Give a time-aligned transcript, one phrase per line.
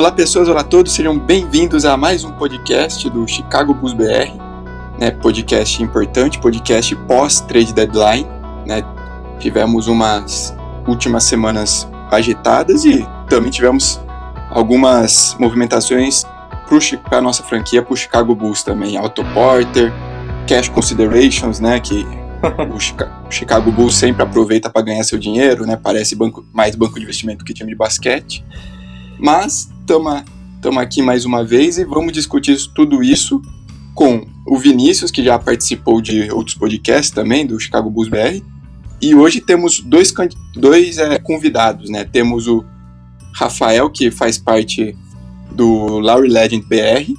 [0.00, 4.32] Olá pessoas, olá todos, sejam bem-vindos a mais um podcast do Chicago Bulls BR,
[4.98, 8.26] né, podcast importante, podcast pós-trade deadline,
[8.66, 8.82] né,
[9.38, 10.56] tivemos umas
[10.88, 14.00] últimas semanas agitadas e também tivemos
[14.48, 16.24] algumas movimentações
[17.06, 19.92] para a nossa franquia, para o Chicago Bulls também, Auto Porter,
[20.48, 22.06] Cash Considerations, né, que
[22.74, 27.02] o Chicago Bulls sempre aproveita para ganhar seu dinheiro, né, parece banco, mais banco de
[27.02, 28.42] investimento que time de basquete,
[29.20, 33.40] mas estamos aqui mais uma vez e vamos discutir tudo isso
[33.94, 38.42] com o Vinícius, que já participou de outros podcasts também, do Chicago Bulls BR.
[39.00, 40.12] E hoje temos dois,
[40.54, 42.04] dois é, convidados, né?
[42.04, 42.64] Temos o
[43.34, 44.96] Rafael, que faz parte
[45.50, 47.12] do Laurie Legend BR,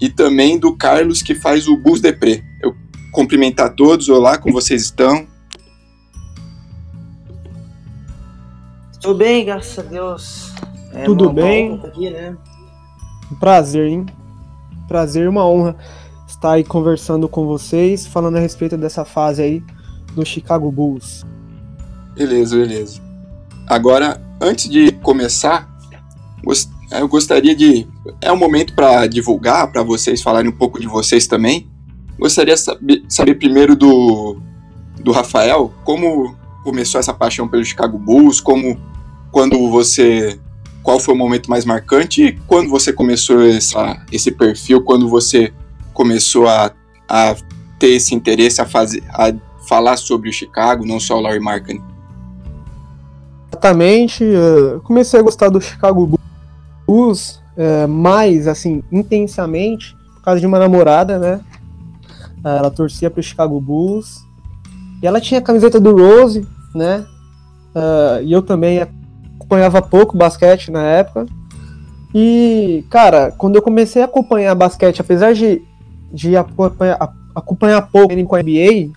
[0.00, 2.42] e também do Carlos, que faz o Bulls Depre.
[2.62, 2.74] Eu
[3.12, 5.26] cumprimentar todos, olá, como vocês estão?
[9.00, 10.52] Tudo bem, graças a Deus.
[10.92, 11.80] É Tudo bem?
[11.84, 12.36] Aqui, né?
[13.30, 14.06] Um prazer, hein?
[14.88, 15.76] Prazer, uma honra
[16.26, 19.62] estar aí conversando com vocês, falando a respeito dessa fase aí
[20.14, 21.24] do Chicago Bulls.
[22.14, 23.00] Beleza, beleza.
[23.66, 25.68] Agora, antes de começar,
[26.90, 27.86] eu gostaria de.
[28.20, 31.68] É um momento para divulgar, para vocês falarem um pouco de vocês também.
[32.18, 34.40] Gostaria de saber, saber primeiro do,
[35.00, 38.78] do Rafael, como começou essa paixão pelo Chicago Bulls, como
[39.30, 40.38] quando você
[40.82, 45.52] qual foi o momento mais marcante e quando você começou essa, esse perfil, quando você
[45.92, 46.72] começou a,
[47.08, 47.36] a
[47.78, 49.32] ter esse interesse a, fazer, a
[49.68, 51.82] falar sobre o Chicago, não só o Larry Markkinen?
[53.50, 56.18] Exatamente, eu comecei a gostar do Chicago
[56.86, 61.40] Bulls é, mais, assim, intensamente, por causa de uma namorada, né?
[62.42, 64.24] Ela torcia para o Chicago Bulls.
[65.02, 67.04] E ela tinha a camiseta do Rose, né?
[67.74, 68.80] Uh, e eu também
[69.50, 71.26] acompanhava pouco basquete na época.
[72.14, 75.62] E, cara, quando eu comecei a acompanhar basquete, apesar de,
[76.12, 78.90] de acompanhar, acompanhar pouco com a NBA,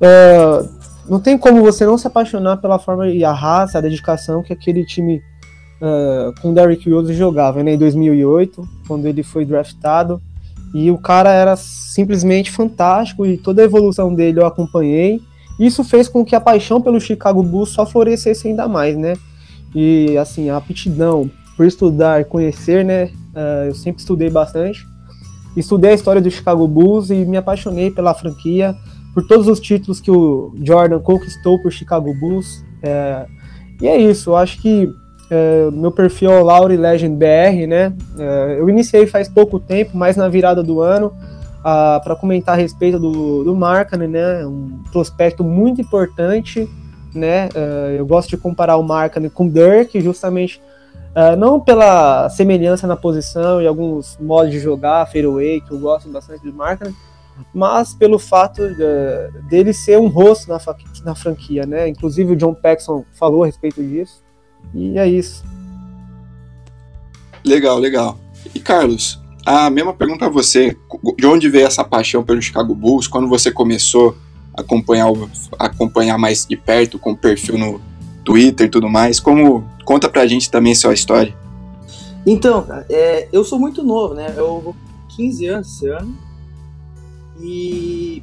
[0.00, 0.68] uh,
[1.08, 4.52] não tem como você não se apaixonar pela forma e a raça, a dedicação que
[4.52, 5.22] aquele time
[5.80, 10.20] uh, com Derrick Rose jogava, né, em 2008, quando ele foi draftado.
[10.72, 15.20] E o cara era simplesmente fantástico e toda a evolução dele eu acompanhei.
[15.58, 19.14] Isso fez com que a paixão pelo Chicago Bulls só florescesse ainda mais, né?
[19.74, 23.10] E assim, a aptidão por estudar, conhecer, né?
[23.34, 24.86] Uh, eu sempre estudei bastante.
[25.56, 28.74] Estudei a história do Chicago Bulls e me apaixonei pela franquia,
[29.12, 32.64] por todos os títulos que o Jordan conquistou por Chicago Bulls.
[32.82, 33.26] É,
[33.80, 34.88] e é isso, eu acho que
[35.30, 37.92] é, meu perfil é o Laurie Legend BR, né?
[38.18, 41.12] É, eu iniciei faz pouco tempo, mais na virada do ano,
[41.62, 44.46] para comentar a respeito do, do Markkanen, né?
[44.46, 46.68] Um prospecto muito importante
[47.14, 47.48] né?
[47.48, 50.60] Uh, eu gosto de comparar o Markkanen com o Dirk, justamente
[51.14, 56.08] uh, não pela semelhança na posição e alguns modos de jogar, fadeaway, que eu gosto
[56.08, 56.94] bastante do Markkanen,
[57.54, 60.58] mas pelo fato de, dele ser um rosto na,
[61.04, 61.88] na franquia, né?
[61.88, 64.22] Inclusive o John Paxson falou a respeito disso,
[64.74, 65.44] e é isso.
[67.44, 68.18] Legal, legal.
[68.54, 70.76] E Carlos, a mesma pergunta a você.
[71.16, 73.08] De onde veio essa paixão pelo Chicago Bulls?
[73.08, 74.16] Quando você começou
[74.56, 75.08] acompanhar,
[75.58, 77.80] acompanhar mais de perto com o perfil no
[78.24, 79.20] Twitter e tudo mais.
[79.20, 81.34] Como conta pra gente também sua história.
[82.26, 84.34] Então, é, eu sou muito novo, né?
[84.36, 84.76] Eu vou
[85.16, 86.14] 15 anos esse ano.
[87.40, 88.22] E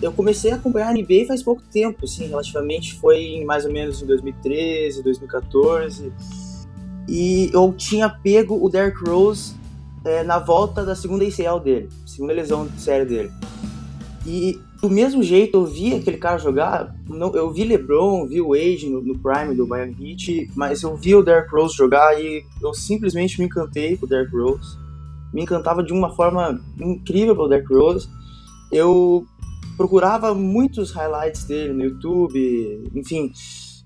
[0.00, 2.94] eu comecei a acompanhar a NBA faz pouco tempo, assim, relativamente.
[2.94, 6.12] Foi mais ou menos em 2013, 2014.
[7.08, 9.54] E eu tinha pego o Derrick Rose
[10.04, 13.30] é, na volta da segunda ACL dele, segunda lesão séria dele.
[14.24, 16.94] E do mesmo jeito, eu vi aquele cara jogar.
[17.08, 20.96] Não, eu vi LeBron, vi o Wade no, no Prime do Miami Heat, mas eu
[20.96, 24.78] vi o Derrick Rose jogar e eu simplesmente me encantei com o Derrick Rose.
[25.34, 28.08] Me encantava de uma forma incrível pelo Derrick Rose.
[28.70, 29.26] Eu
[29.76, 33.32] procurava muitos highlights dele no YouTube, enfim.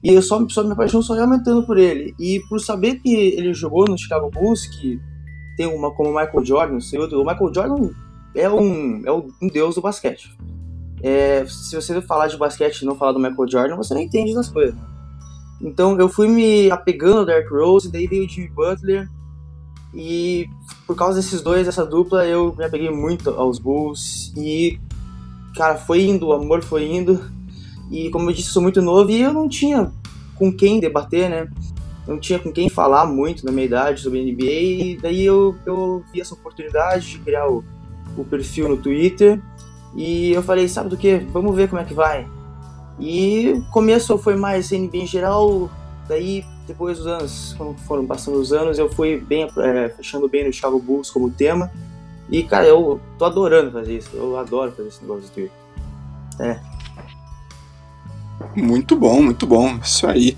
[0.04, 2.14] E eu só, só me apaixonou só aumentando por ele.
[2.18, 5.00] E por saber que ele jogou no Chicago Bulls, que
[5.56, 7.90] tem uma como Michael Jordan, o Michael Jordan
[8.34, 10.30] é um, é um deus do basquete.
[11.02, 14.34] É, se você falar de basquete e não falar do Michael Jordan, você não entende
[14.34, 14.78] das coisas.
[15.60, 19.08] Então eu fui me apegando ao Derrick Rose, daí veio o Jimmy Butler,
[19.94, 20.48] e
[20.86, 24.78] por causa desses dois, essa dupla, eu me apeguei muito aos Bulls, e
[25.54, 27.20] cara, foi indo, o amor foi indo,
[27.90, 29.90] e como eu disse, sou muito novo e eu não tinha
[30.36, 31.48] com quem debater, né?
[32.06, 36.02] Não tinha com quem falar muito na minha idade sobre NBA, e daí eu, eu
[36.12, 37.62] vi essa oportunidade de criar o,
[38.16, 39.40] o perfil no Twitter
[39.94, 41.18] e eu falei, sabe do que?
[41.32, 42.28] Vamos ver como é que vai.
[42.98, 45.70] E o começo foi mais em geral,
[46.08, 50.46] daí depois dos anos, quando foram passando os anos, eu fui bem é, fechando bem
[50.46, 51.70] no Chicago Bulls como tema.
[52.30, 54.10] E, cara, eu tô adorando fazer isso.
[54.14, 55.50] Eu adoro fazer esse negócio de
[56.38, 56.60] É.
[58.54, 59.78] Muito bom, muito bom.
[59.82, 60.36] Isso aí.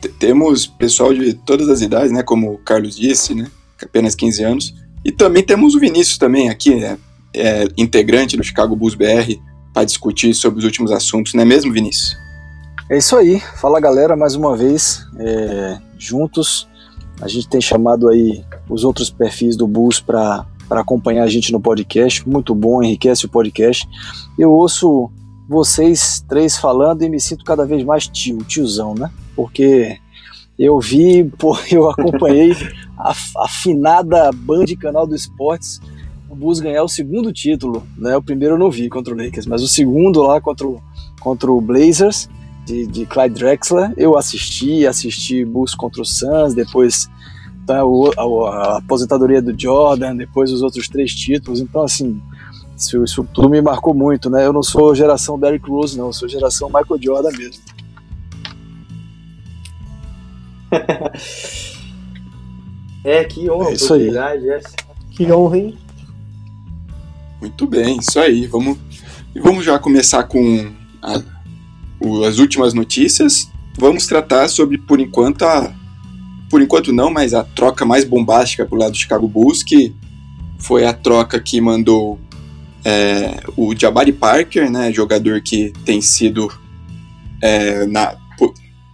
[0.00, 2.22] T temos pessoal de todas as idades, né?
[2.22, 3.50] Como o Carlos disse, né?
[3.82, 4.74] Apenas 15 anos.
[5.04, 6.96] E também temos o Vinícius também aqui, né?
[7.34, 9.40] É, integrante do Chicago Bulls BR,
[9.72, 12.16] para discutir sobre os últimos assuntos, não é mesmo, Vinícius?
[12.90, 13.40] É isso aí.
[13.56, 16.68] Fala galera, mais uma vez, é, juntos.
[17.20, 21.60] A gente tem chamado aí os outros perfis do Bulls para acompanhar a gente no
[21.60, 22.28] podcast.
[22.28, 23.88] Muito bom, enriquece o podcast.
[24.38, 25.10] Eu ouço
[25.48, 29.10] vocês três falando e me sinto cada vez mais tio, tiozão, né?
[29.36, 29.98] Porque
[30.58, 32.52] eu vi, pô, eu acompanhei
[32.98, 35.80] a, a finada Band Canal do Esportes
[36.32, 38.16] o Bulls ganhar o segundo título, né?
[38.16, 40.82] O primeiro eu não vi contra o Lakers, mas o segundo lá contra o,
[41.20, 42.26] contra o Blazers
[42.64, 47.06] de, de Clyde Drexler, eu assisti, assisti Bulls contra o Suns, depois
[47.66, 52.18] tá, o, a, a, aposentadoria do Jordan, depois os outros três títulos, então assim,
[52.74, 54.46] isso, isso, tudo me marcou muito, né?
[54.46, 57.62] Eu não sou geração Derrick Rose, não, eu sou geração Michael Jordan mesmo.
[63.04, 64.10] é, que honra, é isso aí.
[65.10, 65.81] Que honra, hein?
[67.42, 68.46] Muito bem, isso aí.
[68.46, 68.78] Vamos,
[69.34, 70.70] vamos já começar com
[71.02, 71.20] a,
[71.98, 73.50] o, as últimas notícias.
[73.76, 75.74] Vamos tratar sobre, por enquanto, a,
[76.48, 79.92] por enquanto não, mas a troca mais bombástica pro lado do Chicago Bulls, que
[80.56, 82.16] foi a troca que mandou
[82.84, 86.48] é, o Jabari Parker, né, jogador que tem sido
[87.40, 88.14] é, na,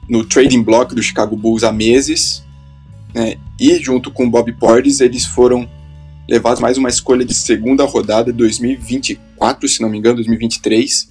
[0.08, 2.42] no trading block do Chicago Bulls há meses,
[3.14, 5.68] né, e junto com o Bob Portis eles foram
[6.28, 11.08] levados mais uma escolha de segunda rodada 2024, se não me engano, 2023,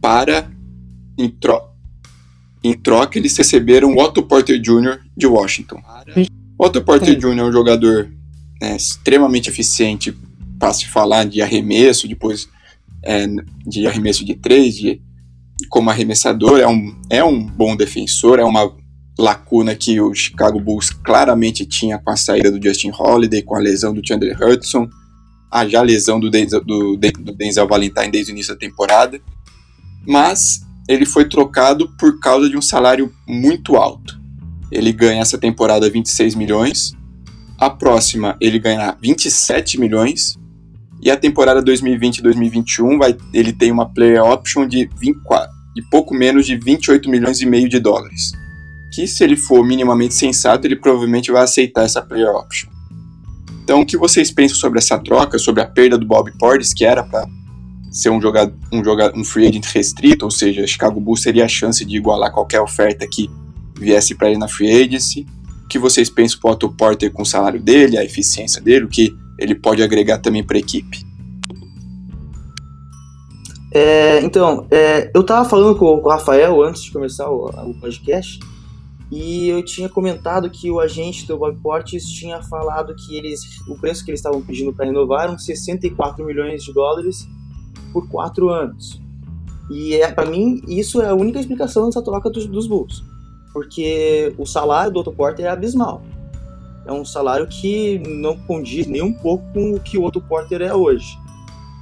[0.00, 0.48] para
[1.18, 1.60] em, tro
[2.62, 5.00] em troca eles receberam o Otto Porter Jr.
[5.16, 5.82] de Washington.
[6.56, 7.38] Otto Porter Jr.
[7.38, 8.08] é um jogador
[8.60, 10.16] né, extremamente eficiente
[10.58, 12.48] para se falar de arremesso, depois
[13.02, 13.26] é,
[13.66, 15.00] de arremesso de três, de,
[15.68, 18.72] como arremessador, é um, é um bom defensor, é uma
[19.18, 23.58] lacuna que o Chicago Bulls claramente tinha com a saída do Justin Holiday, com a
[23.58, 24.88] lesão do Chandler Hudson,
[25.50, 29.20] a já lesão do Denzel, do, do Denzel Valentine desde o início da temporada.
[30.06, 34.18] Mas ele foi trocado por causa de um salário muito alto.
[34.70, 36.92] Ele ganha essa temporada 26 milhões,
[37.58, 40.38] a próxima ele ganha 27 milhões,
[41.00, 46.44] e a temporada 2020-2021 vai, ele tem uma player option de, 24, de pouco menos
[46.44, 48.32] de 28 milhões e meio de dólares
[48.92, 52.68] que se ele for minimamente sensato, ele provavelmente vai aceitar essa player option.
[53.62, 56.84] Então, o que vocês pensam sobre essa troca, sobre a perda do Bob Portis, que
[56.84, 57.26] era para
[57.90, 61.48] ser um jogador, um jogador, um free agent restrito, ou seja, Chicago Bulls teria a
[61.48, 63.30] chance de igualar qualquer oferta que
[63.78, 65.26] viesse para ele na free agency.
[65.64, 68.88] O que vocês pensam do Otto Porter com o salário dele, a eficiência dele, o
[68.88, 71.06] que ele pode agregar também para a equipe?
[73.72, 77.74] É, então, é, eu estava falando com, com, o Rafael antes de começar o, o
[77.74, 78.38] podcast
[79.10, 83.78] e eu tinha comentado que o agente do Bob Portis tinha falado que eles, o
[83.78, 87.26] preço que eles estavam pedindo para renovar eram 64 milhões de dólares
[87.92, 89.00] por quatro anos.
[89.70, 93.02] E é, para mim, isso é a única explicação dessa troca dos, dos Bulls.
[93.52, 96.02] Porque o salário do Otto Porter é abismal.
[96.86, 100.60] É um salário que não condiz nem um pouco com o que o Otto Porter
[100.60, 101.18] é hoje.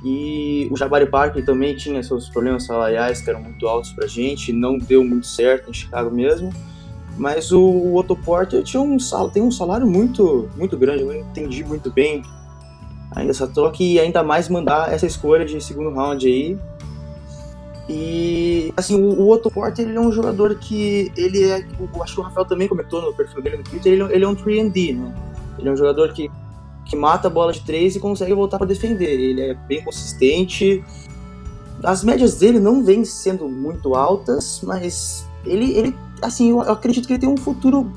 [0.04, 4.52] E o Jabari Parker também tinha seus problemas salariais que eram muito altos pra gente,
[4.52, 6.52] não deu muito certo em Chicago mesmo.
[7.16, 11.14] Mas o Otto Porter tinha um salário, tem um salário muito, muito grande, eu não
[11.14, 12.22] entendi muito bem
[13.14, 16.58] ainda essa troca e ainda mais mandar essa escolha de segundo round aí.
[17.88, 22.14] E assim, o, o Otto Porter ele é um jogador que ele é, eu acho
[22.14, 24.96] que o Rafael também comentou no perfil dele no Twitter, ele, ele é um 3D,
[24.96, 25.14] né?
[25.58, 26.30] Ele é um jogador que,
[26.84, 29.08] que mata a bola de três e consegue voltar para defender.
[29.08, 30.84] Ele é bem consistente.
[31.82, 37.12] As médias dele não vêm sendo muito altas, mas ele, ele assim, eu acredito que
[37.12, 37.90] ele tem um futuro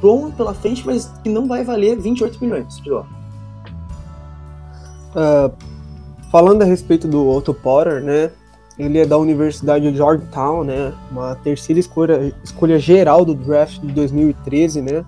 [0.00, 3.10] bom pela frente, mas que não vai valer 28 milhões de dólares.
[5.14, 5.52] Uh,
[6.30, 8.30] falando a respeito do Otto Potter, né?
[8.76, 10.92] Ele é da Universidade de Georgetown, né?
[11.10, 15.04] Uma terceira escolha, escolha geral do draft de 2013, né?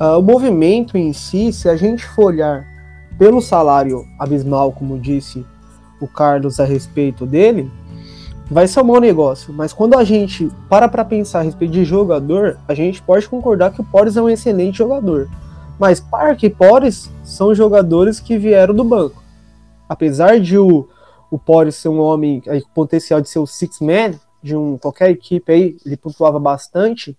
[0.00, 2.66] Uh, o movimento em si, se a gente for olhar
[3.16, 5.46] pelo salário abismal, como disse
[6.00, 7.70] o Carlos a respeito dele,
[8.50, 11.84] vai ser um bom negócio, mas quando a gente para para pensar a respeito de
[11.84, 15.28] jogador, a gente pode concordar que o Porres é um excelente jogador.
[15.78, 19.22] Mas Park e Porres são jogadores que vieram do banco.
[19.88, 20.88] Apesar de o,
[21.30, 24.76] o Porres ser um homem aí, com potencial de ser o six man de um,
[24.76, 27.16] qualquer equipe aí, ele pontuava bastante.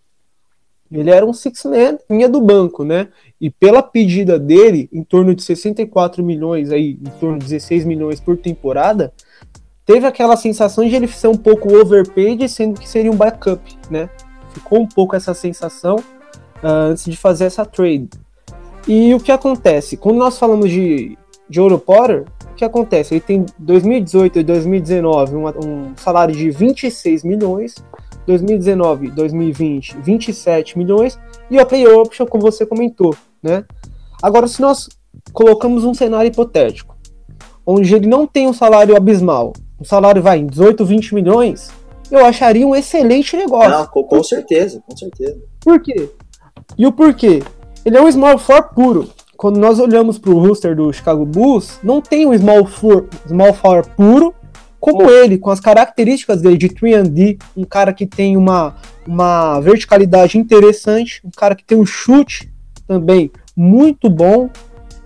[0.91, 3.08] Ele era um six-man, vinha do banco, né?
[3.41, 8.20] E pela pedida dele, em torno de 64 milhões, aí, em torno de 16 milhões
[8.20, 9.12] por temporada,
[9.85, 14.09] teve aquela sensação de ele ser um pouco overpaid, sendo que seria um backup, né?
[14.53, 18.09] Ficou um pouco essa sensação uh, antes de fazer essa trade.
[18.87, 19.97] E o que acontece?
[19.97, 21.17] Quando nós falamos de,
[21.49, 23.15] de Oro Potter, o que acontece?
[23.15, 27.75] Ele tem 2018 e 2019 um, um salário de 26 milhões,
[28.25, 33.65] 2019 2020 27 milhões e o play option, como você comentou, né?
[34.21, 34.89] Agora, se nós
[35.33, 36.95] colocamos um cenário hipotético,
[37.65, 41.70] onde ele não tem um salário abismal, um salário vai em 18, 20 milhões,
[42.10, 43.70] eu acharia um excelente negócio.
[43.70, 45.38] Não, com, com certeza, com certeza.
[45.60, 46.10] Por quê?
[46.77, 47.41] E o porquê?
[47.84, 49.10] Ele é um small for puro.
[49.38, 53.53] Quando nós olhamos para o roster do Chicago Bulls, não tem um small for, small
[53.96, 54.34] puro
[54.79, 58.75] como ele, com as características dele de 3D, um cara que tem uma,
[59.08, 62.53] uma verticalidade interessante, um cara que tem um chute
[62.88, 64.48] também muito bom,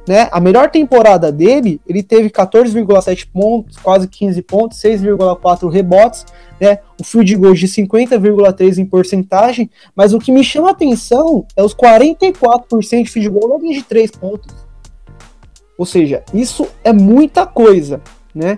[0.10, 0.28] né?
[0.32, 6.26] A melhor temporada dele, ele teve 14,7 pontos, quase 15 pontos, 6,4 rebotes,
[6.60, 6.80] né?
[7.00, 11.62] O field goal de 50,3 em porcentagem, mas o que me chama a atenção é
[11.62, 14.52] os 44% de field goal logo de 3 pontos.
[15.78, 18.02] Ou seja, isso é muita coisa,
[18.34, 18.58] né?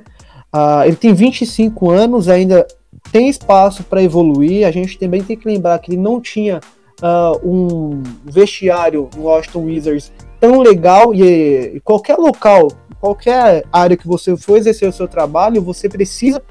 [0.56, 2.66] Uh, ele tem 25 anos, ainda
[3.12, 4.66] tem espaço para evoluir.
[4.66, 6.62] A gente também tem que lembrar que ele não tinha
[7.02, 12.70] uh, um vestiário no Washington Wizards tão legal e, e, qualquer local,
[13.00, 16.42] qualquer área que você for exercer o seu trabalho, você precisa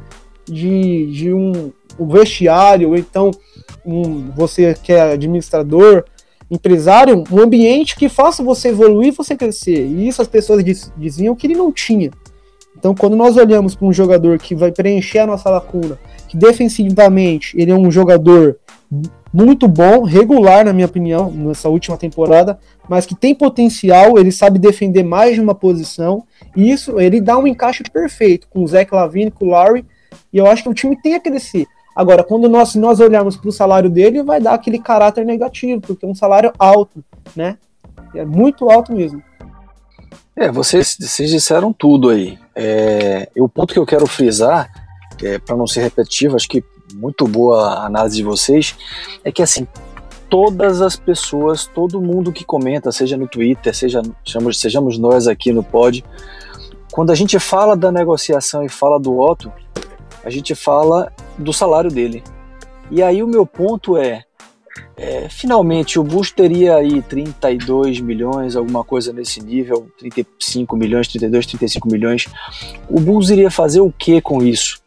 [0.46, 3.32] de, de um, um vestiário, ou então
[3.84, 6.04] um, você que é administrador,
[6.48, 9.84] empresário, um ambiente que faça você evoluir, você crescer.
[9.84, 12.10] E isso as pessoas diz, diziam que ele não tinha.
[12.76, 17.54] Então, quando nós olhamos para um jogador que vai preencher a nossa lacuna, que defensivamente
[17.60, 18.56] ele é um jogador
[19.32, 22.58] muito bom, regular na minha opinião, nessa última temporada,
[22.88, 26.24] mas que tem potencial, ele sabe defender mais de uma posição,
[26.56, 29.84] e isso ele dá um encaixe perfeito com o Zach Lavine, com o Larry,
[30.32, 31.66] e eu acho que o time tem a crescer.
[31.94, 36.04] Agora, quando nós, nós olharmos para o salário dele, vai dar aquele caráter negativo, porque
[36.04, 37.04] é um salário alto,
[37.36, 37.58] né?
[38.14, 39.22] É muito alto mesmo.
[40.36, 42.38] É, vocês, vocês disseram tudo aí.
[42.54, 44.70] É, o ponto que eu quero frisar,
[45.22, 48.76] é, para não ser repetitivo, acho que muito boa a análise de vocês,
[49.24, 49.66] é que assim,
[50.28, 55.52] todas as pessoas, todo mundo que comenta, seja no Twitter, seja sejamos, sejamos nós aqui
[55.52, 56.04] no pod,
[56.92, 59.52] quando a gente fala da negociação e fala do Otto,
[60.24, 62.22] a gente fala do salário dele.
[62.90, 64.24] E aí o meu ponto é,
[64.96, 71.46] é, finalmente o Bush teria aí 32 milhões, alguma coisa nesse nível, 35 milhões, 32,
[71.46, 72.26] 35 milhões.
[72.88, 74.80] O Bulls iria fazer o que com isso?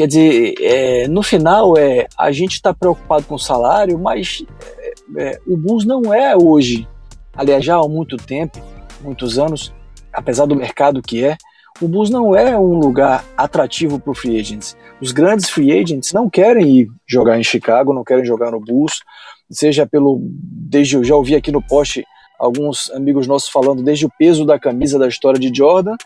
[0.00, 4.42] Quer dizer, é, no final é a gente está preocupado com o salário, mas
[4.78, 6.88] é, é, o Bulls não é hoje,
[7.36, 8.58] aliás já há muito tempo,
[9.02, 9.74] muitos anos,
[10.10, 11.36] apesar do mercado que é,
[11.82, 14.74] o Bulls não é um lugar atrativo para o free agents.
[15.02, 19.02] Os grandes free agents não querem ir jogar em Chicago, não querem jogar no Bulls,
[19.50, 22.02] seja pelo desde eu já ouvi aqui no post
[22.38, 25.96] alguns amigos nossos falando desde o peso da camisa da história de Jordan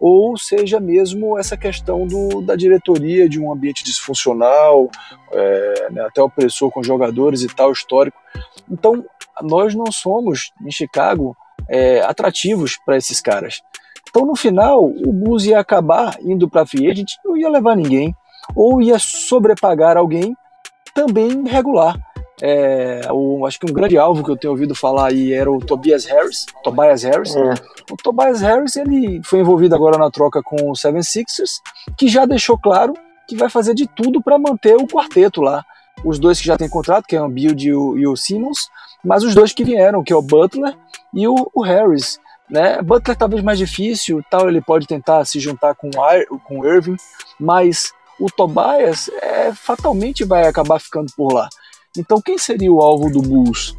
[0.00, 4.90] ou seja mesmo essa questão do, da diretoria de um ambiente disfuncional,
[5.30, 8.18] é, né, até opressor com jogadores e tal, histórico.
[8.70, 9.04] Então,
[9.42, 11.36] nós não somos, em Chicago,
[11.68, 13.60] é, atrativos para esses caras.
[14.08, 17.76] Então, no final, o Bulls ia acabar indo para a free agent, não ia levar
[17.76, 18.14] ninguém,
[18.56, 20.34] ou ia sobrepagar alguém
[20.94, 21.96] também regular.
[22.42, 25.58] É, o, acho que um grande alvo que eu tenho ouvido falar aí era o
[25.58, 26.46] Tobias Harris.
[26.64, 27.36] Tobias Harris.
[27.36, 27.54] É.
[27.90, 31.60] O Tobias Harris ele foi envolvido agora na troca com o Seven Sixers,
[31.96, 32.94] que já deixou claro
[33.28, 35.64] que vai fazer de tudo para manter o quarteto lá.
[36.04, 38.68] Os dois que já têm contrato, que é o Build e o, e o Simmons,
[39.04, 40.74] mas os dois que vieram, que é o Butler
[41.12, 42.18] e o, o Harris.
[42.48, 42.80] Né?
[42.82, 46.96] Butler talvez mais difícil, tal ele pode tentar se juntar com o, com o Irving,
[47.38, 51.48] mas o Tobias é, fatalmente vai acabar ficando por lá.
[51.96, 53.76] Então quem seria o alvo do Bulls?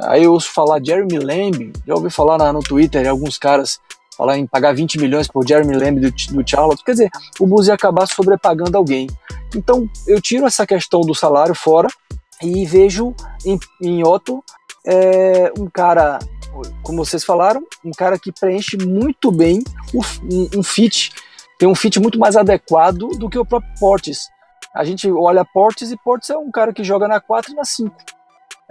[0.00, 3.78] Aí eu ouço falar Jeremy Lamb, já ouvi falar na, no Twitter alguns caras
[4.16, 6.84] falar em pagar 20 milhões por Jeremy Lamb do, do Charlotte.
[6.84, 9.08] Quer dizer, o Bulls ia acabar sobrepagando alguém.
[9.54, 11.88] Então eu tiro essa questão do salário fora
[12.42, 13.14] e vejo
[13.44, 14.42] em, em Otto
[14.86, 16.18] é, um cara,
[16.82, 19.62] como vocês falaram, um cara que preenche muito bem
[19.92, 21.12] o, um, um fit,
[21.58, 24.28] tem um fit muito mais adequado do que o próprio Portis
[24.74, 27.64] a gente olha Portes e Portes é um cara que joga na 4 e na
[27.64, 27.94] 5.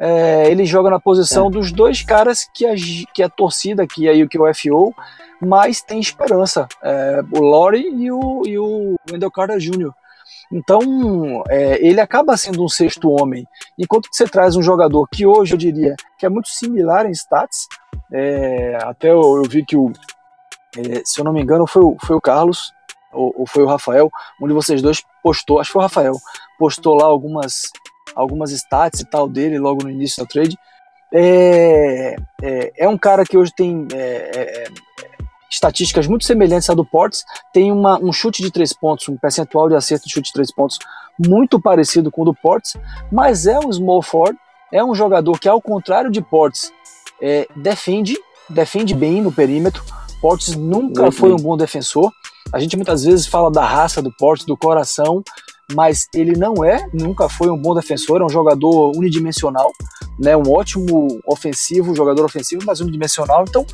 [0.02, 1.52] É, ele joga na posição é.
[1.52, 2.74] dos dois caras que a,
[3.14, 4.96] que a torcida, que aí que o FO,
[5.42, 6.68] mais tem esperança.
[6.82, 9.92] É, o Lori e o, e o Wendell Carter Jr.
[10.52, 13.46] Então, é, ele acaba sendo um sexto homem.
[13.78, 17.12] Enquanto que você traz um jogador que hoje eu diria que é muito similar em
[17.12, 17.68] stats,
[18.12, 19.92] é, até eu, eu, vi que o,
[20.78, 22.74] é, se eu não me engano, foi o, foi o Carlos,
[23.12, 24.10] ou, ou, foi o Rafael,
[24.42, 26.16] um de vocês dois postou, acho que foi o Rafael,
[26.58, 27.72] postou lá algumas,
[28.16, 30.58] algumas stats e tal dele logo no início do trade.
[31.12, 34.90] É, é, é um cara que hoje tem é, é, é
[35.50, 39.68] estatísticas muito semelhantes à do Portes, tem uma, um chute de três pontos, um percentual
[39.68, 40.78] de acerto de chute de três pontos
[41.18, 42.78] muito parecido com o do Portes,
[43.12, 44.38] mas é um small forward,
[44.72, 46.72] é um jogador que, ao contrário de Portes,
[47.22, 48.16] é, defende,
[48.48, 49.84] defende bem no perímetro.
[50.22, 51.40] Portes nunca muito foi bem.
[51.40, 52.12] um bom defensor.
[52.52, 55.24] A gente muitas vezes fala da raça do Portes, do coração,
[55.74, 59.72] mas ele não é, nunca foi um bom defensor, é um jogador unidimensional,
[60.18, 63.46] né, um ótimo ofensivo, jogador ofensivo, mas unidimensional.
[63.48, 63.66] Então,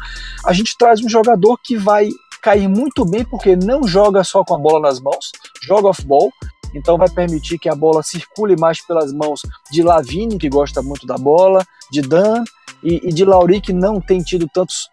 [0.45, 2.09] a gente traz um jogador que vai
[2.41, 5.31] cair muito bem porque não joga só com a bola nas mãos,
[5.63, 6.29] joga off-ball,
[6.75, 9.41] então vai permitir que a bola circule mais pelas mãos
[9.71, 12.43] de Lavine, que gosta muito da bola, de Dan
[12.83, 14.89] e, e de Lauri, que não tem tido tantos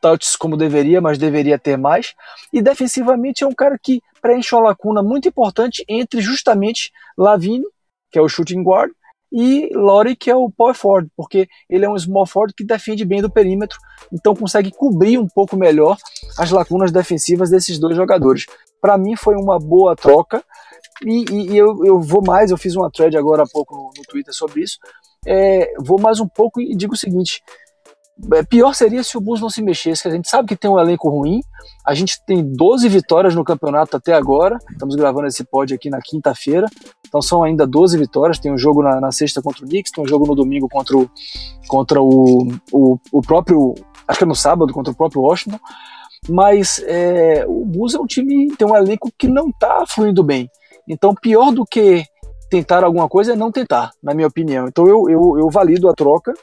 [0.00, 2.14] touches como deveria, mas deveria ter mais.
[2.52, 7.64] E defensivamente é um cara que preenche uma lacuna muito importante entre justamente Lavine,
[8.10, 8.92] que é o shooting guard,
[9.32, 13.02] e Lori, que é o power forward, porque ele é um small forward que defende
[13.02, 13.78] bem do perímetro,
[14.12, 15.96] então consegue cobrir um pouco melhor
[16.38, 18.44] as lacunas defensivas desses dois jogadores.
[18.78, 20.44] Para mim foi uma boa troca,
[21.02, 23.90] e, e, e eu, eu, vou mais, eu fiz uma thread agora há pouco no,
[23.96, 24.78] no Twitter sobre isso,
[25.26, 27.42] é, vou mais um pouco e digo o seguinte,
[28.48, 30.06] pior seria se o Bulls não se mexesse.
[30.06, 31.40] A gente sabe que tem um elenco ruim.
[31.84, 34.58] A gente tem 12 vitórias no campeonato até agora.
[34.70, 36.66] Estamos gravando esse pod aqui na quinta-feira.
[37.06, 38.38] Então são ainda 12 vitórias.
[38.38, 40.96] Tem um jogo na, na, sexta contra o Knicks, tem um jogo no domingo contra
[40.96, 41.10] o,
[41.68, 43.74] contra o, o, o próprio.
[44.06, 45.58] Acho que é no sábado, contra o próprio Washington.
[46.28, 50.48] Mas é, o Bulls é um time, tem um elenco que não está fluindo bem.
[50.88, 52.04] Então, pior do que
[52.52, 54.68] tentar alguma coisa é não tentar, na minha opinião.
[54.68, 56.34] Então eu, eu, eu valido a troca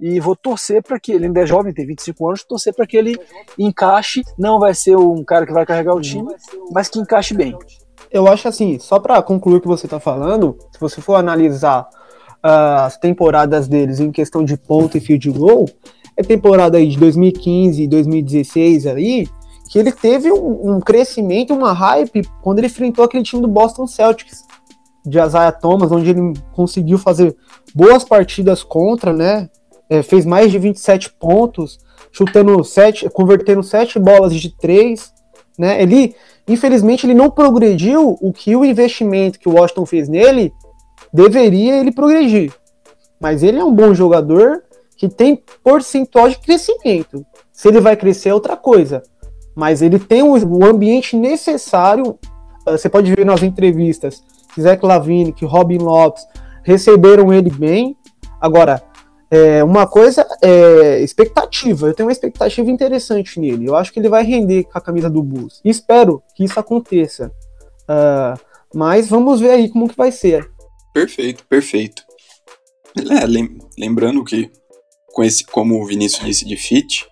[0.00, 2.96] e vou torcer para que ele ainda é jovem, tem 25 anos, torcer para que
[2.96, 3.16] ele
[3.58, 4.22] encaixe.
[4.38, 6.34] Não vai ser um cara que vai carregar o time,
[6.72, 7.56] mas que encaixe bem.
[8.10, 11.88] Eu acho assim, só para concluir o que você está falando, se você for analisar
[12.44, 15.68] uh, as temporadas deles em questão de ponto e field goal,
[16.16, 19.28] é temporada aí de 2015 e 2016 ali,
[19.70, 23.86] que ele teve um, um, crescimento, uma hype quando ele enfrentou aquele time do Boston
[23.86, 24.44] Celtics
[25.04, 27.34] de Isaiah Thomas, onde ele conseguiu fazer
[27.74, 29.48] boas partidas contra, né?
[29.92, 31.78] É, fez mais de 27 pontos,
[32.10, 35.12] chutando 7, convertendo 7 bolas de 3,
[35.58, 35.82] né?
[35.82, 36.16] Ele,
[36.48, 40.50] infelizmente, ele não progrediu o que o investimento que o Washington fez nele
[41.12, 42.50] deveria ele progredir.
[43.20, 44.62] Mas ele é um bom jogador
[44.96, 47.26] que tem percentual de crescimento.
[47.52, 49.02] Se ele vai crescer é outra coisa.
[49.54, 52.18] Mas ele tem o ambiente necessário.
[52.66, 54.22] Ah, você pode ver nas entrevistas
[54.54, 56.26] que Lavine, que Robin Lopes
[56.62, 57.94] receberam ele bem.
[58.40, 58.82] Agora,
[59.32, 61.86] é, uma coisa é expectativa.
[61.86, 63.66] Eu tenho uma expectativa interessante nele.
[63.66, 65.58] Eu acho que ele vai render com a camisa do Bulls.
[65.64, 67.32] Espero que isso aconteça.
[67.84, 68.38] Uh,
[68.74, 70.50] mas vamos ver aí como que vai ser.
[70.92, 72.02] Perfeito, perfeito.
[72.94, 73.24] É,
[73.78, 74.50] lembrando que,
[75.06, 77.06] com esse, como o Vinícius disse de fit,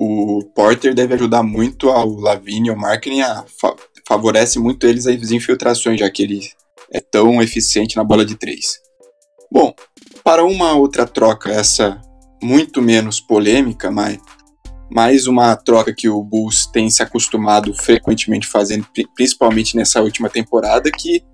[0.00, 5.06] o Porter deve ajudar muito ao Lavigne e ao Marketing, a, fa favorece muito eles
[5.06, 6.40] as infiltrações, já que ele
[6.92, 8.80] é tão eficiente na bola de três.
[9.48, 9.72] Bom,
[10.24, 12.00] para uma outra troca, essa
[12.42, 14.18] muito menos polêmica, mas
[14.90, 20.90] mais uma troca que o Bulls tem se acostumado frequentemente fazendo, principalmente nessa última temporada,
[20.90, 21.24] que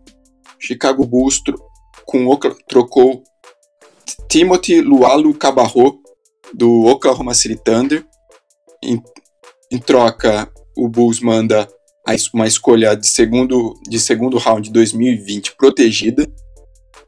[0.60, 1.42] Chicago Bulls
[2.06, 2.28] com
[2.68, 3.22] trocou
[4.28, 6.00] Timothy Lualu Cabarro
[6.54, 8.06] do Oklahoma City Thunder.
[8.82, 9.02] Em,
[9.70, 11.68] em troca, o Bulls manda
[12.32, 16.26] uma escolha de segundo, de segundo round de 2020 protegida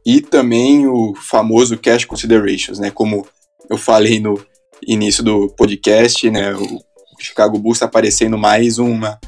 [0.04, 2.90] e também o famoso cash considerations, né?
[2.90, 3.26] Como
[3.68, 4.42] eu falei no
[4.86, 6.54] início do podcast, né?
[6.54, 6.80] O
[7.18, 9.18] Chicago Bulls está aparecendo mais uma,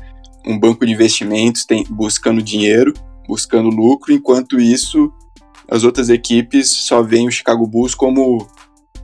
[0.47, 2.93] um banco de investimentos tem, buscando dinheiro,
[3.29, 5.13] buscando lucro, enquanto isso
[5.69, 8.47] as outras equipes só veem o Chicago Bulls como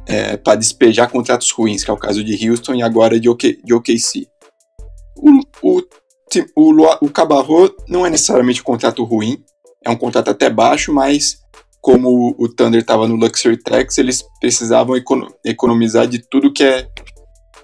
[0.07, 3.61] é, para despejar contratos ruins, que é o caso de Houston e agora de, OK,
[3.63, 4.27] de OKC.
[5.17, 5.83] O, o,
[6.57, 9.43] o, o Cabarro não é necessariamente um contrato ruim,
[9.85, 11.41] é um contrato até baixo, mas
[11.89, 14.95] como o Thunder estava no Luxury Tax, eles precisavam
[15.43, 16.87] economizar de tudo que é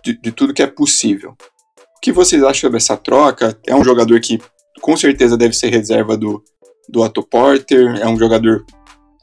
[0.02, 1.32] de, de, tudo que é possível.
[1.32, 3.54] O que vocês acham dessa troca?
[3.66, 4.40] É um jogador que
[4.80, 6.42] com certeza deve ser reserva do,
[6.88, 8.64] do Otto Porter, é um jogador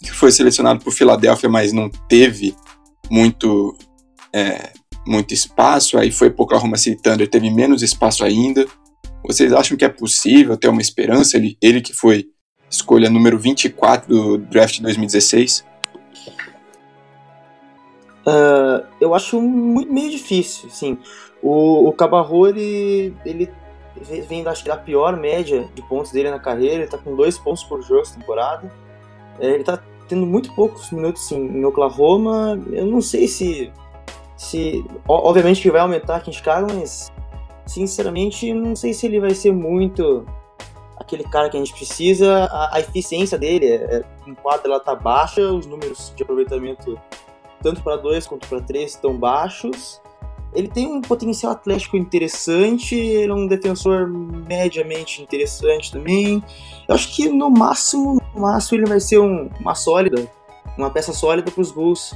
[0.04, 2.56] que foi selecionado por Filadélfia, mas não teve
[3.10, 3.76] muito
[4.32, 4.72] é,
[5.08, 8.68] muito espaço, aí foi para o Oklahoma City Thunder, teve menos espaço ainda.
[9.26, 11.38] Vocês acham que é possível ter uma esperança?
[11.38, 12.28] Ele, ele que foi
[12.72, 15.66] escolha número 24 do draft 2016?
[18.26, 20.98] Uh, eu acho muito, meio difícil, sim.
[21.42, 23.52] O, o Cabarro, ele, ele
[24.28, 27.64] vem acho da pior média de pontos dele na carreira, ele tá com dois pontos
[27.64, 28.72] por jogo essa temporada.
[29.40, 32.62] É, ele tá tendo muito poucos minutos sim, em Oklahoma.
[32.72, 33.72] Eu não sei se.
[34.38, 37.12] se obviamente que vai aumentar aqui em Chicago, mas
[37.66, 40.26] sinceramente não sei se ele vai ser muito
[41.12, 42.46] aquele cara que a gente precisa.
[42.46, 46.98] A, a eficiência dele é, é, em quadra ela tá baixa, os números de aproveitamento
[47.62, 50.02] tanto para dois quanto para três estão baixos.
[50.54, 56.44] Ele tem um potencial atlético interessante, ele é um defensor mediamente interessante também.
[56.88, 60.30] Eu acho que no máximo, no máximo ele vai ser um, uma sólida,
[60.78, 62.14] uma peça sólida para os Bulls.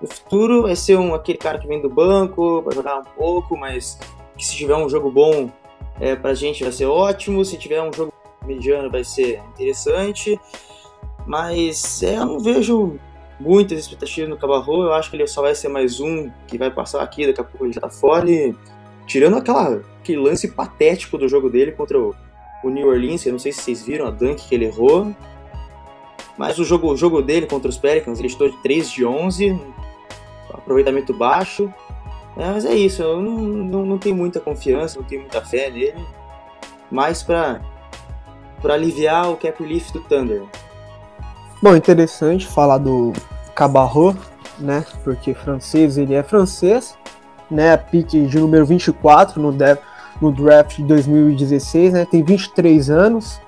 [0.00, 3.56] No futuro vai ser um, aquele cara que vem do banco, vai jogar um pouco,
[3.56, 3.98] mas
[4.36, 5.50] que se tiver um jogo bom
[6.00, 8.12] é, para a gente vai ser ótimo, se tiver um jogo
[8.46, 10.38] mediano vai ser interessante.
[11.26, 12.98] Mas é, eu não vejo
[13.40, 14.82] muitas expectativas no Cabarro.
[14.84, 17.44] Eu acho que ele só vai ser mais um que vai passar aqui, daqui a
[17.44, 18.30] pouco ele já tá fora.
[18.30, 18.54] E,
[19.06, 22.14] tirando aquela, aquele lance patético do jogo dele contra o,
[22.62, 25.14] o New Orleans, eu não sei se vocês viram a dunk que ele errou.
[26.36, 29.58] Mas o jogo, o jogo dele contra os Pelicans, ele estou de 3 de 11,
[30.52, 31.72] aproveitamento baixo.
[32.36, 35.70] É, mas é isso, eu não, não, não, tenho muita confiança, não tenho muita fé
[35.70, 36.04] nele.
[36.90, 37.60] Mais para
[38.72, 40.42] aliviar o cap relief do Thunder.
[41.62, 43.12] Bom, interessante falar do
[43.54, 44.16] Cabarro,
[44.58, 44.84] né?
[45.02, 46.96] Porque francês, ele é francês,
[47.50, 47.76] né?
[47.76, 49.54] Pique de número 24 no,
[50.20, 52.06] no draft de 2016, né?
[52.10, 53.40] Tem 23 anos.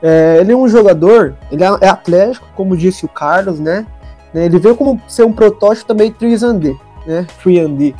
[0.00, 3.86] É, ele é um jogador, ele é, é atlético, como disse o Carlos, né?
[4.34, 7.26] né ele veio como ser um protótipo também 3D, né?
[7.44, 7.94] 3D.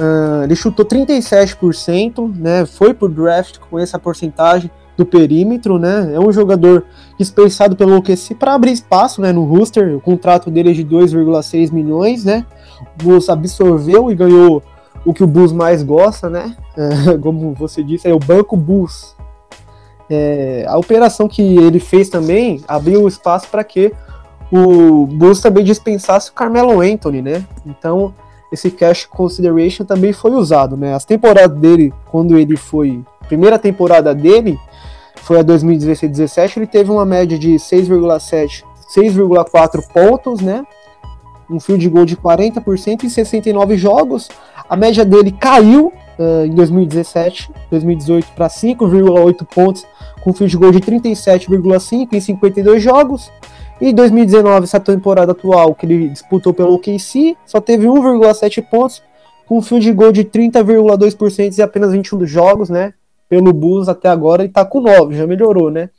[0.00, 2.64] Uh, ele chutou 37%, né?
[2.66, 6.10] Foi pro draft com essa porcentagem do perímetro, né?
[6.12, 6.84] É um jogador
[7.16, 9.96] dispensado pelo OKC para abrir espaço, né, no roster.
[9.96, 12.44] O contrato dele é de 2,6 milhões, né?
[12.80, 14.60] O Bulls absorveu e ganhou
[15.06, 16.56] o que o Bulls mais gosta, né?
[16.76, 19.16] É, como você disse, é o banco Bulls.
[20.10, 23.92] É, a operação que ele fez também abriu espaço para que
[24.50, 27.44] o Bulls também dispensasse o Carmelo Anthony, né?
[27.64, 28.12] Então
[28.50, 30.94] esse cash consideration também foi usado, né?
[30.94, 34.58] As temporadas dele, quando ele foi primeira temporada dele,
[35.28, 38.64] foi a 2016-17, ele teve uma média de 6,7,
[38.96, 40.64] 6,4 pontos, né?
[41.50, 44.30] Um field goal de 40% em 69 jogos.
[44.66, 49.86] A média dele caiu uh, em 2017, 2018 para 5,8 pontos,
[50.22, 53.30] com field goal de 37,5 em 52 jogos.
[53.82, 59.02] E 2019, essa temporada atual que ele disputou pelo OKC, só teve 1,7 pontos,
[59.46, 62.94] com field goal de 30,2% em apenas 21 jogos, né?
[63.28, 65.90] Pelo Bulls até agora e tá com 9, já melhorou, né?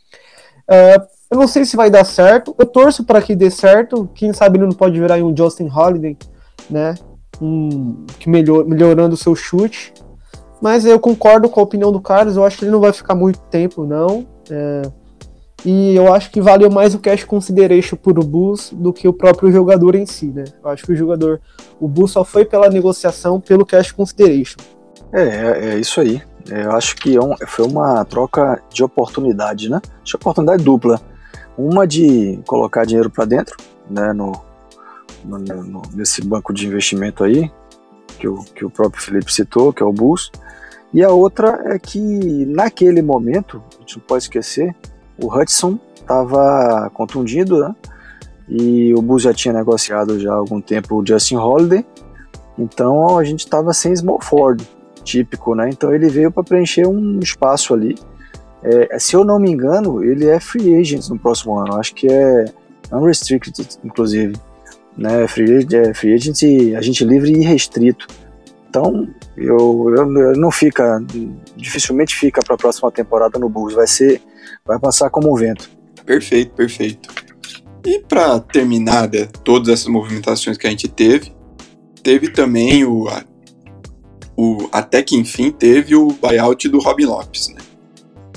[0.70, 4.34] Uh, eu não sei se vai dar certo, eu torço para que dê certo, quem
[4.34, 6.18] sabe ele não pode virar um Justin Holiday,
[6.70, 6.96] né?
[7.42, 9.94] Um, que melhor, melhorando o seu chute.
[10.62, 13.16] Mas eu concordo com a opinião do Carlos, eu acho que ele não vai ficar
[13.16, 14.28] muito tempo, não.
[14.50, 14.82] É,
[15.66, 19.14] e eu acho que valeu mais o cash consideration por o Bulls do que o
[19.14, 20.46] próprio jogador em si, né?
[20.64, 21.42] Eu acho que o jogador,
[21.80, 24.58] o Bulls só foi pela negociação pelo cash consideration.
[25.14, 26.22] É, é, é isso aí.
[26.52, 29.82] É, eu acho que é foi uma troca de oportunidade, né?
[30.04, 31.00] De oportunidade dupla.
[31.58, 33.56] Uma de colocar dinheiro para dentro,
[33.90, 34.14] né?
[34.14, 34.32] No,
[35.24, 37.52] no, no, nesse banco de investimento aí,
[38.18, 40.32] que o, que o próprio Felipe citou, que é o Bulls.
[40.94, 44.76] E a outra é que naquele momento, a gente não pode esquecer,
[45.22, 47.76] o Hudson estava contundido, né?
[48.48, 51.86] E o Bulls já tinha negociado já há algum tempo o Justin Holiday.
[52.58, 54.66] Então a gente estava sem small Ford
[55.10, 55.70] típico, né?
[55.70, 57.98] Então ele veio para preencher um espaço ali.
[58.62, 61.76] É, se eu não me engano, ele é free agent no próximo ano.
[61.76, 62.46] Acho que é
[62.92, 64.36] unrestricted, inclusive.
[64.98, 65.28] Né?
[65.28, 66.44] Free, é free agent,
[66.78, 68.08] agente livre e restrito.
[68.70, 71.02] Então, eu, eu, não fica,
[71.56, 73.74] dificilmente fica para a próxima temporada no Bulls.
[73.74, 74.22] Vai ser,
[74.66, 75.70] vai passar como um vento.
[76.06, 77.10] Perfeito, perfeito.
[77.86, 81.32] E para terminar de todas essas movimentações que a gente teve,
[82.04, 83.08] teve também o,
[84.40, 87.50] o, até que enfim teve o buyout do Robin Lopes.
[87.50, 87.58] Né?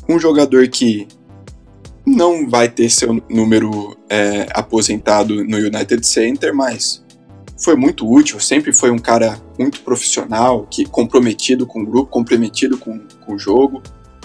[0.08, 1.06] Um jogador que
[2.04, 7.04] não vai ter seu número é, aposentado no United Center, mas
[7.56, 12.76] foi muito útil, sempre foi um cara muito profissional, que comprometido com o grupo, comprometido
[12.76, 13.80] com, com o jogo,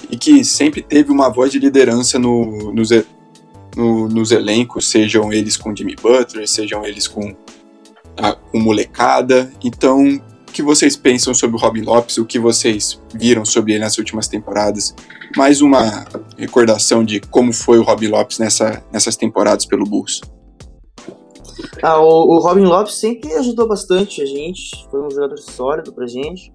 [0.10, 2.90] e que sempre teve uma voz de liderança no, nos,
[3.76, 7.36] no, nos elencos, sejam eles com Jimmy Butler, sejam eles com,
[8.18, 9.52] a, com molecada.
[9.64, 10.20] Então,
[10.52, 14.28] que vocês pensam sobre o Robin Lopes, o que vocês viram sobre ele nas últimas
[14.28, 14.96] temporadas.
[15.36, 16.06] Mais uma
[16.38, 20.22] recordação de como foi o Robin Lopes nessa, nessas temporadas pelo Bulls.
[21.82, 26.08] Ah, o, o, Robin Lopes sempre ajudou bastante a gente, foi um jogador sólido pra
[26.08, 26.52] gente.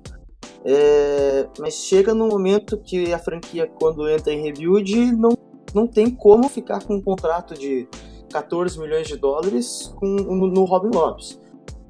[0.65, 5.37] É, mas chega num momento que a franquia, quando entra em rebuild, não,
[5.75, 7.89] não tem como ficar com um contrato de
[8.33, 11.41] 14 milhões de dólares com, no, no Robin Lopes.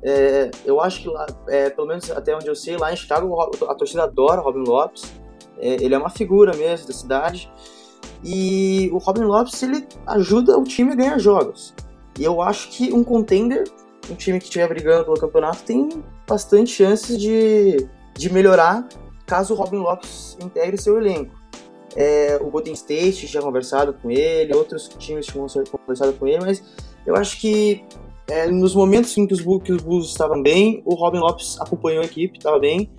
[0.02, 3.40] É, eu acho que lá, é, pelo menos até onde eu sei, lá em Chicago
[3.68, 5.12] a torcida adora o Robin Lopes.
[5.58, 7.50] É, ele é uma figura mesmo da cidade.
[8.24, 11.74] E o Robin Lopes ele ajuda o time a ganhar jogos.
[12.18, 13.64] E eu acho que um contender,
[14.10, 15.88] um time que estiver brigando pelo campeonato, tem
[16.28, 18.86] bastante chances de, de melhorar
[19.26, 21.34] caso o Robin Lopes integre seu elenco.
[21.94, 26.62] É, o Golden State tinha conversado com ele, outros times tinham conversado com ele, mas
[27.06, 27.84] eu acho que
[28.33, 32.07] é, nos momentos em que os, Bulls, que estavam bem, o Robin Lopes acompanhou a
[32.07, 32.90] equipe, estava bem,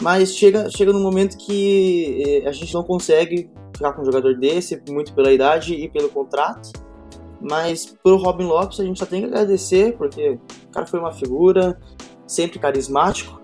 [0.00, 4.38] mas chega, chega num momento que é, a gente não consegue ficar com um jogador
[4.38, 6.70] desse, muito pela idade e pelo contrato.
[7.40, 10.38] Mas pro Robin Lopes a gente só tem que agradecer, porque
[10.68, 11.76] o cara foi uma figura,
[12.24, 13.40] sempre carismático.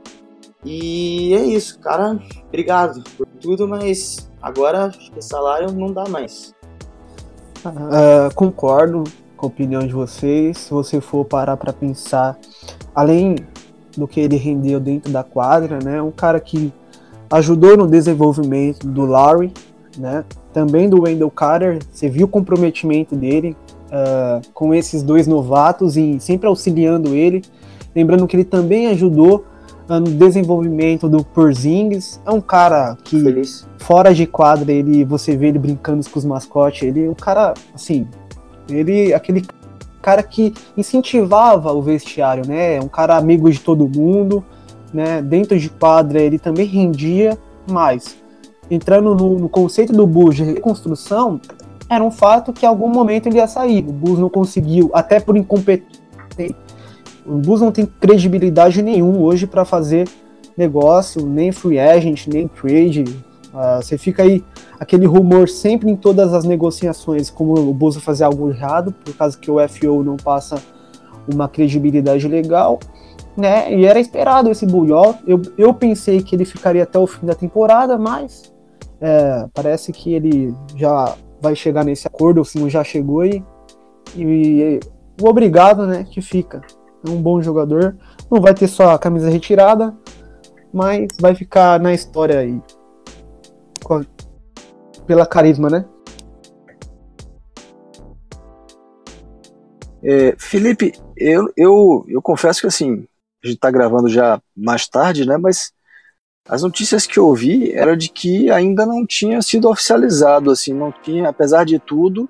[0.64, 2.16] E é isso, cara,
[2.46, 6.54] obrigado por tudo, mas agora o salário não dá mais.
[7.64, 9.04] Uh, concordo
[9.44, 10.58] com a opinião de vocês.
[10.58, 12.38] Se você for parar para pensar,
[12.94, 13.36] além
[13.96, 16.72] do que ele rendeu dentro da quadra, né, um cara que
[17.30, 19.52] ajudou no desenvolvimento do Larry,
[19.98, 21.78] né, também do Wendell Carter.
[21.92, 27.42] Você viu o comprometimento dele uh, com esses dois novatos e sempre auxiliando ele.
[27.94, 29.44] Lembrando que ele também ajudou
[29.88, 32.20] uh, no desenvolvimento do Porzingis.
[32.26, 33.66] É um cara que, Feliz.
[33.78, 36.82] fora de quadra, ele, você vê ele brincando com os mascotes.
[36.82, 38.08] Ele é um cara, assim,
[38.68, 39.44] ele aquele
[40.00, 42.80] cara que incentivava o vestiário, né?
[42.80, 44.44] Um cara amigo de todo mundo,
[44.92, 45.22] né?
[45.22, 47.38] Dentro de quadra ele também rendia,
[47.70, 48.16] mas
[48.70, 51.40] entrando no, no conceito do Bulls de reconstrução,
[51.88, 53.84] era um fato que em algum momento ele ia sair.
[53.86, 56.04] O Bulls não conseguiu, até por incompetência.
[57.26, 60.08] O Bulls não tem credibilidade nenhum hoje para fazer
[60.56, 63.04] negócio, nem free agent, nem trade.
[63.54, 64.44] Uh, você fica aí,
[64.80, 69.38] aquele rumor sempre em todas as negociações, como o Bulls fazer algo errado, por causa
[69.38, 70.60] que o FO não passa
[71.32, 72.80] uma credibilidade legal,
[73.36, 73.72] né?
[73.72, 75.14] E era esperado esse Bullion.
[75.24, 78.52] Eu, eu pensei que ele ficaria até o fim da temporada, mas
[79.00, 83.44] é, parece que ele já vai chegar nesse acordo, o Simon já chegou e,
[84.16, 84.80] e
[85.20, 86.60] o obrigado, né, que fica.
[87.06, 87.96] É um bom jogador,
[88.30, 89.94] não vai ter só a camisa retirada,
[90.72, 92.60] mas vai ficar na história aí.
[95.06, 95.84] Pela carisma, né?
[100.02, 103.06] É, Felipe, eu, eu, eu confesso que assim,
[103.42, 105.38] a gente tá gravando já mais tarde, né?
[105.38, 105.72] Mas
[106.46, 110.92] as notícias que eu ouvi era de que ainda não tinha sido oficializado, assim, não
[110.92, 112.28] tinha, apesar de tudo,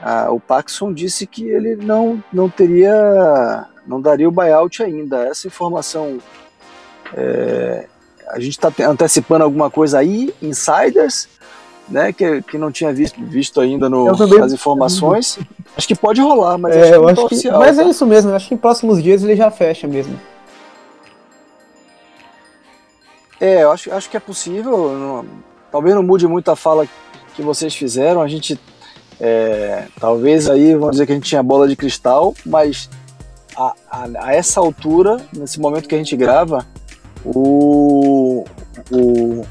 [0.00, 5.26] a, o Paxson disse que ele não, não teria, não daria o buyout ainda.
[5.26, 6.18] Essa informação,
[7.14, 7.86] é,
[8.30, 11.28] a gente está antecipando alguma coisa aí, insiders,
[11.88, 14.04] né, que, que não tinha visto, visto ainda no,
[14.38, 15.38] nas informações.
[15.76, 17.58] Acho que pode rolar, mas é, acho que eu acho tá que, oficial.
[17.58, 17.82] Mas tá?
[17.82, 20.18] é isso mesmo, acho que em próximos dias ele já fecha mesmo.
[23.40, 24.92] É, eu acho, acho que é possível.
[24.92, 25.24] não-
[25.70, 26.86] talvez não mude muito a fala
[27.34, 28.20] que vocês fizeram.
[28.20, 28.58] A gente.
[29.20, 32.88] é, talvez aí vamos dizer que a gente tinha bola de cristal, mas
[33.56, 36.66] a, a- a essa altura, nesse momento que a gente grava,
[37.34, 38.44] o,
[38.90, 39.44] o,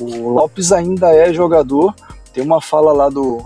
[0.00, 1.94] o Lopes ainda é jogador.
[2.32, 3.44] Tem uma fala lá do,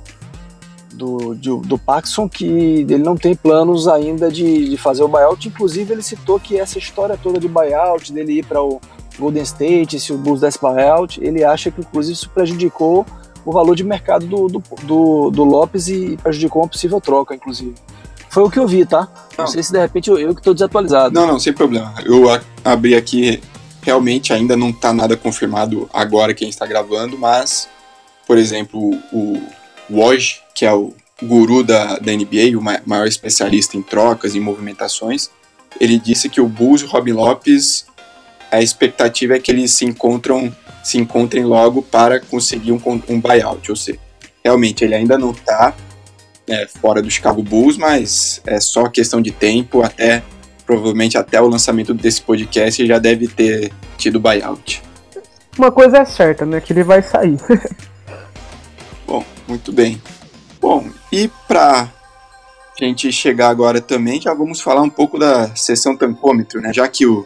[0.92, 5.48] do, do, do Paxson que ele não tem planos ainda de, de fazer o buyout.
[5.48, 8.80] Inclusive, ele citou que essa história toda de buyout, dele ir para o
[9.18, 13.04] Golden State, se o Bulls desse buyout, ele acha que inclusive isso prejudicou
[13.44, 17.74] o valor de mercado do, do, do, do Lopes e prejudicou uma possível troca, inclusive.
[18.28, 19.08] Foi o que eu vi, tá?
[19.38, 19.46] Não, Não.
[19.46, 21.14] sei se de repente eu, eu que estou desatualizado.
[21.14, 21.94] Não, não, sem problema.
[22.04, 22.24] Eu
[22.64, 23.40] abri aqui,
[23.86, 27.68] realmente ainda não tá nada confirmado agora quem está gravando, mas,
[28.26, 28.80] por exemplo,
[29.12, 29.40] o
[29.88, 34.40] Woj, que é o guru da, da NBA, o ma- maior especialista em trocas e
[34.40, 35.30] movimentações,
[35.80, 37.86] ele disse que o Bulls e o Robin Lopes,
[38.50, 43.70] a expectativa é que eles se encontram se encontrem logo para conseguir um, um buyout,
[43.70, 43.98] ou seja,
[44.44, 45.74] realmente ele ainda não está
[46.80, 50.22] fora do Chicago Bulls, mas é só questão de tempo, até
[50.66, 54.82] provavelmente até o lançamento desse podcast já deve ter tido buyout.
[55.56, 56.60] Uma coisa é certa, né?
[56.60, 57.38] Que ele vai sair.
[59.06, 60.02] Bom, muito bem.
[60.60, 61.88] Bom, e para
[62.78, 66.72] gente chegar agora também, já vamos falar um pouco da sessão tampômetro, né?
[66.74, 67.24] Já que o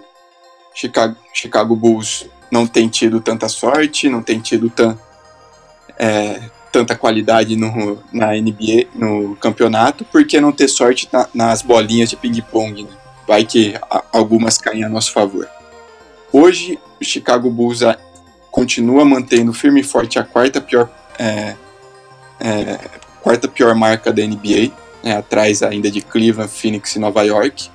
[0.74, 4.96] Chicago, Chicago Bulls não tem tido tanta sorte, não tem tido tan,
[5.98, 11.62] é, tanta qualidade no, na NBA, no campeonato, por que não ter sorte na, nas
[11.62, 12.84] bolinhas de ping-pong?
[12.84, 12.99] Né?
[13.30, 13.74] Vai que
[14.12, 15.48] algumas caem a nosso favor.
[16.32, 17.78] Hoje, o Chicago Bulls
[18.50, 21.54] continua mantendo firme e forte a quarta pior, é,
[22.40, 22.80] é,
[23.22, 24.72] quarta pior marca da NBA,
[25.04, 27.70] né, atrás ainda de Cleveland, Phoenix e Nova York,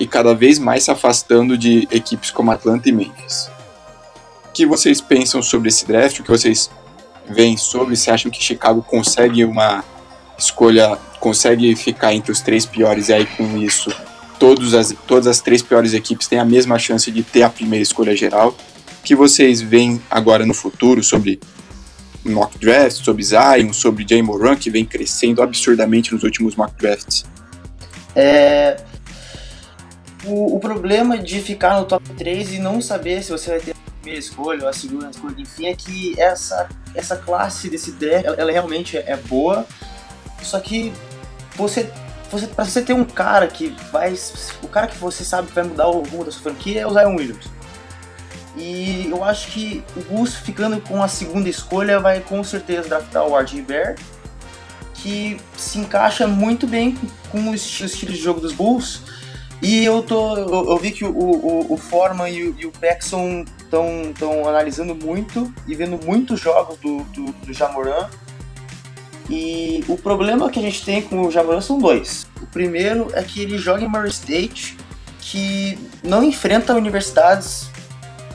[0.00, 3.50] e cada vez mais se afastando de equipes como Atlanta e Memphis.
[4.46, 6.20] O que vocês pensam sobre esse draft?
[6.20, 6.70] O que vocês
[7.28, 7.94] veem sobre?
[7.94, 9.84] Se acham que Chicago consegue uma
[10.38, 13.94] escolha, consegue ficar entre os três piores e aí com isso
[14.38, 17.82] todas as, todas as três piores equipes têm a mesma chance de ter a primeira
[17.82, 18.56] escolha geral?
[19.02, 21.38] Que vocês veem agora no futuro sobre
[22.24, 27.24] mock drafts, sobre Zion, sobre Jay Moran, que vem crescendo absurdamente nos últimos mock drafts?
[28.16, 28.76] É,
[30.24, 33.72] o, o, problema de ficar no top 3 e não saber se você vai ter
[33.72, 38.24] a primeira escolha ou a segunda escolha, enfim, é que essa, essa classe desse draft,
[38.24, 39.66] ela, ela realmente é boa,
[40.42, 40.92] só que
[41.56, 41.90] você,
[42.30, 44.14] você para você ter um cara que vai,
[44.62, 46.90] o cara que você sabe que vai mudar o rumo da sua franquia é o
[46.90, 47.46] Zion Williams.
[48.56, 53.26] E eu acho que o Bulls ficando com a segunda escolha vai com certeza draftar
[53.26, 53.96] o RJ Bear,
[54.94, 56.96] que se encaixa muito bem
[57.30, 59.02] com o estilo de jogo dos Bulls
[59.64, 62.70] e eu, tô, eu, eu vi que o, o, o Forman e o, e o
[62.70, 68.10] Paxson estão analisando muito e vendo muitos jogos do, do, do Jamoran.
[69.36, 72.24] E o problema que a gente tem com o Jamoran são dois.
[72.40, 74.78] O primeiro é que ele joga em Murray State,
[75.18, 77.68] que não enfrenta universidades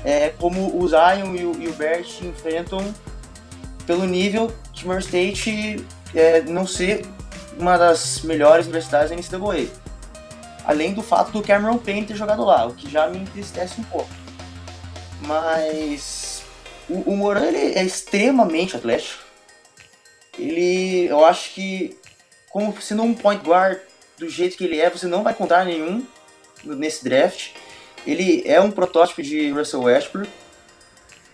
[0.03, 2.93] é, como o Zion e o, e o Bert enfrentam
[3.87, 7.05] pelo nível de Murray State é, não ser
[7.57, 9.67] uma das melhores universidades da NCAA.
[10.65, 13.85] Além do fato do Cameron Payne ter jogado lá, o que já me entristece um
[13.85, 14.09] pouco.
[15.21, 16.43] Mas
[16.89, 19.28] o, o Moran é extremamente atlético.
[20.39, 21.97] Ele, eu acho que,
[22.49, 23.79] como sendo um point guard
[24.17, 26.05] do jeito que ele é, você não vai encontrar nenhum
[26.63, 27.51] nesse draft.
[28.05, 30.29] Ele é um protótipo de Russell Westbrook.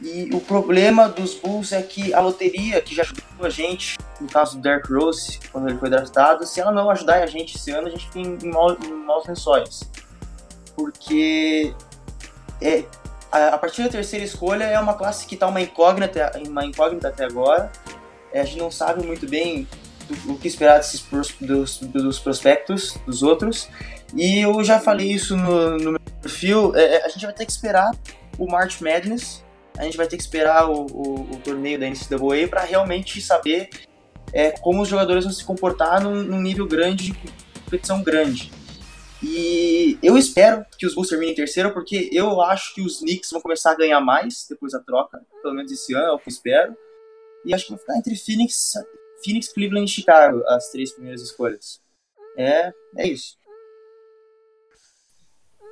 [0.02, 4.28] E o problema dos Bulls é que a loteria, que já ajudou a gente, no
[4.28, 7.72] caso do Derrick Rose, quando ele foi draftado, se ela não ajudar a gente esse
[7.72, 9.90] ano, a gente tem em, em maus lençóis.
[10.76, 11.74] Porque
[12.62, 12.84] é,
[13.32, 17.08] a, a, partir da terceira escolha é uma classe que está uma incógnita, uma incógnita
[17.08, 17.72] até agora.
[18.36, 19.68] É, a gente não sabe muito bem
[20.08, 21.02] do, o que esperar desses
[21.40, 23.70] dos, dos prospectos, dos outros.
[24.16, 27.46] E eu já falei isso no, no meu perfil, é, é a gente vai ter
[27.46, 27.92] que esperar
[28.38, 29.46] o March Madness
[29.78, 33.70] a gente vai ter que esperar o, o, o torneio da NCAA para realmente saber
[34.32, 38.52] é, como os jogadores vão se comportar num, num, nível grande, de competição grande.
[39.22, 43.32] E eu espero que os Bulls terminem em terceiro, porque eu acho que os Knicks
[43.32, 46.30] vão começar a ganhar mais depois da troca, pelo menos esse ano, é o que
[46.30, 46.78] eu espero.
[47.46, 48.74] E acho que vai ficar entre Phoenix,
[49.24, 51.80] Phoenix, Cleveland e Chicago as três primeiras escolhas.
[52.38, 53.38] É, é isso.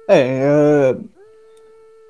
[0.07, 0.97] É, é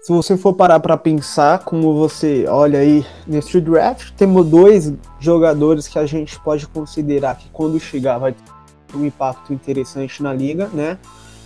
[0.04, 5.88] se você for parar para pensar, como você olha aí nesse draft, temos dois jogadores
[5.88, 10.68] que a gente pode considerar que quando chegar vai ter um impacto interessante na liga,
[10.74, 11.00] né?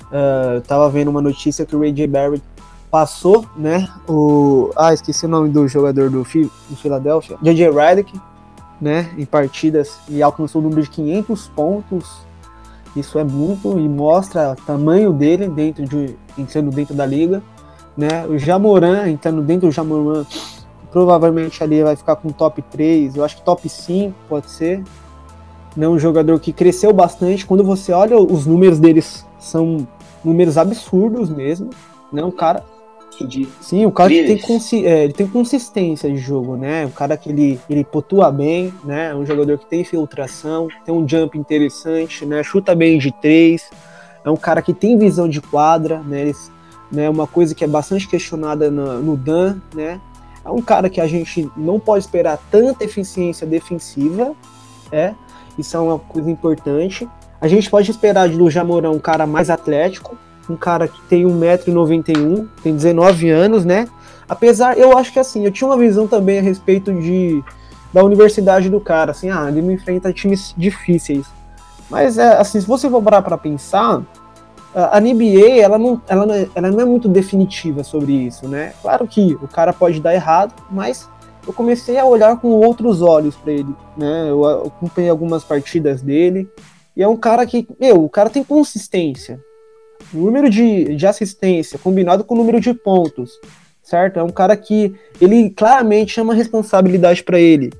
[0.07, 2.07] Uh, tava vendo uma notícia que o Ray J.
[2.07, 2.43] Barrett
[2.89, 3.89] passou, né?
[4.07, 7.71] O ah, esqueci o nome do jogador do, do Philadelphia, J.J.
[7.71, 8.19] Redick,
[8.79, 9.11] né?
[9.17, 12.27] Em partidas e alcançou o número de 500 pontos.
[12.95, 16.15] Isso é muito e mostra o tamanho dele dentro de
[16.47, 17.43] sendo dentro da liga
[17.97, 18.27] né?
[18.27, 20.23] O Jamoran, entrando dentro do Jamoran,
[20.91, 24.83] provavelmente ali vai ficar com top 3, eu acho que top 5 pode ser.
[25.75, 25.87] Né?
[25.87, 27.45] Um jogador que cresceu bastante.
[27.45, 29.87] Quando você olha os números deles, são
[30.23, 31.71] números absurdos mesmo.
[32.13, 32.23] Né?
[32.23, 32.63] Um cara.
[33.19, 33.47] Entendi.
[33.59, 36.85] Sim, o cara que tem, consi é, ele tem consistência de jogo, né?
[36.85, 39.13] O cara que ele, ele potua bem, né?
[39.15, 42.43] Um jogador que tem filtração, tem um jump interessante, né?
[42.43, 43.69] Chuta bem de três.
[44.23, 46.21] É um cara que tem visão de quadra, né?
[46.21, 46.35] Ele
[46.91, 47.09] né?
[47.09, 49.99] Uma coisa que é bastante questionada no, no Dan, né?
[50.45, 54.33] É um cara que a gente não pode esperar tanta eficiência defensiva,
[54.91, 55.13] é.
[55.57, 57.07] Isso é uma coisa importante.
[57.41, 60.17] A gente pode esperar do Jamorão um cara mais atlético,
[60.49, 63.87] um cara que tem 1,91m, tem 19 anos, né?
[64.27, 67.43] Apesar, eu acho que assim, eu tinha uma visão também a respeito de
[67.93, 71.25] da universidade do cara, assim, ah, ele não enfrenta times difíceis.
[71.89, 74.03] Mas é assim, se você for parar para pensar,
[74.75, 78.73] a NBA ela não, ela, não é, ela não é muito definitiva sobre isso, né?
[78.81, 81.09] Claro que o cara pode dar errado, mas
[81.47, 84.29] eu comecei a olhar com outros olhos para ele, né?
[84.29, 86.47] Eu acompanhei algumas partidas dele
[86.95, 89.39] e é um cara que, meu, o cara tem consistência.
[90.13, 93.31] O número de, de assistência combinado com o número de pontos,
[93.81, 94.19] certo?
[94.19, 97.71] É um cara que ele claramente chama responsabilidade para ele,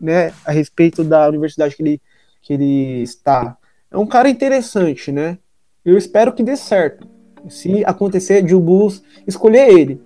[0.00, 0.32] né?
[0.44, 2.00] A respeito da universidade que ele,
[2.42, 3.56] que ele está.
[3.90, 5.38] É um cara interessante, né?
[5.84, 7.06] Eu espero que dê certo.
[7.48, 10.02] Se acontecer de o Bulls escolher ele.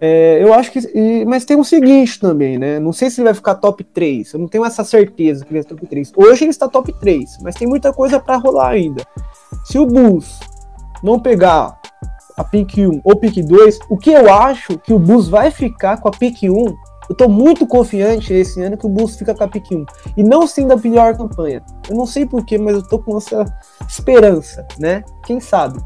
[0.00, 1.24] É, eu acho que.
[1.24, 2.78] Mas tem o seguinte também, né?
[2.78, 4.32] Não sei se ele vai ficar top 3.
[4.32, 6.12] Eu não tenho essa certeza que ele vai top 3.
[6.16, 9.02] Hoje ele está top 3, mas tem muita coisa para rolar ainda.
[9.64, 10.38] Se o Bulls
[11.06, 11.78] não pegar
[12.36, 15.98] a pick 1 ou pick 2, o que eu acho que o Bulls vai ficar
[16.00, 16.74] com a pick 1,
[17.08, 19.86] eu tô muito confiante esse ano que o Bulls fica com a pick 1.
[20.16, 21.62] E não sim da pior campanha.
[21.88, 23.44] Eu não sei porquê, mas eu tô com essa
[23.88, 25.04] esperança, né?
[25.24, 25.78] Quem sabe?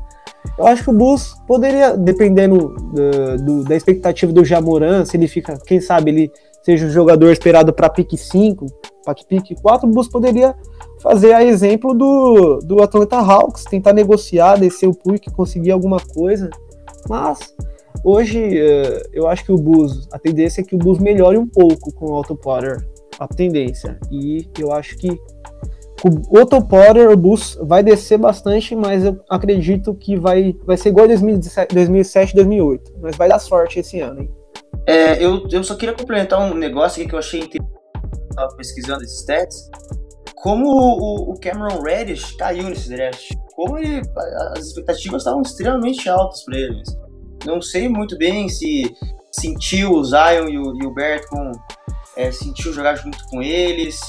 [0.58, 5.28] Eu acho que o Bulls poderia, dependendo do, do, da expectativa do Jamoran, se ele
[5.28, 8.64] fica, quem sabe, ele seja o jogador esperado para pick 5,
[9.04, 10.56] para pick 4, o Bulls poderia
[11.00, 16.48] fazer a exemplo do, do Atlanta Hawks, tentar negociar, descer o Puig, conseguir alguma coisa.
[17.08, 17.54] Mas
[18.04, 21.46] hoje uh, eu acho que o Bulls, a tendência é que o Bulls melhore um
[21.46, 22.86] pouco com o Otto Potter,
[23.18, 23.98] a tendência.
[24.10, 25.10] E eu acho que
[26.04, 30.90] o Otto Potter, o Bulls vai descer bastante, mas eu acredito que vai, vai ser
[30.90, 32.92] igual a 2017, 2007, 2008.
[33.00, 34.30] Mas vai dar sorte esse ano, hein?
[34.86, 37.70] É, eu, eu só queria complementar um negócio que eu achei interessante.
[38.30, 39.68] Estava pesquisando esses stats
[40.42, 43.30] como o, o Cameron Reddish caiu nesse draft.
[43.54, 44.02] Como ele,
[44.56, 46.82] as expectativas estavam extremamente altas para ele.
[47.44, 48.94] Não sei muito bem se
[49.30, 51.52] sentiu o Zion e o, e o Bertcom,
[52.16, 54.00] é, sentiu jogar junto com eles.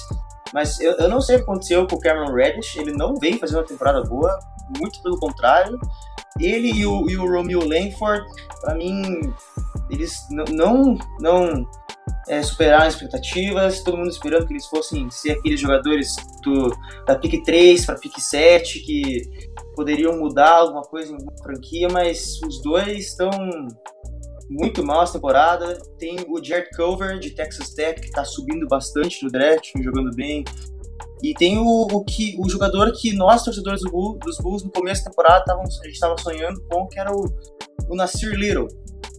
[0.53, 2.77] Mas eu, eu não sei o que aconteceu com o Cameron Reddish.
[2.77, 4.37] Ele não vem fazendo uma temporada boa,
[4.79, 5.79] muito pelo contrário.
[6.39, 8.25] Ele e o, e o Romeo Langford,
[8.61, 9.33] para mim,
[9.89, 11.69] eles não, não
[12.27, 16.75] é, superaram as expectativas, todo mundo esperando que eles fossem ser aqueles jogadores do,
[17.05, 19.21] da pick 3 para pick 7, que
[19.75, 23.29] poderiam mudar alguma coisa em alguma franquia, mas os dois estão
[24.49, 25.77] muito mal essa temporada.
[25.97, 30.43] Tem o Jared Culver de Texas Tech, que está subindo bastante no draft, jogando bem.
[31.23, 34.71] E tem o, o, que, o jogador que nós, torcedores do Bull, dos Bulls, no
[34.71, 37.25] começo da temporada, tavam, a gente estava sonhando com, que era o,
[37.89, 38.67] o Nasir Little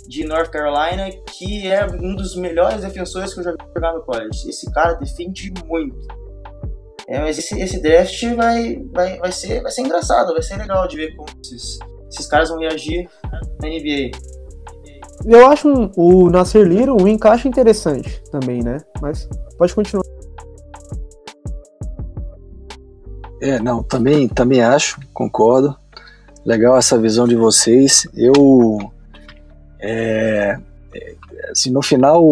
[0.07, 4.03] de North Carolina, que é um dos melhores defensores que eu já vi jogar no
[4.03, 4.49] college.
[4.49, 5.97] Esse cara defende muito.
[7.07, 10.87] É, mas esse, esse draft vai, vai, vai, ser, vai ser engraçado, vai ser legal
[10.87, 11.79] de ver como esses,
[12.11, 13.09] esses caras vão reagir
[13.61, 14.11] na NBA.
[15.25, 18.79] Eu acho um, o Nasser Little um encaixe interessante também, né?
[19.01, 20.05] Mas pode continuar.
[23.41, 25.77] É, não, também, também acho, concordo.
[26.45, 28.09] Legal essa visão de vocês.
[28.15, 28.92] Eu
[29.83, 30.59] é,
[30.95, 31.17] é,
[31.51, 32.23] assim, no final,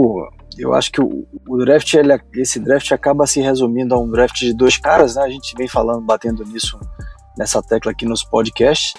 [0.56, 4.38] eu acho que o, o draft, ele, esse draft acaba se resumindo a um draft
[4.38, 5.22] de dois caras, né?
[5.22, 6.78] A gente vem falando, batendo nisso,
[7.36, 8.94] nessa tecla aqui nos podcasts.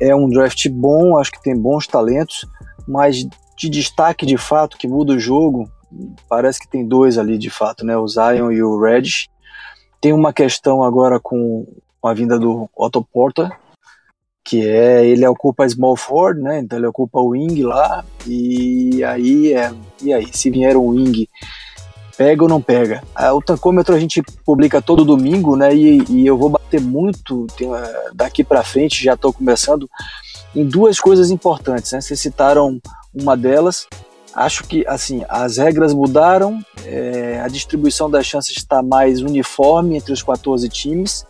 [0.00, 2.46] É um draft bom, acho que tem bons talentos,
[2.86, 5.68] mas de destaque de fato, que muda o jogo,
[6.28, 7.96] parece que tem dois ali de fato, né?
[7.96, 9.28] O Zion e o Reddish.
[10.00, 11.66] Tem uma questão agora com,
[12.00, 13.50] com a vinda do Otto Porter,
[14.48, 16.60] que é ele ocupa a small forward, né?
[16.60, 19.70] Então ele ocupa o wing lá e aí é,
[20.02, 21.28] e aí se vier um wing
[22.16, 23.02] pega ou não pega?
[23.34, 25.74] O tancômetro a gente publica todo domingo, né?
[25.74, 27.68] E, e eu vou bater muito tem,
[28.14, 29.88] daqui para frente, já estou começando
[30.56, 32.00] em duas coisas importantes, né?
[32.00, 32.80] Vocês citaram
[33.14, 33.86] uma delas.
[34.34, 40.12] Acho que assim as regras mudaram, é, a distribuição das chances está mais uniforme entre
[40.12, 41.26] os 14 times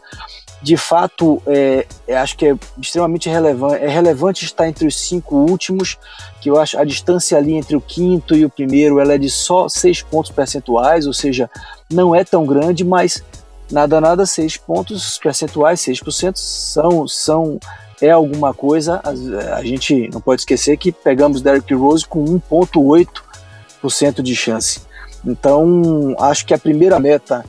[0.61, 3.83] de fato, é, é, acho que é extremamente relevante.
[3.83, 5.97] É relevante estar entre os cinco últimos,
[6.41, 9.31] que eu acho a distância ali entre o quinto e o primeiro ela é de
[9.31, 11.49] só seis pontos percentuais, ou seja,
[11.91, 13.23] não é tão grande, mas
[13.71, 17.61] nada, nada, seis pontos percentuais, 6% são, são
[18.01, 19.01] é alguma coisa.
[19.05, 24.81] A, a gente não pode esquecer que pegamos Derrick Rose com 1,8% de chance.
[25.25, 27.45] Então, acho que a primeira meta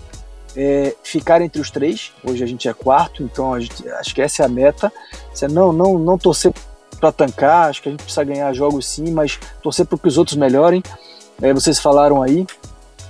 [0.56, 2.12] é, ficar entre os três.
[2.24, 4.91] Hoje a gente é quarto, então gente, acho que essa é a meta.
[5.34, 6.54] Você não, não, não torcer
[7.00, 10.18] para tancar, acho que a gente precisa ganhar jogos sim, mas torcer para que os
[10.18, 10.84] outros melhorem.
[11.41, 12.45] É, vocês falaram aí,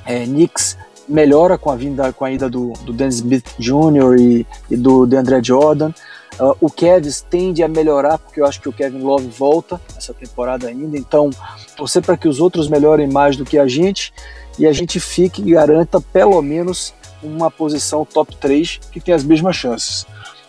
[0.06, 0.78] é, Knicks
[1.08, 4.16] melhora com a vinda, com a ida do, do Smith Jr.
[4.20, 5.92] e, e do DeAndre Jordan.
[6.40, 10.14] Uh, o Kevs tende a melhorar, porque eu acho que o Kevin Love volta essa
[10.14, 10.98] temporada ainda.
[10.98, 11.30] Então,
[11.76, 14.14] torcer para que os outros melhorem mais do que a gente
[14.58, 19.24] e a gente fique e garanta pelo menos uma posição top 3 que tem as
[19.24, 20.06] mesmas chances.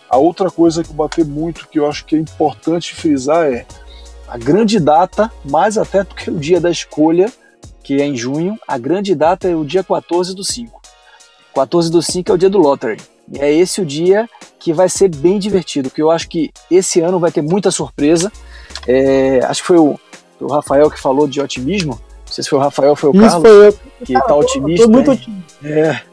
[0.09, 3.65] A outra coisa que eu bater muito, que eu acho que é importante frisar, é
[4.27, 7.31] a grande data, mais até do que o dia da escolha,
[7.83, 10.81] que é em junho, a grande data é o dia 14 do 5.
[11.53, 12.97] 14 do 5 é o dia do lottery.
[13.31, 16.99] E é esse o dia que vai ser bem divertido, porque eu acho que esse
[17.01, 18.31] ano vai ter muita surpresa.
[18.87, 19.99] É, acho que foi o,
[20.39, 21.99] o, Rafael que falou de otimismo.
[22.25, 23.79] Não sei se foi o Rafael ou foi o Isso Carlos foi eu.
[24.05, 24.85] que tá otimista.
[24.85, 25.13] Tô muito né?
[25.13, 25.67] otimista.
[25.67, 26.10] É.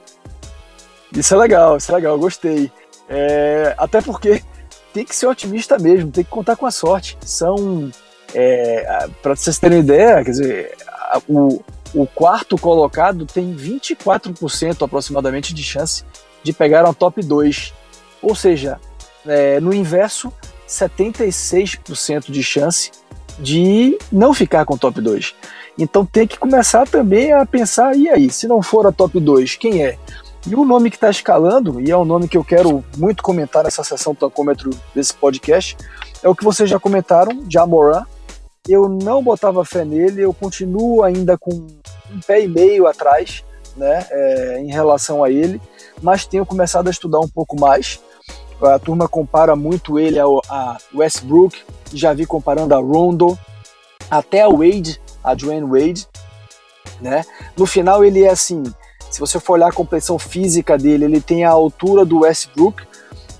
[1.12, 2.70] Isso é legal, isso é legal, gostei.
[3.08, 4.42] É, até porque
[4.92, 7.16] tem que ser otimista mesmo, tem que contar com a sorte.
[7.22, 7.90] São,
[8.34, 10.76] é, para vocês terem ideia, quer dizer,
[11.28, 11.62] o,
[11.94, 16.04] o quarto colocado tem 24% aproximadamente de chance
[16.42, 17.72] de pegar uma top 2.
[18.20, 18.78] Ou seja,
[19.26, 20.32] é, no inverso,
[20.68, 22.90] 76% de chance
[23.38, 25.34] de não ficar com top 2.
[25.78, 29.54] Então tem que começar também a pensar, e aí, se não for a top 2,
[29.54, 29.96] quem é?
[30.48, 33.64] E o nome que está escalando, e é um nome que eu quero muito comentar
[33.64, 35.76] nessa sessão tancômetro desse podcast,
[36.22, 38.06] é o que vocês já comentaram, Jamoran.
[38.66, 43.44] Eu não botava fé nele, eu continuo ainda com um pé e meio atrás,
[43.76, 45.60] né, é, em relação a ele,
[46.00, 48.00] mas tenho começado a estudar um pouco mais.
[48.62, 53.38] A turma compara muito ele ao, a Westbrook, já vi comparando a Rondo,
[54.10, 56.08] até a Wade, a Dwayne Wade,
[57.02, 57.22] né?
[57.54, 58.62] No final ele é assim,
[59.10, 62.82] se você for olhar a complexão física dele, ele tem a altura do Westbrook,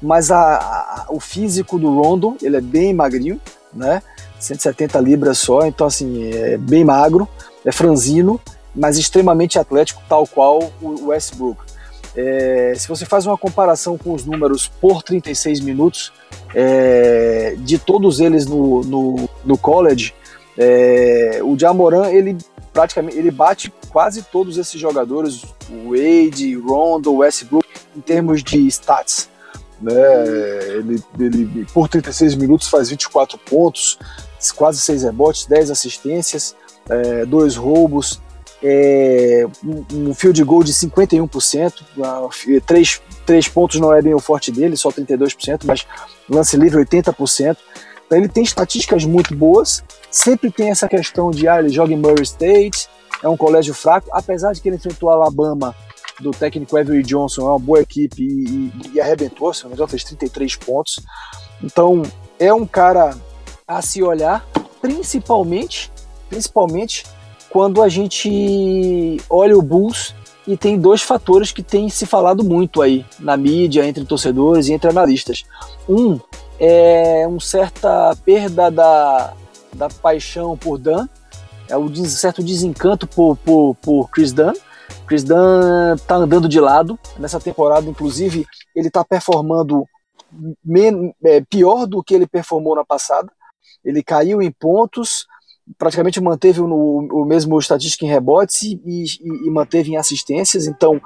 [0.00, 3.40] mas a, a- o físico do Rondo, ele é bem magrinho,
[3.72, 4.02] né?
[4.38, 7.28] 170 libras só, então assim, é bem magro,
[7.64, 8.40] é franzino,
[8.74, 11.60] mas extremamente atlético, tal qual o Westbrook.
[12.16, 16.12] É, se você faz uma comparação com os números por 36 minutos,
[16.54, 20.14] é, de todos eles no, no, no college,
[20.56, 22.36] é, o Jamoran, ele
[22.72, 25.42] praticamente ele bate quase todos esses jogadores,
[25.86, 27.66] Wade, Rondo, Westbrook,
[27.96, 29.28] em termos de stats.
[29.80, 29.92] Né?
[30.76, 33.98] Ele, ele, por 36 minutos, faz 24 pontos,
[34.56, 36.54] quase 6 rebotes, 10 assistências,
[36.88, 37.24] é,
[37.56, 38.20] roubos,
[38.62, 39.46] é,
[39.92, 42.28] um, field goal de 51%, ah,
[42.66, 45.86] três, três pontos não é bem o forte dele, só 32%, mas
[46.28, 47.56] lance livre 80%.
[48.11, 52.22] Ele tem estatísticas muito boas, sempre tem essa questão de ah, ele joga em Murray
[52.22, 52.88] State,
[53.22, 55.74] é um colégio fraco, apesar de que ele enfrentou a Alabama
[56.20, 59.74] do técnico Avery Johnson, é uma boa equipe e, e, e arrebentou, se não me
[59.74, 61.00] engano, fez 33 pontos.
[61.62, 62.02] Então
[62.38, 63.16] é um cara
[63.66, 64.46] a se olhar,
[64.80, 65.92] principalmente,
[66.28, 67.04] principalmente
[67.50, 70.14] quando a gente olha o Bulls
[70.46, 74.72] e tem dois fatores que têm se falado muito aí na mídia, entre torcedores e
[74.72, 75.44] entre analistas.
[75.88, 76.18] Um
[76.59, 79.34] é uma certa perda da,
[79.72, 81.06] da paixão por Dan,
[81.68, 84.52] é um certo desencanto por, por, por Chris Dunn.
[85.06, 89.84] Chris Dunn tá andando de lado nessa temporada, inclusive ele tá performando
[90.64, 93.30] men- é, pior do que ele performou na passada.
[93.84, 95.26] Ele caiu em pontos,
[95.76, 100.66] praticamente manteve o, o mesmo estatística em rebotes e, e- e manteve em assistências.
[100.66, 101.00] Então,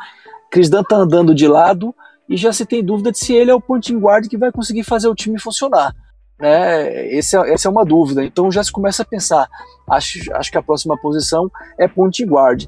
[0.50, 1.94] Chris Dunn tá andando de lado
[2.32, 4.84] e já se tem dúvida de se ele é o point guard que vai conseguir
[4.84, 5.94] fazer o time funcionar.
[6.40, 7.12] Né?
[7.14, 8.24] Esse é- essa é uma dúvida.
[8.24, 9.46] Então já se começa a pensar.
[9.86, 12.64] Acho, acho que a próxima posição é point guard.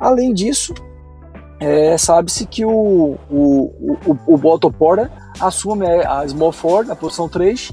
[0.00, 0.74] Além disso,
[1.60, 5.08] é, sabe-se que o, o, o, o Otto Porter
[5.38, 7.72] assume a small forward, a posição 3,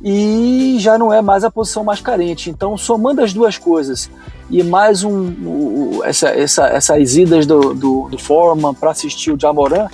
[0.00, 2.48] e já não é mais a posição mais carente.
[2.48, 4.08] Então, somando as duas coisas
[4.48, 9.88] e mais um, essa, essa, essas idas do, do, do Foreman para assistir o Jamoran,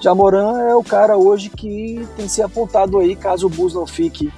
[0.00, 4.32] Jamoran é o cara hoje que tem se apontado aí, caso o Bulls não fique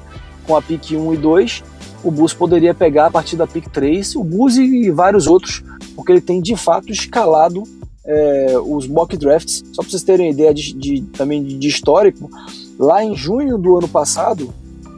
[0.47, 1.63] com a pick 1 e 2,
[2.03, 5.63] o Bulls poderia pegar a partir da pick 3, o Bulls e vários outros,
[5.95, 7.63] porque ele tem de fato escalado
[8.05, 9.63] é, os mock drafts.
[9.73, 12.31] Só para vocês terem ideia de, de- também de, de histórico,
[12.79, 14.53] lá em junho do ano passado,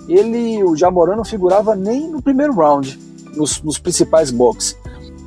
[0.09, 2.99] ele, o Jamoran não figurava nem no primeiro round,
[3.37, 4.77] nos, nos principais boxes.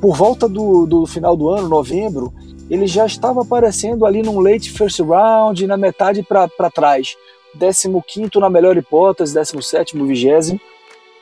[0.00, 2.32] Por volta do, do final do ano, novembro,
[2.70, 7.16] ele já estava aparecendo ali num late first round, na metade para trás.
[7.58, 10.60] 15 na melhor hipótese, 17, 20.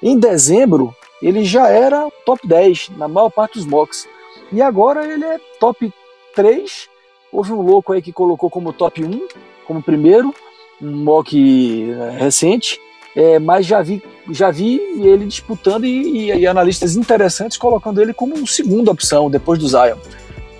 [0.02, 4.06] Em dezembro, ele já era top 10 na maior parte dos mocks.
[4.52, 5.92] E agora ele é top
[6.34, 6.88] 3.
[7.32, 9.28] Houve um louco aí que colocou como top 1,
[9.66, 10.34] como primeiro,
[10.80, 12.80] um mock eh, recente.
[13.16, 18.12] É, mas já vi, já vi ele disputando e, e- e analistas interessantes colocando ele
[18.12, 19.96] como segunda opção depois do Zion.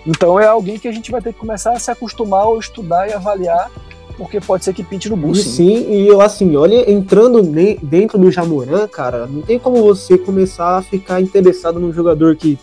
[0.07, 3.09] Então é alguém que a gente vai ter que começar a se acostumar ou estudar
[3.09, 3.71] e avaliar,
[4.17, 5.43] porque pode ser que pinte no E Bulls.
[5.43, 5.87] sim.
[5.91, 7.43] e eu assim, olha, entrando
[7.83, 12.59] dentro do Jamoran, cara, não tem como você começar a ficar interessado num jogador que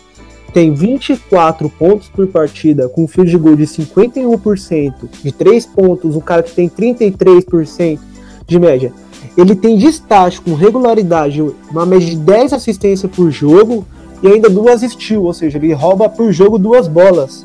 [0.52, 6.20] tem 24 pontos por partida, com um field goal de 51%, de 3 pontos, um
[6.20, 7.98] cara que tem 33%
[8.46, 8.92] de média.
[9.36, 11.40] Ele tem destaque com regularidade,
[11.70, 13.86] uma média de 10 assistências por jogo
[14.22, 17.44] e ainda duas steals, ou seja, ele rouba por jogo duas bolas.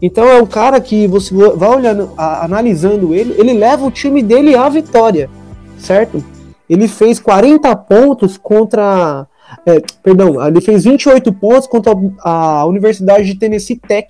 [0.00, 4.22] Então é um cara que você vai olhando, a, analisando ele, ele leva o time
[4.22, 5.30] dele à vitória,
[5.78, 6.22] certo?
[6.68, 9.26] Ele fez 40 pontos contra.
[9.64, 14.08] É, perdão, ele fez 28 pontos contra a Universidade de Tennessee Tech,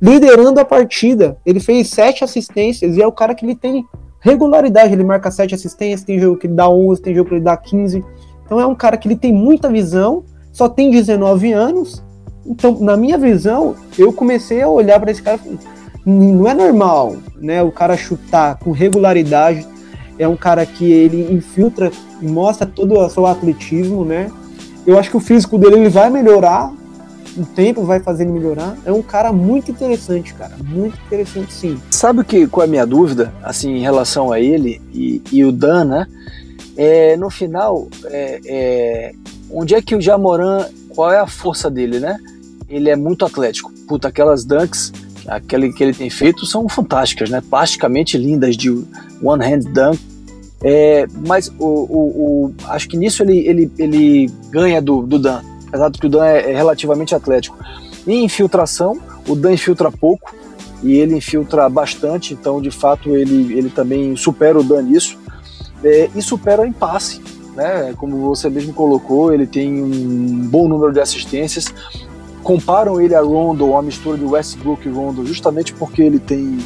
[0.00, 1.36] liderando a partida.
[1.44, 3.84] Ele fez 7 assistências e é o cara que ele tem
[4.20, 4.94] regularidade.
[4.94, 7.56] Ele marca 7 assistências, tem jogo que ele dá 11, tem jogo que ele dá
[7.56, 8.02] 15.
[8.44, 10.24] Então é um cara que ele tem muita visão,
[10.58, 12.02] só tem 19 anos.
[12.44, 15.38] Então, na minha visão, eu comecei a olhar para esse cara
[16.04, 17.62] não é normal, né?
[17.62, 19.64] O cara chutar com regularidade.
[20.18, 24.32] É um cara que ele infiltra e mostra todo o seu atletismo, né?
[24.84, 26.72] Eu acho que o físico dele ele vai melhorar,
[27.36, 28.76] o tempo vai fazer ele melhorar.
[28.84, 30.56] É um cara muito interessante, cara.
[30.64, 31.78] Muito interessante, sim.
[31.88, 35.44] Sabe o que, qual é a minha dúvida, assim, em relação a ele e, e
[35.44, 36.06] o Dan, né?
[36.76, 39.12] É, no final, é, é,
[39.50, 42.18] onde é que o Jamoran, qual é a força dele, né?
[42.68, 43.72] Ele é muito atlético.
[43.86, 44.92] Puta, aquelas dunks,
[45.26, 47.42] aquele que ele tem feito, são fantásticas, né?
[47.48, 48.70] Plasticamente lindas de
[49.22, 49.98] one hand dunk.
[50.62, 55.40] É, mas o, o, o, acho que nisso ele, ele, ele ganha do, do Dan
[55.68, 57.56] apesar de que o Dan é, é relativamente atlético.
[58.06, 60.34] Em infiltração, o Dan infiltra pouco
[60.82, 65.18] e ele infiltra bastante, então de fato ele, ele também supera o Dan nisso
[65.84, 67.20] é, e supera em passe.
[67.58, 67.92] Né?
[67.96, 71.74] Como você mesmo colocou, ele tem um bom número de assistências.
[72.44, 76.56] Comparam ele a Rondo, a mistura de Westbrook e Rondo, justamente porque ele tem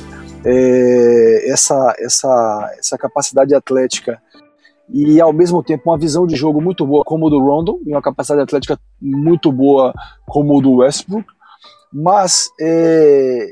[0.44, 4.20] é, essa, essa, essa capacidade atlética
[4.92, 7.90] e ao mesmo tempo uma visão de jogo muito boa como o do Rondo e
[7.90, 9.94] uma capacidade atlética muito boa
[10.26, 11.24] como o do Westbrook,
[11.90, 13.46] mas é,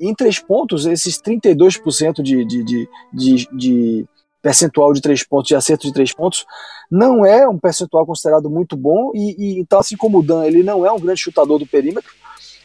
[0.00, 4.08] em três pontos, esses 32% de, de, de, de, de
[4.46, 6.46] percentual de três pontos, de acerto de três pontos,
[6.88, 10.62] não é um percentual considerado muito bom, e, e então assim como o Dan, ele
[10.62, 12.12] não é um grande chutador do perímetro,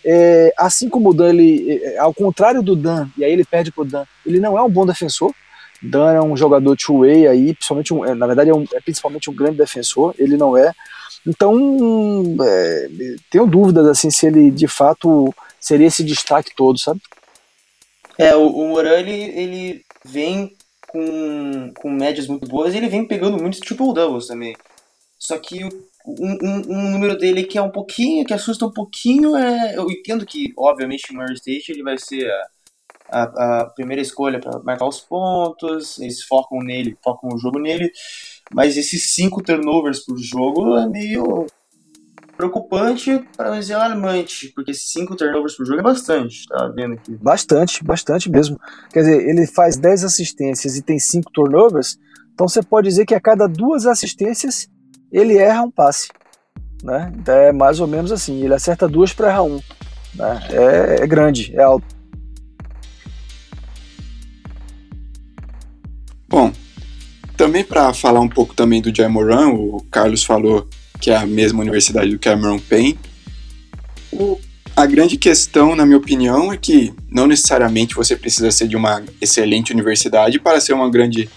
[0.06, 3.72] é, assim como o Dan, ele, é, ao contrário do Dan, e aí ele perde
[3.72, 5.34] pro Dan, ele não é um bom defensor,
[5.82, 9.32] Dan é um jogador two-way aí, principalmente um, é, na verdade é, um, é, principalmente
[9.32, 10.72] um grande defensor, ele não é.
[11.26, 11.58] Então,
[12.44, 12.90] é,
[13.32, 17.02] tenho dúvidas assim se ele de fato seria esse destaque todo, sabe?
[18.20, 20.56] É, o, o Moran ele, ele vem
[20.92, 24.56] com, com médias muito boas e ele vem pegando muitos triple doubles também.
[25.18, 25.70] Só que um,
[26.06, 29.78] um, um, número dele que é um pouquinho, que assusta um pouquinho é.
[29.78, 32.30] Eu entendo que, obviamente, o Murray State ele vai ser
[33.10, 37.60] a, a, a primeira escolha para marcar os pontos, eles focam nele, focam o jogo
[37.60, 37.92] nele,
[38.54, 41.46] mas esses cinco turnovers por jogo é meio
[42.42, 47.16] preocupante para não dizer alarmante, porque cinco turnovers por jogo é bastante, tá vendo aqui?
[47.22, 48.60] Bastante, bastante mesmo.
[48.92, 52.00] Quer dizer, ele faz 10 assistências e tem cinco turnovers,
[52.34, 54.68] então você pode dizer que a cada duas assistências
[55.12, 56.08] ele erra um passe.
[56.84, 57.14] Né?
[57.16, 59.60] Então é mais ou menos assim, ele acerta duas para errar um.
[60.16, 60.40] Né?
[60.50, 61.86] É, é grande, é alto.
[66.28, 66.52] Bom,
[67.38, 70.68] também para falar um pouco também do Jay Moran, o Carlos falou
[71.02, 72.98] que é a mesma universidade do Cameron Payne.
[74.12, 74.40] O,
[74.76, 79.04] a grande questão, na minha opinião, é que não necessariamente você precisa ser de uma
[79.20, 81.28] excelente universidade para ser um grande,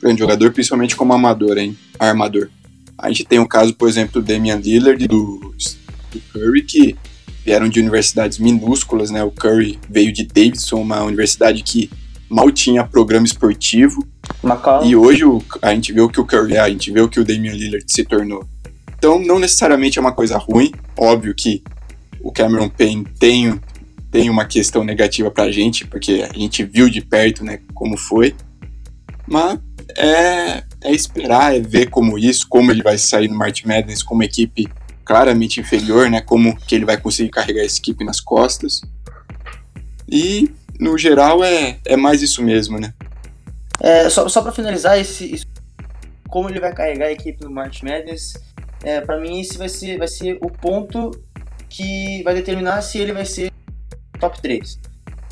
[0.00, 1.76] grande jogador, principalmente como amador, hein?
[1.98, 2.50] armador.
[2.96, 5.54] A gente tem o caso, por exemplo, do Damian Lillard e do,
[6.12, 6.96] do Curry, que
[7.44, 9.24] vieram de universidades minúsculas, né?
[9.24, 11.90] O Curry veio de Davidson, uma universidade que
[12.28, 14.06] mal tinha programa esportivo.
[14.42, 14.84] Macau.
[14.84, 17.08] E hoje o, a gente vê o que o Curry é, a gente vê o
[17.08, 18.46] que o Damian Lillard se tornou.
[19.04, 20.72] Então, não necessariamente é uma coisa ruim.
[20.96, 21.62] Óbvio que
[22.22, 23.60] o Cameron Payne tem,
[24.10, 28.34] tem uma questão negativa pra gente, porque a gente viu de perto, né, como foi.
[29.26, 29.58] Mas
[29.94, 34.22] é, é esperar, é ver como isso, como ele vai sair no March Madness como
[34.22, 34.66] equipe
[35.04, 38.80] claramente inferior, né, como que ele vai conseguir carregar essa equipe nas costas.
[40.08, 40.50] E
[40.80, 42.94] no geral é, é mais isso mesmo, né?
[43.80, 45.46] É, só só para finalizar, esse,
[46.26, 48.32] como ele vai carregar a equipe no March Madness,
[48.84, 51.10] é, para mim esse vai ser, vai ser o ponto
[51.68, 53.52] que vai determinar se ele vai ser
[54.20, 54.78] top 3.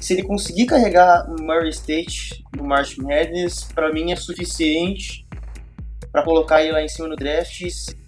[0.01, 5.25] Se ele conseguir carregar o Murray State no March Madness, para mim é suficiente
[6.11, 7.63] para colocar ele lá em cima no draft,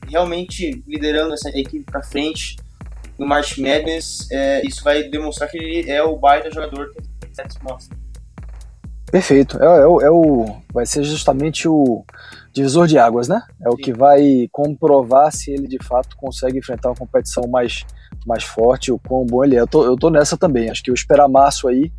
[0.09, 2.57] realmente liderando essa equipe para frente
[3.19, 7.97] no March Madness, é, isso vai demonstrar que ele é o baita jogador que mostra.
[9.11, 9.63] Perfeito.
[9.63, 12.05] É, é, é, o, vai ser justamente o
[12.55, 13.43] divisor de águas, né?
[13.61, 13.75] É Sim.
[13.75, 17.85] o que vai comprovar se ele de fato consegue enfrentar uma competição mais,
[18.25, 19.61] mais forte, o quão bom ele é.
[19.61, 20.71] Eu tô, eu tô nessa também.
[20.71, 21.93] Acho que eu esperar março aí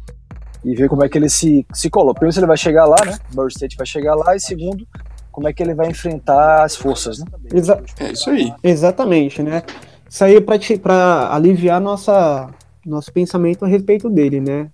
[0.63, 2.15] e ver como é que ele se, se coloca.
[2.15, 3.17] Primeiro, se ele vai chegar lá, né?
[3.33, 4.87] Burr State vai chegar lá, e segundo,
[5.31, 7.25] como é que ele vai enfrentar as forças, né?
[7.53, 8.51] Exa é isso aí.
[8.63, 9.61] Exatamente, né?
[10.09, 12.49] Isso aí é para aliviar nossa,
[12.85, 14.69] nosso pensamento a respeito dele, né?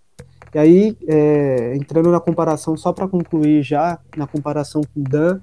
[0.53, 5.39] E aí, é, entrando na comparação, só para concluir já, na comparação com o Dan,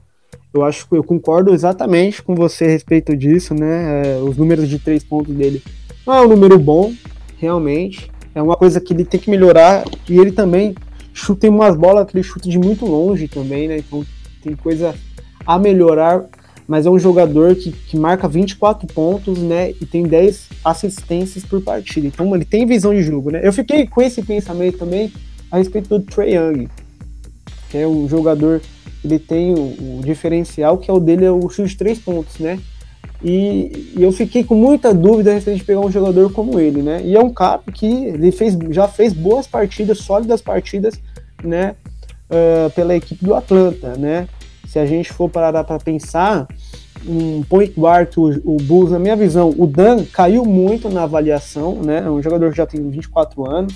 [0.52, 4.16] eu acho que eu concordo exatamente com você a respeito disso, né?
[4.16, 5.62] É, os números de três pontos dele
[6.06, 6.92] não é um número bom,
[7.36, 8.10] realmente.
[8.34, 9.84] É uma coisa que ele tem que melhorar.
[10.08, 10.74] E ele também
[11.12, 13.78] chuta em umas bolas que ele chuta de muito longe também, né?
[13.78, 14.04] Então
[14.42, 14.94] tem coisa
[15.46, 16.24] a melhorar.
[16.66, 19.70] Mas é um jogador que, que marca 24 pontos, né?
[19.70, 22.06] E tem 10 assistências por partida.
[22.06, 23.40] Então ele tem visão de jogo, né?
[23.42, 25.12] Eu fiquei com esse pensamento também
[25.50, 26.68] a respeito do Trey Young,
[27.70, 28.60] que é um jogador
[29.08, 32.38] ele tem o, o, diferencial que é o dele é o chute de três pontos,
[32.38, 32.58] né?
[33.22, 37.02] E, e, eu fiquei com muita dúvida a de pegar um jogador como ele, né?
[37.04, 40.94] E é um cara que ele fez, já fez boas partidas, sólidas partidas,
[41.42, 41.74] né?
[42.30, 44.28] Uh, pela equipe do Atlanta, né?
[44.68, 46.46] Se a gente for parar para pensar,
[47.06, 51.76] um point guard, o, o Bulls, na minha visão, o Dan caiu muito na avaliação,
[51.82, 52.02] né?
[52.04, 53.74] É um jogador que já tem 24 anos,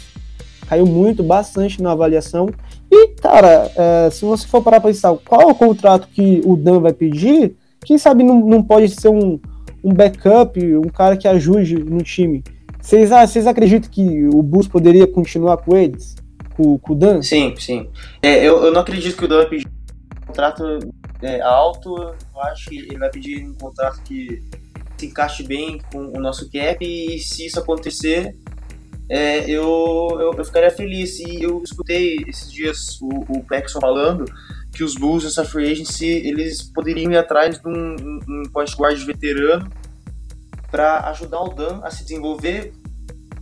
[0.73, 2.49] caiu muito, bastante na avaliação.
[2.91, 6.57] E, cara, é, se você for parar para pensar qual é o contrato que o
[6.57, 7.55] Dan vai pedir,
[7.85, 9.39] quem sabe não, não pode ser um,
[9.85, 12.43] um backup, um cara que ajude no time.
[12.81, 13.12] Vocês,
[13.47, 16.16] acreditam que o Bulls poderia continuar com eles?
[16.57, 17.20] Com, com o Dan?
[17.20, 17.87] Sim, sim.
[18.23, 20.79] É, eu, eu não acredito que o Dan vai pedir um contrato
[21.20, 21.95] é, alto.
[21.99, 24.43] Eu acho que ele vai pedir um contrato que
[24.97, 26.79] se encaixe bem com o nosso cap.
[26.81, 28.35] E se isso acontecer,
[29.09, 31.19] é, eu, eu, eu, ficaria feliz.
[31.21, 34.25] E eu escutei esses dias o, o Paxson falando
[34.73, 37.97] que os Bulls nessa free agency eles poderiam ir atrás de um,
[38.29, 39.71] um point guard veterano
[40.71, 42.73] para ajudar o Dan a se desenvolver,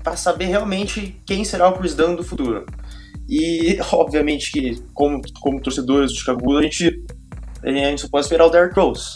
[0.02, 2.66] para saber realmente quem será o Chris Dunn do futuro.
[3.28, 7.04] E obviamente que como, como torcedores do Chicago Bulls a gente,
[7.62, 9.14] a gente só pode esperar o Derrick Rose.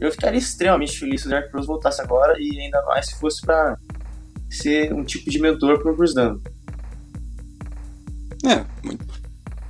[0.00, 3.40] Eu ficaria extremamente feliz se o Derrick Rose voltasse agora e ainda mais se fosse
[3.40, 3.76] para
[4.50, 6.38] ser um tipo de mentor para o Chris Dunn.
[8.44, 8.64] É,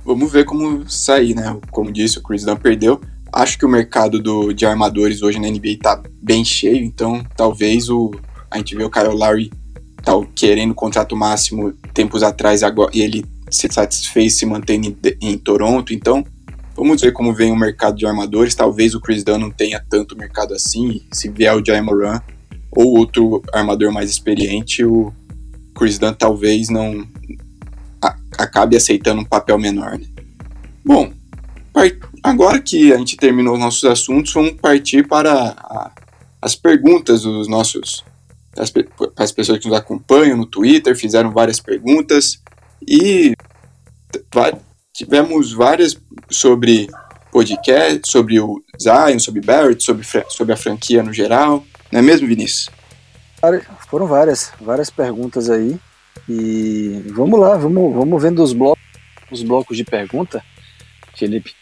[0.05, 1.59] vamos ver como sair, né?
[1.71, 2.99] Como disse, o Chris Dunn perdeu.
[3.31, 7.89] Acho que o mercado do, de armadores hoje na NBA tá bem cheio, então talvez
[7.89, 8.11] o
[8.49, 9.51] a gente vê o Kyle Lowry
[10.03, 15.37] tá querendo contrato máximo tempos atrás agora, e ele se satisfez se mantendo em, em
[15.37, 16.25] Toronto, então
[16.75, 18.55] vamos ver como vem o mercado de armadores.
[18.55, 22.19] Talvez o Chris Dunn não tenha tanto mercado assim, se vier o Jay Moran
[22.71, 25.13] ou outro armador mais experiente, o
[25.75, 27.07] Chris Dunn talvez não
[28.37, 29.97] acabe aceitando um papel menor.
[29.97, 30.05] Né?
[30.85, 31.11] Bom,
[32.23, 35.91] agora que a gente terminou os nossos assuntos, vamos partir para a,
[36.41, 38.03] as perguntas dos nossos
[38.57, 38.73] as,
[39.15, 42.39] as pessoas que nos acompanham no Twitter, fizeram várias perguntas
[42.87, 43.33] e
[44.93, 45.97] tivemos várias
[46.29, 46.89] sobre
[47.31, 51.63] podcast, sobre o Zion, sobre Barrett, sobre, sobre a franquia no geral.
[51.91, 52.69] Não é mesmo, Vinícius?
[53.89, 55.79] Foram várias, várias perguntas aí.
[56.27, 58.83] E vamos lá, vamos, vamos vendo os blocos,
[59.31, 60.43] os blocos de pergunta,
[61.15, 61.53] Felipe.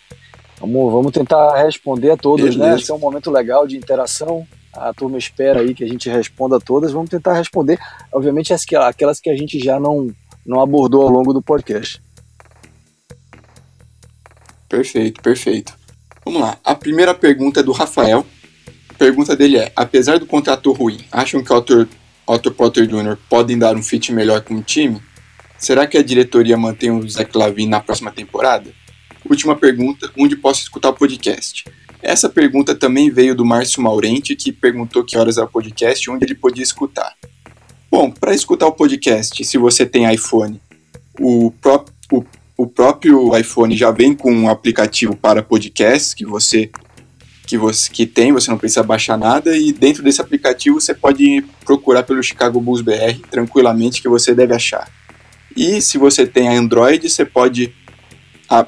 [0.59, 2.75] Vamos, vamos tentar responder a todas, né?
[2.75, 4.45] Esse é um momento legal de interação.
[4.73, 6.91] A turma espera aí que a gente responda a todas.
[6.91, 7.80] Vamos tentar responder,
[8.11, 10.09] obviamente, as que, aquelas que a gente já não,
[10.45, 12.01] não abordou ao longo do podcast.
[14.67, 15.78] Perfeito, perfeito.
[16.25, 16.57] Vamos lá.
[16.63, 18.25] A primeira pergunta é do Rafael
[18.98, 21.88] pergunta dele é: apesar do contrato ruim, acham que o
[22.26, 23.18] Otto, Potter Jr.
[23.30, 25.02] podem dar um fit melhor com o time?
[25.58, 28.72] Será que a diretoria mantém o Zach Lavin na próxima temporada?
[29.30, 31.66] Última pergunta: onde posso escutar o podcast?
[32.02, 36.12] Essa pergunta também veio do Márcio Maurente, que perguntou que horas é o podcast e
[36.12, 37.14] onde ele podia escutar.
[37.89, 40.62] Bom, para escutar o podcast, se você tem iPhone,
[41.20, 42.24] o, pró o,
[42.56, 46.70] o próprio iPhone já vem com um aplicativo para podcast que você
[47.48, 51.43] que você que tem, você não precisa baixar nada e dentro desse aplicativo você pode
[51.66, 54.91] procurar pelo Chicago Bulls BR tranquilamente que você deve achar.
[55.56, 57.74] E se você tem Android, você pode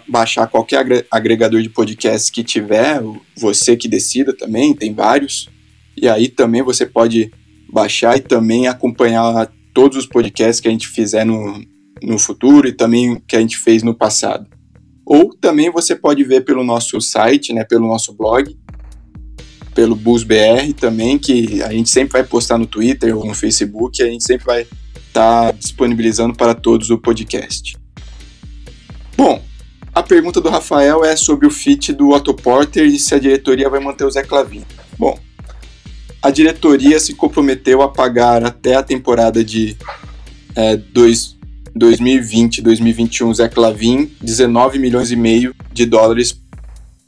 [0.07, 3.01] baixar qualquer agregador de podcast que tiver,
[3.37, 5.49] você que decida também, tem vários.
[5.95, 7.31] E aí também você pode
[7.71, 11.63] baixar e também acompanhar todos os podcasts que a gente fizer no,
[12.01, 14.47] no futuro e também que a gente fez no passado.
[15.05, 18.55] Ou também você pode ver pelo nosso site, né, pelo nosso blog,
[19.79, 24.07] pelo BusBR também, que a gente sempre vai postar no Twitter ou no Facebook, a
[24.07, 27.77] gente sempre vai estar tá disponibilizando para todos o podcast.
[29.15, 29.41] Bom,
[29.95, 33.69] a pergunta do Rafael é sobre o fit do Otto Porter e se a diretoria
[33.69, 34.65] vai manter o Zé Clavin.
[34.97, 35.17] Bom,
[36.21, 39.77] a diretoria se comprometeu a pagar até a temporada de
[40.57, 40.75] é,
[41.77, 46.37] 2020-2021 Zé Clavin 19 milhões e meio de dólares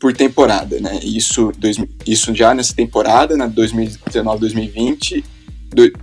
[0.02, 1.00] por temporada, né?
[1.04, 1.78] Isso, dois,
[2.08, 3.48] isso já nessa temporada, né?
[3.48, 5.24] 2019-2020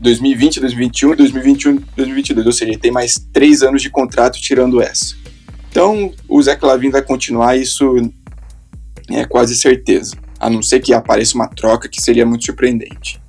[0.01, 2.46] 2020, 2021, 2021, 2022.
[2.46, 5.14] Ou seja, ele tem mais três anos de contrato tirando essa.
[5.68, 7.96] Então, o Zé Clavin vai continuar, isso
[9.11, 10.16] é quase certeza.
[10.40, 13.20] A não ser que apareça uma troca que seria muito surpreendente.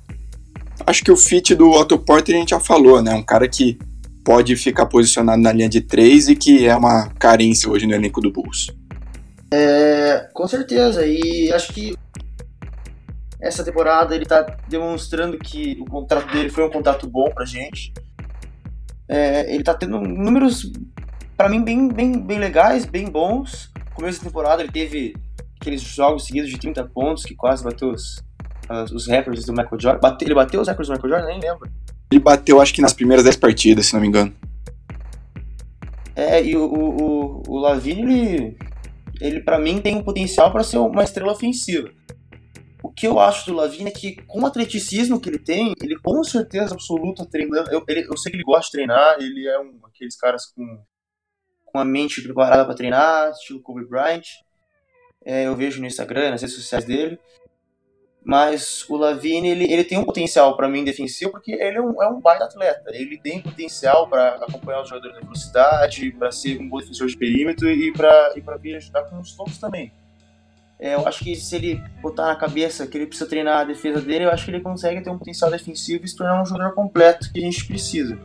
[0.86, 3.14] Acho que o fit do Otto Porter a gente já falou, né?
[3.14, 3.78] Um cara que
[4.24, 8.20] pode ficar posicionado na linha de três e que é uma carência hoje no elenco
[8.20, 8.68] do Bulls.
[9.52, 11.04] É, com certeza.
[11.04, 11.96] E acho que
[13.40, 17.92] essa temporada ele está demonstrando que o contrato dele foi um contrato bom pra gente.
[19.08, 20.70] É, ele está tendo números,
[21.36, 23.70] para mim, bem, bem, bem legais, bem bons.
[23.76, 25.16] No começo da temporada ele teve
[25.60, 28.22] aqueles jogos seguidos de 30 pontos que quase bateu os,
[28.92, 30.00] os recordes do Michael Jordan.
[30.00, 31.26] Bate, ele bateu os recordes do Michael Jordan?
[31.26, 31.70] Nem lembro.
[32.10, 34.32] Ele bateu, acho que nas primeiras 10 partidas, se não me engano.
[36.14, 38.58] É, e o, o, o Lavigne, ele,
[39.20, 41.90] ele para mim tem um potencial para ser uma estrela ofensiva.
[42.82, 45.98] O que eu acho do Lavigne é que, com o atleticismo que ele tem, ele
[45.98, 47.70] com certeza absoluta treinando.
[47.70, 50.82] Eu, ele, eu sei que ele gosta de treinar, ele é um aqueles caras com,
[51.66, 54.24] com a mente preparada para treinar, estilo Kobe Bryant.
[55.22, 57.18] É, eu vejo no Instagram, nas redes sociais dele.
[58.22, 62.02] Mas o Lavine, ele, ele tem um potencial para mim defensivo, porque ele é um,
[62.02, 62.90] é um baita atleta.
[62.94, 67.16] Ele tem potencial para acompanhar os jogadores na velocidade, para ser um bom defensor de
[67.16, 69.90] perímetro e para e vir ajudar com os tocos também.
[70.78, 74.00] É, eu acho que se ele botar na cabeça que ele precisa treinar a defesa
[74.00, 76.74] dele, eu acho que ele consegue ter um potencial defensivo e se tornar um jogador
[76.74, 78.18] completo que a gente precisa.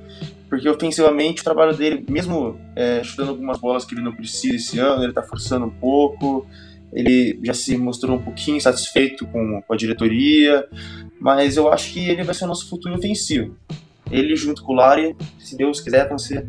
[0.48, 4.80] Porque ofensivamente o trabalho dele, mesmo é, chutando algumas bolas que ele não precisa esse
[4.80, 6.48] ano, ele está forçando um pouco,
[6.96, 10.66] ele já se mostrou um pouquinho insatisfeito com, com a diretoria,
[11.20, 13.54] mas eu acho que ele vai ser o nosso futuro ofensivo.
[14.10, 16.46] Ele junto com o Lari, se Deus quiser, vão ser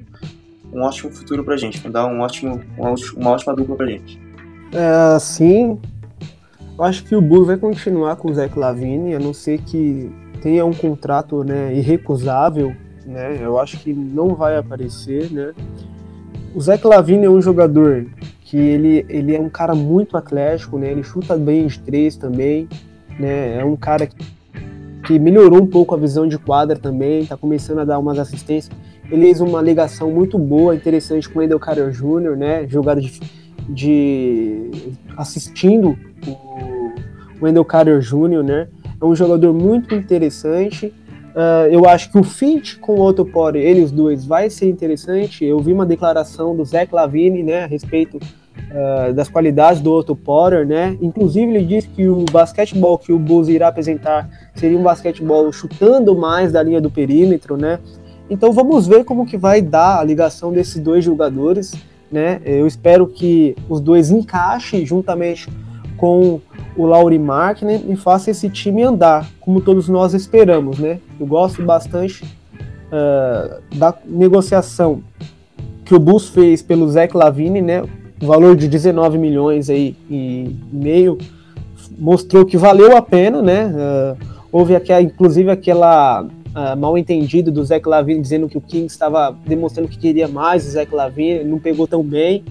[0.72, 4.20] um ótimo futuro pra gente, vão dar um ótimo, uma, ótima dupla pra gente.
[4.72, 5.80] É, sim,
[6.78, 10.12] eu acho que o Bulls vai continuar com o Zach Lavine, a não ser que
[10.42, 12.72] tenha um contrato né, irrecusável,
[13.04, 13.38] né?
[13.40, 15.52] Eu acho que não vai aparecer, né?
[16.54, 18.06] O Zach Lavine é um jogador
[18.46, 20.92] que ele, ele é um cara muito atlético, né?
[20.92, 22.68] Ele chuta bem de três também,
[23.18, 23.58] né?
[23.58, 24.16] É um cara que,
[25.04, 28.74] que melhorou um pouco a visão de quadra também, tá começando a dar umas assistências.
[29.10, 32.68] Ele fez uma ligação muito boa, interessante com o Endel Carter Jr., né?
[32.68, 33.20] Jogada de,
[33.68, 34.70] de
[35.16, 38.68] assistindo o Wendell Carter Jr., né?
[39.00, 40.94] É um jogador muito interessante.
[41.36, 45.44] Uh, eu acho que o fit com o Otto Porter, eles dois, vai ser interessante.
[45.44, 50.16] Eu vi uma declaração do Zach Lavine, né, a respeito uh, das qualidades do Otto
[50.16, 50.96] Porter, né?
[51.02, 56.16] Inclusive ele disse que o basquetebol que o Bulls irá apresentar seria um basquetebol chutando
[56.16, 57.80] mais da linha do perímetro, né?
[58.30, 61.74] Então vamos ver como que vai dar a ligação desses dois jogadores,
[62.10, 62.40] né?
[62.46, 65.50] Eu espero que os dois encaixem juntamente
[65.98, 66.40] com
[66.76, 70.98] o Lauri Markkinen e faça esse time andar, como todos nós esperamos, né?
[71.18, 75.02] Eu gosto bastante uh, da negociação
[75.84, 77.82] que o Bulls fez pelo Zach Lavine, né?
[78.20, 81.16] O valor de 19 milhões aí e meio
[81.98, 83.66] mostrou que valeu a pena, né?
[83.66, 84.16] Uh,
[84.52, 89.36] houve aquela, inclusive aquela uh, mal entendido do Zach Lavine dizendo que o King estava
[89.46, 92.44] demonstrando que queria mais o Zach Lavine, não pegou tão bem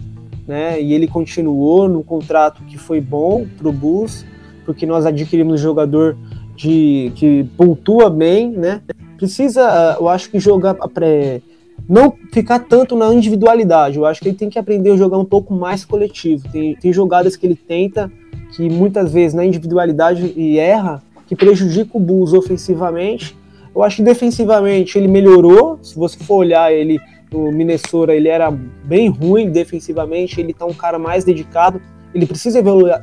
[0.47, 0.81] né?
[0.81, 4.25] E ele continuou no contrato que foi bom para o Bulls,
[4.65, 6.17] porque nós adquirimos um jogador
[6.55, 8.81] de, que pontua bem, né?
[9.17, 11.41] Precisa, ah, eu acho que jogar pré,
[11.87, 13.97] não ficar tanto na individualidade.
[13.97, 16.47] Eu acho que ele tem que aprender a jogar um pouco mais coletivo.
[16.49, 18.11] Tem, tem jogadas que ele tenta
[18.55, 23.35] que muitas vezes na individualidade e erra, que prejudica o Bulls ofensivamente.
[23.75, 25.79] Eu acho que defensivamente ele melhorou.
[25.81, 26.99] Se você for olhar ele
[27.31, 31.81] no Minnesota ele era bem ruim defensivamente, ele tá um cara mais dedicado,
[32.13, 32.93] ele precisa evoluir,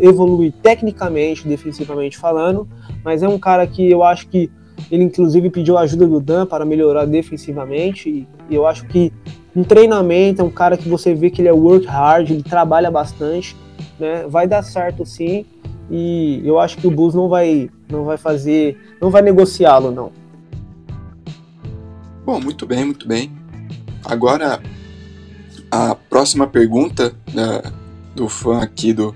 [0.00, 2.66] evoluir tecnicamente, defensivamente falando,
[3.04, 4.50] mas é um cara que eu acho que
[4.90, 9.12] ele inclusive pediu ajuda do Dan para melhorar defensivamente, e eu acho que
[9.54, 12.90] um treinamento é um cara que você vê que ele é work hard, ele trabalha
[12.90, 13.54] bastante,
[14.00, 14.24] né?
[14.26, 15.44] Vai dar certo sim,
[15.90, 20.10] e eu acho que o Bulls não vai não vai fazer, não vai negociá-lo não.
[22.24, 23.41] Bom, muito bem, muito bem.
[24.04, 24.60] Agora,
[25.70, 27.62] a próxima pergunta né,
[28.14, 29.14] do fã aqui do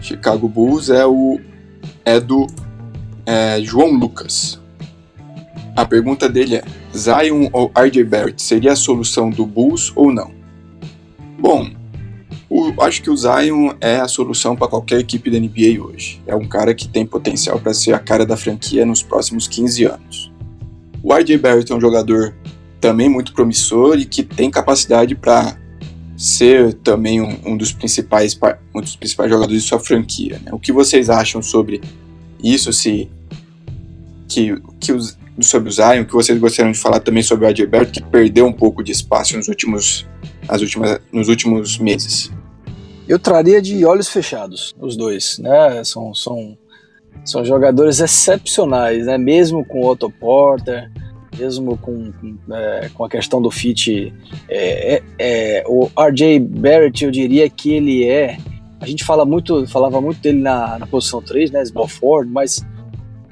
[0.00, 1.40] Chicago Bulls é, o,
[2.04, 2.46] é do
[3.24, 4.60] é, João Lucas.
[5.76, 6.64] A pergunta dele é:
[6.96, 10.30] Zion ou RJ Barrett seria a solução do Bulls ou não?
[11.38, 11.68] Bom,
[12.48, 16.22] o, acho que o Zion é a solução para qualquer equipe da NBA hoje.
[16.26, 19.84] É um cara que tem potencial para ser a cara da franquia nos próximos 15
[19.84, 20.32] anos.
[21.02, 22.34] O RJ Barrett é um jogador
[22.86, 25.56] também muito promissor e que tem capacidade para
[26.16, 28.38] ser também um, um, dos principais
[28.72, 30.40] um dos principais jogadores de sua franquia.
[30.44, 30.52] Né?
[30.52, 31.80] O que vocês acham sobre
[32.40, 32.72] isso?
[32.72, 33.10] Se
[34.28, 37.90] que, que os, sobre o Zion, que vocês gostariam de falar também sobre o Adalberto,
[37.90, 40.06] que perdeu um pouco de espaço nos últimos,
[40.48, 42.30] nas últimas, nos últimos meses?
[43.08, 45.82] Eu traria de olhos fechados, os dois, né?
[45.82, 46.56] São, são,
[47.24, 49.18] são jogadores excepcionais, né?
[49.18, 50.88] Mesmo com o Otto Porter,
[51.38, 54.12] mesmo com, com, é, com a questão do fit.
[54.48, 58.38] É, é, é o RJ Barrett, eu diria que ele é.
[58.80, 61.64] A gente fala muito, falava muito dele na, na posição 3, né?
[61.64, 62.64] Small forward, mas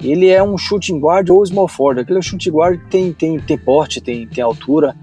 [0.03, 2.01] ele é um shooting guard ou small forward.
[2.01, 4.95] Aquele é shooting guard que tem, tem, tem porte, tem, tem altura,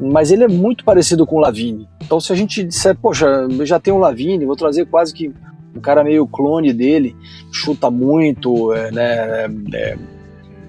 [0.00, 1.88] mas ele é muito parecido com o Lavine.
[2.02, 5.32] Então, se a gente disser, poxa, eu já tenho um Lavine, vou trazer quase que
[5.74, 7.16] um cara meio clone dele,
[7.52, 9.96] chuta muito, é, né, é,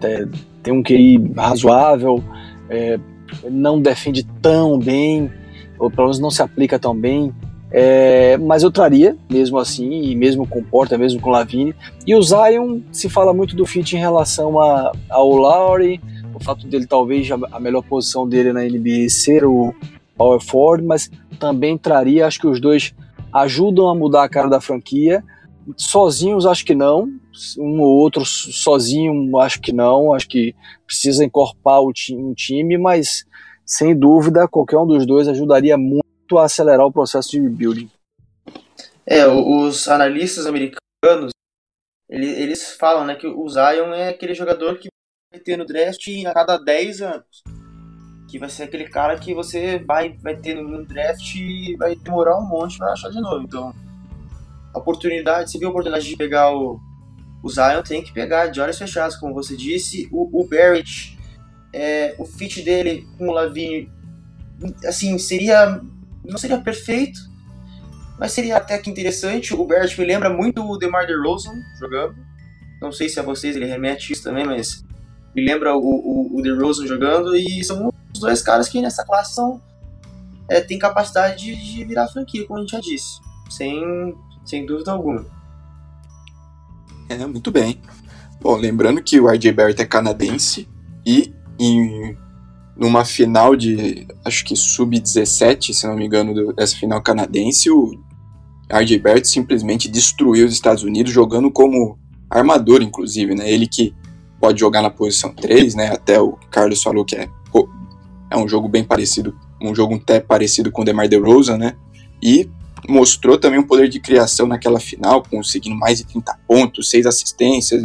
[0.03, 0.27] é
[0.65, 2.23] tem um QI razoável,
[2.67, 2.99] é,
[3.49, 5.31] não defende tão bem,
[5.77, 7.31] ou pelo menos não se aplica tão bem.
[7.71, 11.75] É, mas eu traria, mesmo assim, e mesmo com Porta, mesmo com Lavine.
[12.05, 16.01] E o Zion se fala muito do fit em relação a, ao Lowry,
[16.33, 19.73] o fato dele talvez a melhor posição dele na NBA ser o
[20.17, 22.93] power forward, mas também traria, acho que os dois
[23.31, 25.23] ajudam a mudar a cara da franquia.
[25.77, 27.09] Sozinhos, acho que não.
[27.57, 30.13] Um ou outro sozinho, acho que não.
[30.13, 30.55] Acho que
[30.85, 33.25] precisa encorpar o time, um time, mas
[33.65, 37.89] sem dúvida, qualquer um dos dois ajudaria muito a acelerar o processo de rebuilding.
[39.05, 41.31] É, os analistas americanos,
[42.09, 44.87] eles, eles falam né, que o Zion é aquele jogador que
[45.31, 47.43] vai ter no draft a cada 10 anos.
[48.29, 52.37] Que vai ser aquele cara que você vai, vai ter no draft e vai demorar
[52.37, 53.43] um monte para achar de novo.
[53.43, 53.73] Então,
[54.77, 56.79] oportunidade, se viu a oportunidade de pegar o,
[57.43, 60.07] o Zion, tem que pegar de olhos fechados, como você disse.
[60.11, 61.17] O, o Barrett,
[61.73, 63.91] é, o fit dele com o Lavigne,
[64.85, 65.81] assim, seria
[66.27, 67.19] não seria perfeito,
[68.19, 69.53] mas seria até que interessante.
[69.53, 72.15] O Barrett me lembra muito o DeMar DeRozan jogando.
[72.81, 74.83] Não sei se a vocês ele remete isso também, mas
[75.35, 77.35] me lembra o, o, o DeRozan jogando.
[77.35, 79.61] E são os dois caras que nessa classe são,
[80.49, 83.19] é, tem capacidade de, de virar franquia, como a gente já disse.
[83.49, 84.15] Sem,
[84.45, 85.25] sem dúvida alguma.
[87.09, 87.79] É, muito bem.
[88.41, 90.67] Bom, lembrando que o RJ Barrett é canadense
[91.05, 92.17] e em
[92.75, 97.97] numa final de, acho que sub-17, se não me engano, dessa final canadense, o
[98.69, 101.97] RJ Barrett simplesmente destruiu os Estados Unidos jogando como
[102.29, 103.49] armador, inclusive, né?
[103.49, 103.95] Ele que
[104.41, 105.87] pode jogar na posição 3, né?
[105.87, 107.29] Até o Carlos falou que é,
[108.29, 111.75] é um jogo bem parecido, um jogo até parecido com o DeMar DeRozan, né?
[112.21, 112.49] E
[112.87, 117.83] mostrou também um poder de criação naquela final, conseguindo mais de 30 pontos, 6 assistências.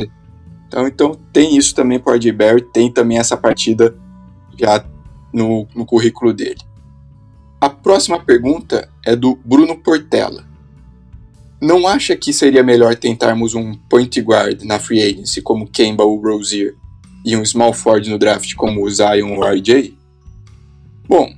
[0.67, 2.33] Então, então tem isso também para o RJ
[2.73, 3.97] tem também essa partida
[4.59, 4.85] já
[5.33, 6.61] no, no currículo dele.
[7.61, 10.49] A próxima pergunta é do Bruno Portela.
[11.61, 16.19] Não acha que seria melhor tentarmos um point guard na free agency como Kemba ou
[16.19, 16.75] Rozier
[17.25, 19.95] e um small forward no draft como o Zion ou RJ?
[21.07, 21.31] Bom,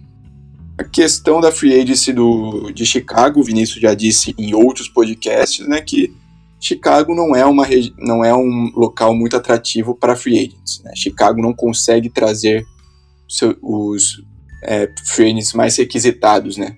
[0.82, 5.66] a questão da free agency do, de Chicago, o Vinícius já disse em outros podcasts,
[5.66, 6.12] né, que
[6.60, 7.66] Chicago não é, uma,
[7.98, 10.82] não é um local muito atrativo para free agents.
[10.84, 10.92] Né?
[10.94, 12.64] Chicago não consegue trazer
[13.28, 14.22] seu, os
[14.62, 16.76] é, frames mais requisitados, né?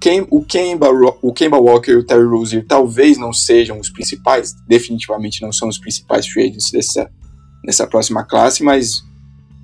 [0.00, 0.88] Quem, o, Kemba,
[1.22, 5.68] o Kemba Walker e o Terry Rozier talvez não sejam os principais, definitivamente não são
[5.68, 7.10] os principais free agents dessa,
[7.64, 9.02] dessa próxima classe, mas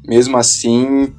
[0.06, 1.12] mesmo assim,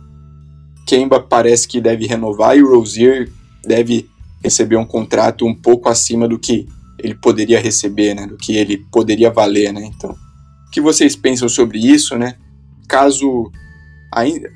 [0.86, 3.32] Kemba parece que deve renovar e o Rozier
[3.63, 4.09] deve
[4.43, 6.67] receber um contrato um pouco acima do que
[6.99, 8.27] ele poderia receber, né?
[8.27, 9.84] Do que ele poderia valer, né?
[9.86, 12.36] Então, o que vocês pensam sobre isso, né?
[12.88, 13.51] Caso
[14.11, 14.49] ainda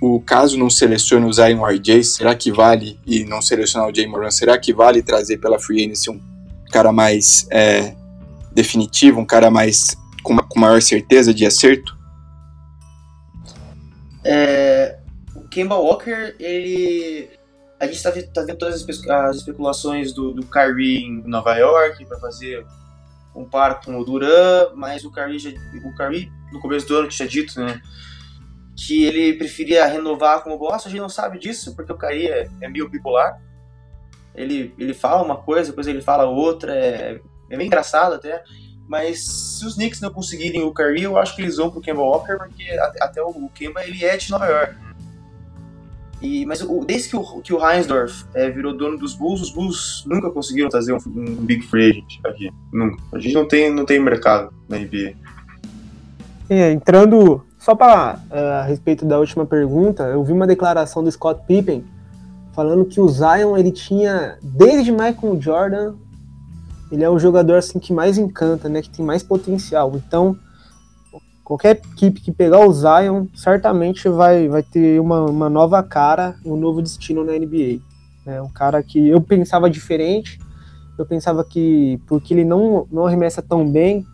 [0.00, 4.06] o caso não selecione o Zion RJ, será que vale, e não selecionar o Jay
[4.06, 6.20] Moran, será que vale trazer pela Free Agency um
[6.70, 7.94] cara mais é,
[8.52, 11.96] definitivo, um cara mais com, com maior certeza de acerto?
[14.24, 14.98] É,
[15.50, 17.30] Kemba Walker, ele.
[17.78, 22.18] A gente está tá vendo todas as especulações do, do Kyrie em Nova York para
[22.18, 22.66] fazer
[23.34, 27.08] um par com o Duran, mas o Kyrie, já, o Kyrie no começo do ano
[27.08, 27.80] tinha dito, né?
[28.86, 30.86] que ele preferia renovar como boss.
[30.86, 33.40] A gente não sabe disso, porque o Kyrie é, é meio bipolar.
[34.34, 37.20] Ele, ele fala uma coisa, depois ele fala outra, é,
[37.50, 38.42] é bem engraçado até.
[38.88, 42.00] Mas se os Knicks não conseguirem o Kyrie, eu acho que eles vão pro Kemba
[42.00, 44.74] Walker, porque até, até o, Kemba ele é de Nova York.
[46.20, 49.50] E, mas o, desde que o, que o Heinsdorf é, virou dono dos Bulls, os
[49.50, 52.50] Bulls nunca conseguiram trazer um, um, Big Free Agent aqui.
[52.72, 53.02] Nunca.
[53.12, 55.14] A gente não tem, não tem mercado na NBA.
[56.48, 61.04] É, entrando só para uh, eh, a respeito da última pergunta, eu vi uma declaração
[61.04, 61.84] do Scott Pippen
[62.52, 65.94] falando que o Zion ele tinha desde Michael Jordan
[66.90, 69.92] ele é o jogador assim que mais encanta, né, que tem mais potencial.
[69.94, 70.36] Então,
[71.50, 76.56] qualquer equipe que pegar o Zion certamente vai, vai ter uma, uma nova cara, um
[76.56, 77.80] novo destino na NBA.
[78.24, 80.38] É um cara que eu pensava diferente,
[80.96, 84.06] eu pensava que porque ele não, não arremessa tão bem,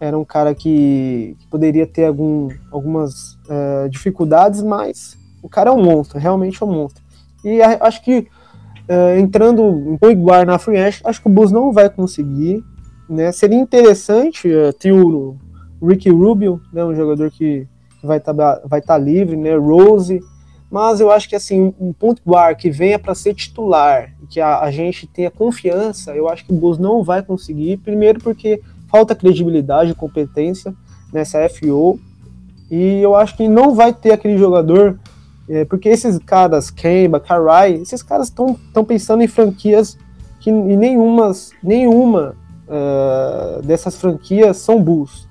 [0.00, 5.72] era um cara que, que poderia ter algum, algumas é, dificuldades, mas o cara é
[5.74, 7.04] um monstro, realmente é um monstro.
[7.44, 8.28] E a, acho que
[8.88, 9.62] é, entrando
[10.00, 12.64] pouco igual na Free acho que o Bulls não vai conseguir.
[13.10, 13.30] Né?
[13.30, 15.36] Seria interessante é, ter o
[15.86, 17.66] Ricky Rubio, né, um jogador que
[18.02, 20.20] vai estar tá, vai tá livre, né, Rose,
[20.70, 24.60] mas eu acho que assim um ponto guard que venha para ser titular, que a,
[24.60, 29.14] a, gente tenha confiança, eu acho que o Bulls não vai conseguir, primeiro porque falta
[29.14, 30.74] credibilidade e competência
[31.12, 31.98] nessa FO,
[32.70, 34.98] e eu acho que não vai ter aquele jogador,
[35.48, 39.98] é, porque esses caras, Kemba, Karai, esses caras estão pensando em franquias
[40.40, 42.34] que nenhumas, nenhuma
[42.66, 45.28] uh, dessas franquias são Bulls.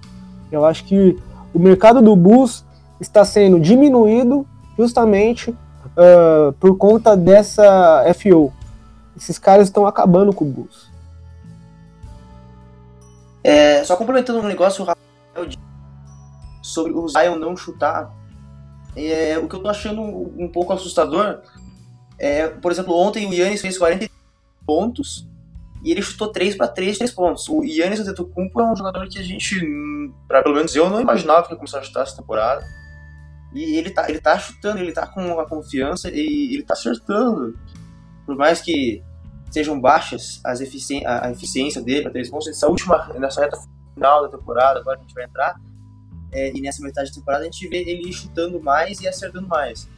[0.51, 1.17] Eu acho que
[1.53, 2.65] o mercado do bus
[2.99, 4.45] está sendo diminuído
[4.77, 8.51] justamente uh, por conta dessa FO.
[9.15, 10.89] Esses caras estão acabando com o bus.
[13.43, 14.85] É, só complementando um negócio
[16.61, 18.13] sobre o Zion não chutar,
[18.95, 21.39] é, o que eu tô achando um, um pouco assustador
[22.21, 24.07] é, por exemplo, ontem o Yannis fez 40
[24.63, 25.27] pontos
[25.83, 27.49] e ele chutou 3 para 3, 3 pontos.
[27.49, 29.59] O Yannis Antetokounmpo é um jogador que a gente,
[30.27, 32.63] pra, pelo menos eu, não imaginava que ia começar a chutar essa temporada.
[33.53, 37.57] E ele tá, ele tá chutando, ele tá com uma confiança e ele tá acertando.
[38.25, 39.03] Por mais que
[39.49, 43.57] sejam baixas as efici a, eficiência dele para 3 pontos, nessa última, nessa reta
[43.93, 45.59] final da temporada, agora a gente vai entrar,
[46.31, 49.89] é, e nessa metade da temporada a gente vê ele chutando mais e acertando mais.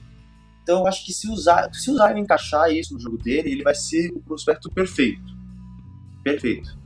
[0.63, 4.11] Então eu acho que se usar, se encaixar isso no jogo dele, ele vai ser
[4.15, 5.32] o prospecto perfeito
[6.23, 6.77] Perfeito.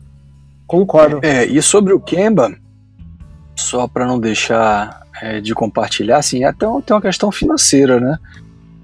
[0.66, 1.20] Concordo.
[1.24, 2.56] É, e sobre o Kemba,
[3.56, 8.18] só para não deixar é, de compartilhar, assim, até tem uma questão financeira, né?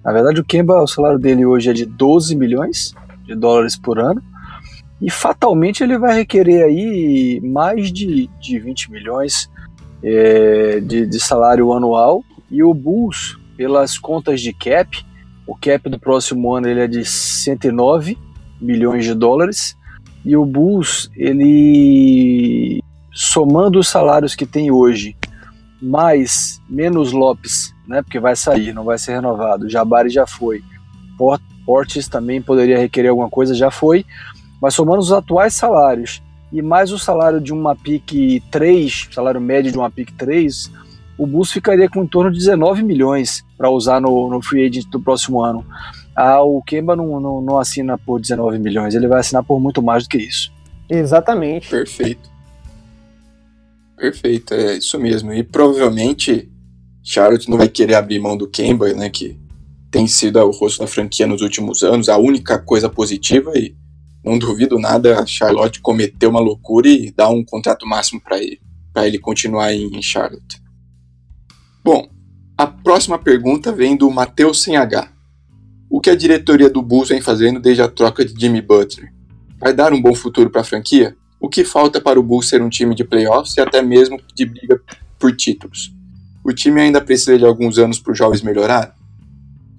[0.03, 2.93] Na verdade, o Kemba, o salário dele hoje é de 12 milhões
[3.25, 4.21] de dólares por ano.
[5.01, 9.49] E fatalmente ele vai requerer aí mais de, de 20 milhões
[10.01, 12.23] é, de, de salário anual.
[12.49, 15.05] E o Bulls, pelas contas de cap,
[15.45, 18.17] o cap do próximo ano ele é de 109
[18.61, 19.77] milhões de dólares.
[20.25, 25.15] E o Bulls, ele somando os salários que tem hoje,
[25.81, 29.69] mais menos Lopes, né, porque vai sair, não vai ser renovado.
[29.69, 30.63] Jabari já foi.
[31.65, 34.05] Portes também poderia requerer alguma coisa, já foi.
[34.61, 36.21] Mas somando os atuais salários
[36.51, 40.71] e mais o salário de uma pique 3, salário médio de uma pique 3,
[41.17, 44.87] o Bulls ficaria com em torno de 19 milhões para usar no, no free agent
[44.89, 45.65] do próximo ano.
[46.15, 49.81] Ah, o Kemba não, não, não assina por 19 milhões, ele vai assinar por muito
[49.81, 50.51] mais do que isso.
[50.89, 51.69] Exatamente.
[51.69, 52.31] Perfeito.
[53.97, 55.33] Perfeito, é isso mesmo.
[55.33, 56.51] E provavelmente
[57.01, 59.39] Charlotte não vai querer abrir mão do Kemba, né, que
[59.89, 63.75] tem sido o rosto da franquia nos últimos anos, a única coisa positiva e
[64.23, 68.59] não duvido nada a Charlotte cometer uma loucura e dar um contrato máximo para ele,
[68.91, 70.61] para ele continuar em Charlotte.
[71.83, 72.07] Bom,
[72.57, 75.12] a próxima pergunta vem do Matheus Sem H.
[75.93, 79.13] O que a diretoria do Bulls vem fazendo desde a troca de Jimmy Butler?
[79.59, 81.15] Vai dar um bom futuro para a franquia?
[81.39, 84.43] O que falta para o Bulls ser um time de playoffs e até mesmo de
[84.43, 84.81] briga
[85.19, 85.93] por títulos?
[86.43, 88.95] O time ainda precisa de alguns anos para os jovens melhorar?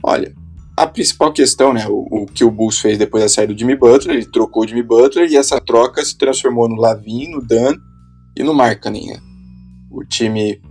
[0.05, 0.33] Olha,
[0.77, 3.75] a principal questão, né, o, o, que o Bulls fez depois da saída do Jimmy
[3.75, 7.75] Butler, ele trocou o Jimmy Butler e essa troca se transformou no Lavin, no Dan
[8.39, 9.09] e no Markkanen.
[9.09, 9.21] Né?
[9.91, 10.63] O time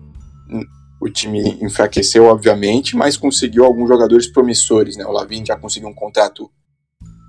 [1.03, 4.95] o time enfraqueceu, obviamente, mas conseguiu alguns jogadores promissores.
[4.95, 5.05] Né?
[5.05, 6.49] O Lavin já conseguiu um contrato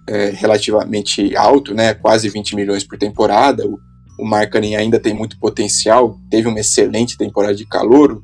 [0.09, 1.93] é, relativamente alto, né?
[1.93, 3.67] quase 20 milhões por temporada.
[3.67, 3.77] O,
[4.17, 8.23] o Markkanen ainda tem muito potencial, teve uma excelente temporada de calor,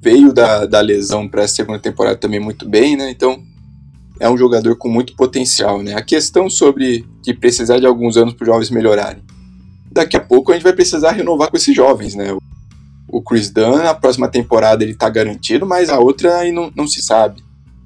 [0.00, 3.10] veio da, da lesão para a segunda temporada também muito bem, né?
[3.10, 3.42] Então
[4.20, 5.94] é um jogador com muito potencial, né?
[5.94, 9.24] A questão sobre de precisar de alguns anos para os jovens melhorarem.
[9.90, 12.26] Daqui a pouco a gente vai precisar renovar com esses jovens, né?
[13.08, 16.86] O Chris Dunn, a próxima temporada ele tá garantido, mas a outra aí não, não
[16.86, 17.42] se sabe.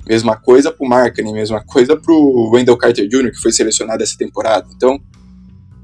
[0.06, 4.66] Mesma coisa pro Markkinen, mesma coisa pro Wendell Carter Jr., que foi selecionado essa temporada.
[4.74, 4.98] Então,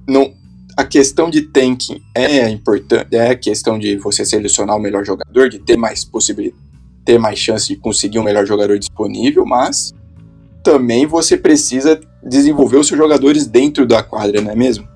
[0.08, 0.32] não,
[0.76, 5.48] a questão de tanking é importante, é a questão de você selecionar o melhor jogador,
[5.48, 6.60] de ter mais possibilidade,
[7.04, 9.94] ter mais chance de conseguir um melhor jogador disponível, mas
[10.62, 14.88] também você precisa desenvolver os seus jogadores dentro da quadra, não é mesmo?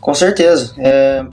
[0.00, 0.74] Com certeza.
[0.78, 1.26] É,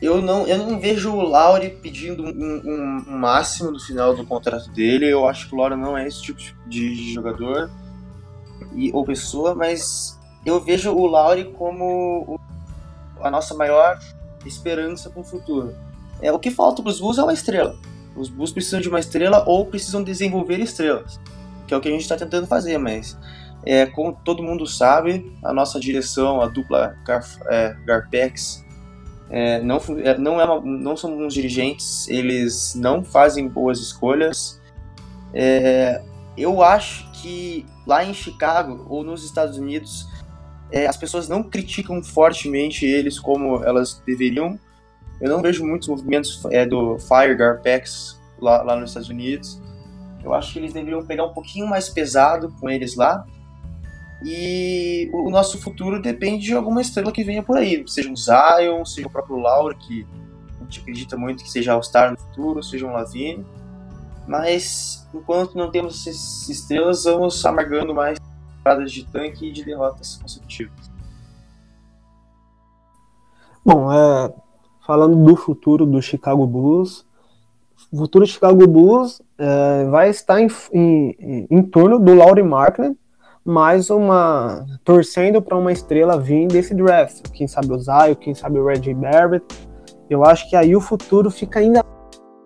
[0.00, 4.24] eu não, eu não vejo o Lauri pedindo um, um, um, máximo no final do
[4.24, 5.10] contrato dele.
[5.10, 7.70] Eu acho que o Lauri não é esse tipo de jogador
[8.74, 12.38] e, ou pessoa, mas eu vejo o Lauri como
[13.20, 13.98] a nossa maior
[14.46, 15.74] esperança para o futuro.
[16.22, 17.76] É, o que falta para os Bulls é uma estrela.
[18.16, 21.20] Os Bulls precisam de uma estrela ou precisam desenvolver estrelas,
[21.66, 23.18] que é o que a gente está tentando fazer, mas
[23.64, 28.64] é, como todo mundo sabe, a nossa direção, a dupla Gar, é, Garpex,
[29.30, 34.60] é, não, é, não, é uma, não são bons dirigentes, eles não fazem boas escolhas.
[35.34, 36.02] É,
[36.36, 40.08] eu acho que lá em Chicago ou nos Estados Unidos,
[40.70, 44.58] é, as pessoas não criticam fortemente eles como elas deveriam.
[45.20, 49.60] Eu não vejo muitos movimentos é, do Fire Garpex lá, lá nos Estados Unidos.
[50.22, 53.26] Eu acho que eles deveriam pegar um pouquinho mais pesado com eles lá.
[54.22, 58.84] E o nosso futuro depende de alguma estrela que venha por aí, seja um Zion,
[58.84, 60.04] seja o próprio Laura, que
[60.58, 63.46] a gente acredita muito que seja All-Star no futuro, seja um Lavine.
[64.26, 68.18] Mas enquanto não temos essas estrelas, vamos amargando mais
[68.62, 70.90] paradas de tanque e de derrotas consecutivas.
[73.64, 74.32] Bom, é,
[74.86, 77.06] falando do futuro do Chicago Bulls,
[77.90, 82.98] o futuro do Chicago Bulls é, vai estar em, em, em torno do Laurie Markkinen,
[83.48, 87.30] mais uma torcendo para uma estrela vir desse draft.
[87.32, 89.42] Quem sabe o Zion, quem sabe o Reggie Barrett.
[90.10, 91.82] Eu acho que aí o futuro fica ainda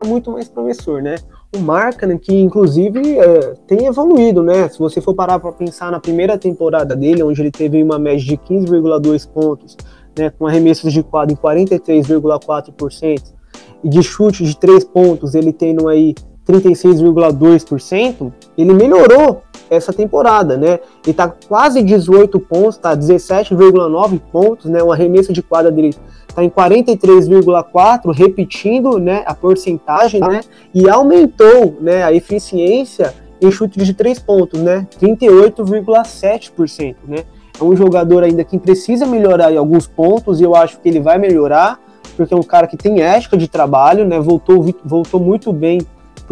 [0.06, 1.16] muito mais promissor, né?
[1.56, 4.68] O Markkanen, que inclusive é, tem evoluído, né?
[4.68, 8.24] Se você for parar para pensar na primeira temporada dele, onde ele teve uma média
[8.24, 9.76] de 15,2 pontos,
[10.16, 13.34] né, com arremessos de quadro em 43,4%
[13.82, 16.14] e de chute de 3 pontos, ele tendo aí
[16.46, 20.80] 36,2%, ele melhorou essa temporada, né?
[21.04, 24.82] Ele tá quase 18 pontos, tá 17,9 pontos, né?
[24.82, 25.94] O arremesso de quadra dele
[26.34, 30.40] tá em 43,4, repetindo, né, a porcentagem, né?
[30.74, 34.86] E aumentou, né, a eficiência em chute de 3 pontos, né?
[35.00, 37.24] 38,7%, né?
[37.60, 41.00] É um jogador ainda que precisa melhorar em alguns pontos e eu acho que ele
[41.00, 41.78] vai melhorar,
[42.16, 44.18] porque é um cara que tem ética de trabalho, né?
[44.20, 45.80] Voltou, voltou muito bem,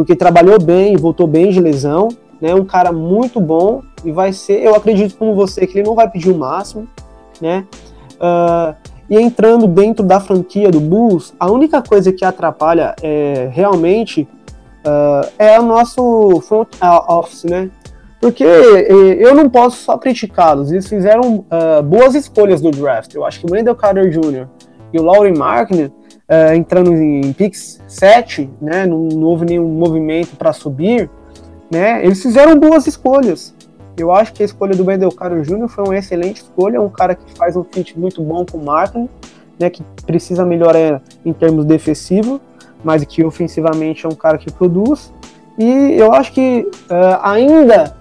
[0.01, 2.09] porque trabalhou bem, voltou bem de lesão,
[2.41, 2.55] né?
[2.55, 6.09] Um cara muito bom e vai ser, eu acredito como você, que ele não vai
[6.09, 6.89] pedir o máximo,
[7.39, 7.67] né?
[8.15, 8.75] Uh,
[9.11, 14.27] e entrando dentro da franquia do Bulls, a única coisa que atrapalha é, realmente
[14.87, 16.69] uh, é o nosso front
[17.07, 17.71] office, né?
[18.23, 23.15] Porque eu não posso só criticá-los, eles fizeram uh, boas escolhas do draft.
[23.15, 24.47] Eu acho que o Wendell Carter Jr.
[24.95, 25.93] e o Laurie Markkinen
[26.31, 31.11] uh, entrando em picks 7, né, não, não houve nenhum movimento para subir,
[31.71, 32.05] né?
[32.05, 33.55] Eles fizeram boas escolhas.
[33.97, 35.69] Eu acho que a escolha do Carter Jr.
[35.69, 39.09] foi uma excelente escolha, um cara que faz um fit muito bom com o Martin,
[39.59, 42.41] né, que precisa melhorar em termos defensivos,
[42.83, 45.13] mas que ofensivamente é um cara que produz.
[45.59, 47.95] E eu acho que uh, ainda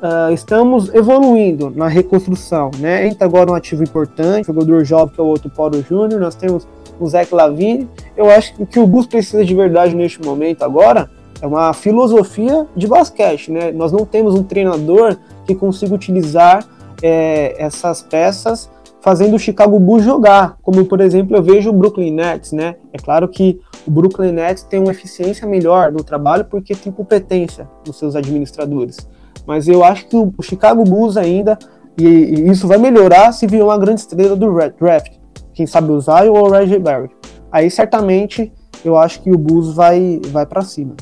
[0.00, 2.70] uh, estamos evoluindo na reconstrução.
[2.78, 3.08] Né?
[3.08, 6.66] Entra agora um ativo importante, jogador jovem que é o outro Paulo Júnior, nós temos
[7.00, 7.88] o Zach Lavine.
[8.16, 11.10] Eu acho que o que o Bus precisa de verdade neste momento agora
[11.42, 13.72] é uma filosofia de basquete, né?
[13.72, 15.16] Nós não temos um treinador
[15.46, 16.64] que consiga utilizar
[17.02, 18.70] é, essas peças
[19.00, 22.76] fazendo o Chicago Bulls jogar, como por exemplo eu vejo o Brooklyn Nets, né?
[22.92, 27.68] É claro que o Brooklyn Nets tem uma eficiência melhor no trabalho porque tem competência
[27.86, 28.98] nos seus administradores,
[29.46, 31.58] mas eu acho que o Chicago Bulls ainda
[31.98, 35.12] e, e isso vai melhorar se vier uma grande estrela do draft,
[35.60, 37.14] quem sabe Zion ou o Reggie Barrett.
[37.52, 38.50] Aí certamente
[38.82, 40.96] eu acho que o Bulls vai vai para cima.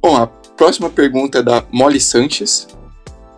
[0.00, 2.68] Bom, a próxima pergunta é da Molly Sanches.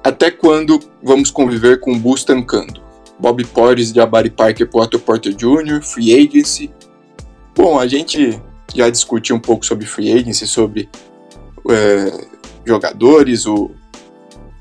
[0.05, 2.83] Até quando vamos conviver com o Bulls tancando?
[3.19, 6.71] Bob Porres, Jabari Parker pro Otto Porter Jr., Free Agency.
[7.55, 8.41] Bom, a gente
[8.75, 10.89] já discutiu um pouco sobre Free Agency, sobre
[11.71, 12.27] é,
[12.65, 13.47] jogadores.
[13.47, 13.71] O,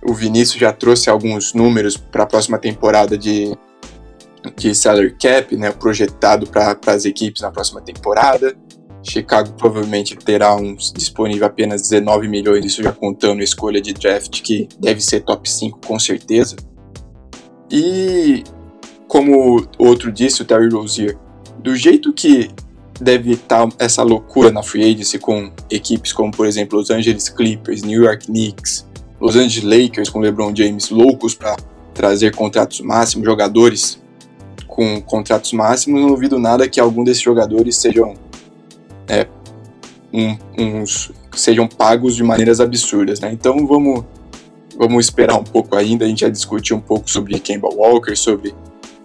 [0.06, 3.56] o Vinícius já trouxe alguns números para a próxima temporada de,
[4.56, 8.56] de salary cap, né, projetado para as equipes na próxima temporada.
[9.02, 14.42] Chicago provavelmente terá um disponível apenas 19 milhões, isso já contando a escolha de draft,
[14.42, 16.58] que deve ser top 5 com certeza.
[17.72, 18.44] E,
[19.08, 21.18] como outro disse, o Terry Rozier,
[21.60, 22.50] do jeito que
[23.00, 27.82] deve estar essa loucura na free agency com equipes como, por exemplo, Los Angeles Clippers,
[27.84, 28.86] New York Knicks,
[29.22, 31.56] Los Angeles Lakers com LeBron James loucos para
[31.94, 34.02] trazer contratos máximos, jogadores
[34.80, 38.14] com contratos máximos, não duvido nada que algum desses jogadores sejam
[39.10, 39.28] é,
[40.14, 43.30] um, uns sejam pagos de maneiras absurdas, né?
[43.30, 44.06] Então vamos
[44.78, 46.06] vamos esperar um pouco ainda.
[46.06, 48.56] A gente já discutiu um pouco sobre Kemba Walker, sobre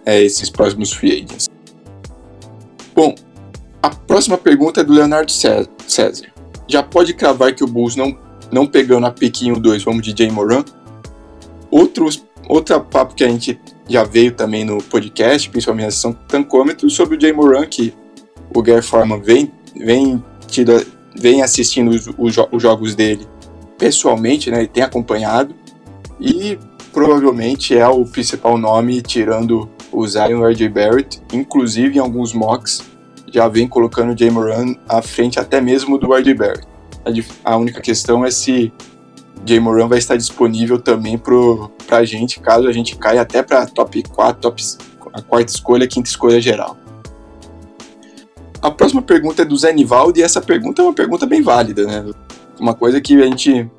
[0.05, 1.49] é, esses próximos free agents.
[2.95, 3.13] Bom,
[3.83, 6.31] a próxima pergunta é do Leonardo César.
[6.69, 8.17] Já pode cravar que o Bulls não
[8.49, 10.63] não pegando a Pequinho 2, vamos de Jay Moran?
[11.69, 16.89] Outros, outro papo que a gente já veio também no podcast, principalmente na sessão tancômetro,
[16.89, 17.93] sobre o Jay Moran, que
[18.53, 20.85] o Gary Forman vem, vem, tido,
[21.15, 23.27] vem assistindo os, os, os jogos dele
[23.77, 24.59] pessoalmente, né?
[24.59, 25.53] Ele tem acompanhado
[26.19, 26.57] e
[26.93, 32.81] provavelmente é o principal nome, tirando o Zion RJ Barrett, inclusive em alguns mocks
[33.31, 36.67] já vem colocando o Jay Moran à frente até mesmo do RJ Barrett.
[37.43, 38.71] A única questão é se
[39.45, 43.65] Jay Moran vai estar disponível também para a gente, caso a gente caia até para
[43.67, 44.63] top 4, top,
[45.13, 46.77] a quarta escolha, quinta escolha geral.
[48.61, 51.85] A próxima pergunta é do Zé Nivaldo, e essa pergunta é uma pergunta bem válida,
[51.85, 52.11] né?
[52.59, 53.69] Uma coisa que a gente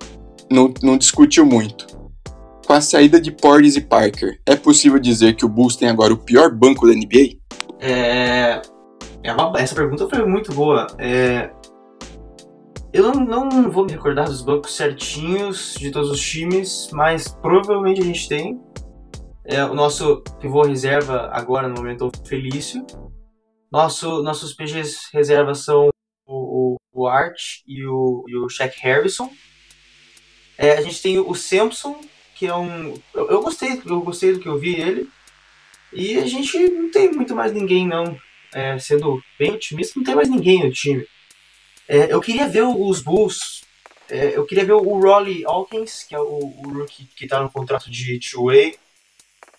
[0.51, 1.87] não, não discutiu muito.
[2.65, 6.13] Com a saída de Portis e Parker, é possível dizer que o Bulls tem agora
[6.13, 7.37] o pior banco da NBA?
[7.81, 8.61] É,
[9.23, 10.87] é essa pergunta foi muito boa.
[10.99, 11.51] É,
[12.97, 18.01] eu não, não vou me recordar dos bancos certinhos de todos os times, mas provavelmente
[18.01, 18.59] a gente tem.
[19.45, 22.87] É, o nosso pivô reserva agora no momento é o Felício.
[23.71, 25.91] Nosso, nossos PGs reserva são
[26.27, 29.31] o, o, o Art e o, e o Shaq Harrison.
[30.57, 32.01] É, a gente tem o Simpson,
[32.35, 32.95] que é um.
[33.13, 35.07] Eu, eu, gostei, eu gostei do que eu vi ele.
[35.93, 38.19] E a gente não tem muito mais ninguém, não.
[38.55, 41.07] É, sendo bem otimista, não tem mais ninguém no time.
[41.89, 43.65] É, eu queria ver os Bulls.
[44.09, 47.51] É, eu queria ver o Rolly Hawkins, que é o, o rookie que está no
[47.51, 48.79] contrato de two-way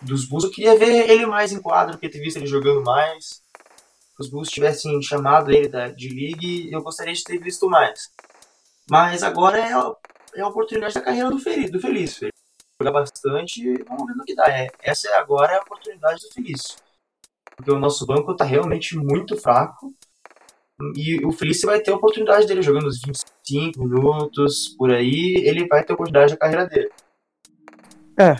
[0.02, 0.46] dos Bulls.
[0.46, 3.42] Eu queria ver ele mais em quadro, porque ter visto ele jogando mais.
[4.18, 8.10] Se os Bulls tivessem chamado ele da, de league, eu gostaria de ter visto mais.
[8.90, 9.96] Mas agora é, a,
[10.36, 11.70] é a oportunidade da carreira do Feliz.
[11.70, 12.20] Do Feliz.
[12.80, 14.46] Jogar bastante vamos ver no que dá.
[14.50, 16.78] É, essa agora é a oportunidade do Feliz.
[17.56, 19.94] Porque o nosso banco está realmente muito fraco.
[20.96, 25.68] E o Felício vai ter a oportunidade dele jogando uns 25 minutos, por aí, ele
[25.68, 26.90] vai ter a oportunidade da carreira dele.
[28.20, 28.34] É.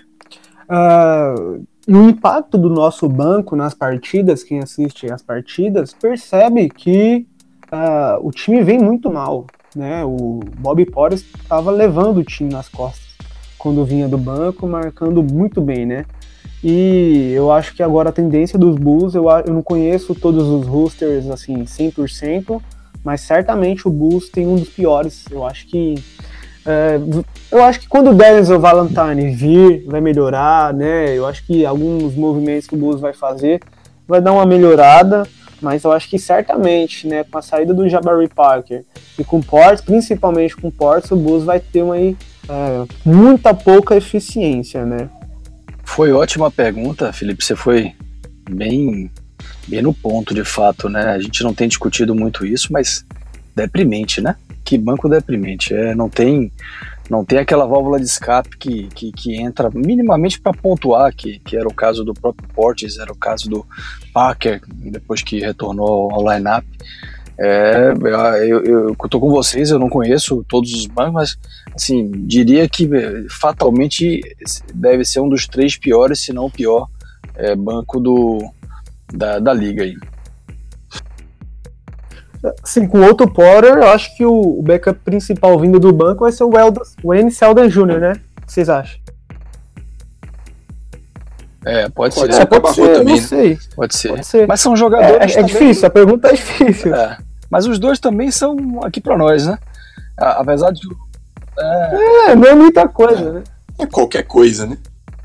[0.70, 7.26] Uh, e o impacto do nosso banco nas partidas, quem assiste as partidas, percebe que
[7.72, 9.48] uh, o time vem muito mal.
[9.76, 10.04] Né?
[10.04, 13.08] O Bob Porres estava levando o time nas costas
[13.58, 16.06] quando vinha do banco, marcando muito bem, né?
[16.64, 20.66] E eu acho que agora a tendência dos Bulls, eu, eu não conheço todos os
[20.66, 22.62] roosters assim 100%,
[23.04, 25.26] mas certamente o Bulls tem um dos piores.
[25.30, 25.96] Eu acho que
[26.66, 27.00] é,
[27.50, 31.18] eu acho que quando o Denzel Valentine vir, vai melhorar, né?
[31.18, 33.62] Eu acho que alguns movimentos que o Bulls vai fazer
[34.06, 35.24] vai dar uma melhorada,
[35.62, 38.84] mas eu acho que certamente, né, com a saída do Jabari Parker
[39.18, 42.18] e com o Ports, principalmente com o Ports, o Bulls vai ter uma aí,
[42.50, 45.10] é, muita pouca eficiência, né?
[45.88, 47.44] Foi ótima pergunta, Felipe.
[47.44, 47.92] Você foi
[48.48, 49.10] bem,
[49.68, 51.14] bem no ponto, de fato, né?
[51.14, 53.04] A gente não tem discutido muito isso, mas
[53.56, 54.36] deprimente, né?
[54.64, 55.74] Que banco deprimente.
[55.74, 56.52] É, não tem
[57.10, 61.56] não tem aquela válvula de escape que, que, que entra minimamente para pontuar, que, que
[61.56, 63.66] era o caso do próprio Portes, era o caso do
[64.14, 66.68] Parker, depois que retornou ao line-up.
[67.40, 67.94] É,
[68.42, 71.38] eu, eu, eu tô com vocês, eu não conheço todos os bancos, mas
[71.76, 74.22] assim, diria que é, fatalmente
[74.74, 76.88] deve ser um dos três piores, se não o pior,
[77.36, 78.40] é, banco do,
[79.14, 79.96] da, da liga aí.
[82.64, 86.32] Sim, com outro Porter, eu acho que o, o backup principal vindo do banco vai
[86.32, 86.52] ser o
[87.04, 88.14] Wayne Selden Jr., né?
[88.42, 89.00] O que vocês acham?
[91.66, 92.42] É, pode, pode ser.
[92.42, 93.22] É, pode ser, também, né?
[93.22, 93.60] sei.
[93.76, 94.10] Pode ser.
[94.10, 94.48] Pode ser.
[94.48, 95.36] Mas são jogadores.
[95.36, 96.96] É, é difícil, a pergunta é difícil.
[96.96, 97.18] É.
[97.50, 99.58] Mas os dois também são aqui para nós, né?
[100.18, 100.82] Apesar de.
[101.58, 103.44] É, é não é muita coisa, né?
[103.80, 104.78] É qualquer coisa, né?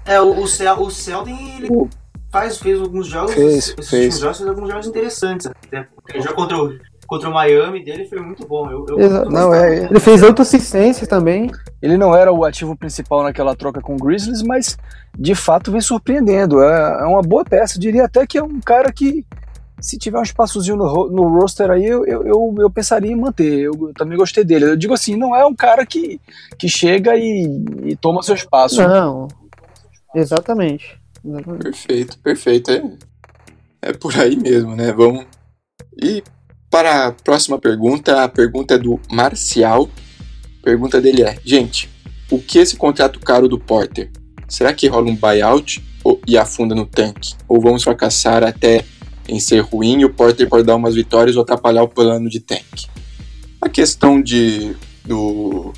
[0.04, 1.88] É, o, o, Cel, o Selden, ele o...
[2.30, 3.32] faz, fez alguns jogos.
[3.32, 4.18] Fez, fez.
[4.18, 5.46] jogos fez alguns jogos interessantes.
[5.46, 5.86] Até.
[6.08, 6.76] Ele já contra o,
[7.06, 8.70] contra o Miami dele foi muito bom.
[8.70, 9.30] Eu, eu.
[9.30, 11.50] Não, é, ele fez oito assistências também.
[11.80, 14.76] Ele não era o ativo principal naquela troca com o Grizzlies, mas
[15.16, 16.62] de fato vem surpreendendo.
[16.62, 17.76] É, é uma boa peça.
[17.76, 19.24] Eu diria até que é um cara que
[19.80, 23.60] se tiver um espaçozinho no, no roster aí, eu, eu, eu, eu pensaria em manter.
[23.60, 24.64] Eu, eu, também gostei dele.
[24.66, 26.20] Eu digo assim, não é um cara que,
[26.58, 27.46] que chega e,
[27.84, 28.76] e toma seu espaço.
[28.76, 29.28] Não,
[30.14, 30.98] exatamente.
[31.24, 31.62] exatamente.
[31.62, 32.70] Perfeito, perfeito.
[32.70, 32.82] É,
[33.82, 34.92] é por aí mesmo, né?
[34.92, 35.26] Vamos.
[36.00, 36.22] E
[36.70, 39.88] para a próxima pergunta, a pergunta é do Marcial.
[40.60, 41.90] A pergunta dele é: gente,
[42.30, 44.10] o que esse contrato caro do Porter?
[44.48, 47.34] Será que rola um buyout ou, e afunda no tanque?
[47.48, 48.84] Ou vamos fracassar até
[49.28, 52.86] em ser ruim o Porter pode dar umas vitórias ou atrapalhar o plano de tank.
[53.60, 54.74] A questão de
[55.04, 55.72] do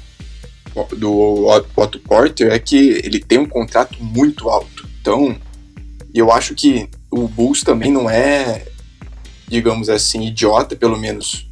[0.97, 1.47] do
[1.77, 4.89] Otto Porter é que ele tem um contrato muito alto.
[5.01, 5.37] Então,
[6.13, 8.67] eu acho que o Bulls também não é,
[9.47, 11.49] digamos assim, idiota, pelo menos.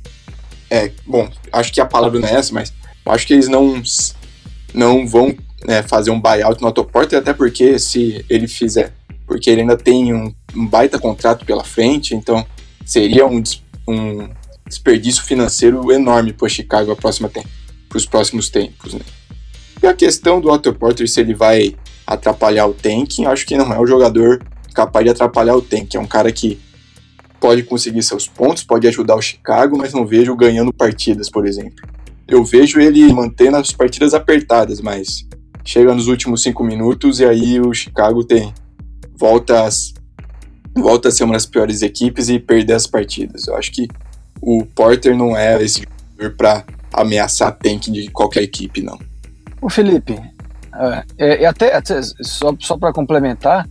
[0.68, 2.72] É, bom, acho que a palavra não é essa, mas
[3.06, 3.80] acho que eles não
[4.74, 5.36] não vão
[5.66, 8.92] né, fazer um buyout no Otto Porter, até porque se ele fizer,
[9.26, 12.44] porque ele ainda tem um, um baita contrato pela frente, então
[12.84, 13.42] seria um,
[13.88, 14.28] um
[14.66, 18.94] desperdício financeiro enorme para Chicago para os próximos tempos.
[18.94, 19.00] Né?
[19.82, 21.74] E a questão do Otto Porter, se ele vai
[22.06, 25.96] atrapalhar o tanking, acho que não é um jogador capaz de atrapalhar o tanking.
[25.96, 26.58] É um cara que
[27.40, 31.84] pode conseguir seus pontos, pode ajudar o Chicago, mas não vejo ganhando partidas, por exemplo.
[32.28, 35.26] Eu vejo ele mantendo as partidas apertadas, mas
[35.64, 38.54] chega nos últimos cinco minutos e aí o Chicago tem
[39.18, 39.68] volta,
[40.74, 43.46] volta a ser uma das piores equipes e perder as partidas.
[43.46, 43.88] Eu acho que
[44.40, 45.82] o Porter não é esse
[46.18, 48.98] jogador para ameaçar tank de qualquer equipe, não.
[49.60, 50.20] O Felipe,
[51.18, 53.68] é, é, até, até, só, só para complementar,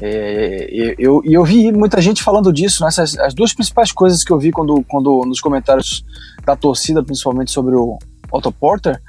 [0.00, 2.88] é, eu, eu vi muita gente falando disso, né?
[2.88, 6.04] Essas, as duas principais coisas que eu vi quando, quando nos comentários
[6.44, 7.98] da torcida, principalmente sobre o
[8.32, 9.00] Otto Porter,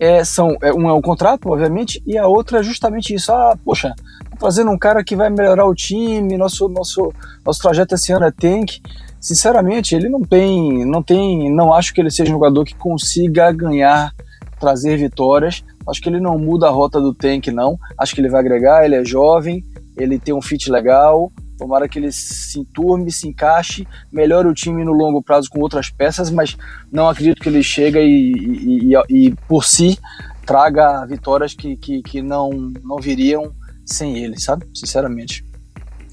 [0.00, 3.32] é, são, é, um é o contrato, obviamente, e a outra é justamente isso.
[3.32, 3.94] Ah, poxa,
[4.40, 7.12] trazendo um cara que vai melhorar o time, nosso, nosso,
[7.44, 8.80] nosso trajeto esse ano é tank.
[9.20, 13.52] Sinceramente, ele não tem, não tem, não acho que ele seja um jogador que consiga
[13.52, 14.12] ganhar,
[14.58, 15.62] trazer vitórias.
[15.86, 17.78] Acho que ele não muda a rota do tank, não.
[17.98, 19.62] Acho que ele vai agregar, ele é jovem,
[19.94, 24.82] ele tem um fit legal, tomara que ele se enturme, se encaixe, melhore o time
[24.82, 26.56] no longo prazo com outras peças, mas
[26.90, 29.98] não acredito que ele chega e, e, e, e por si
[30.46, 32.50] traga vitórias que, que, que não,
[32.82, 33.52] não viriam
[33.90, 34.66] sem ele, sabe?
[34.74, 35.44] Sinceramente.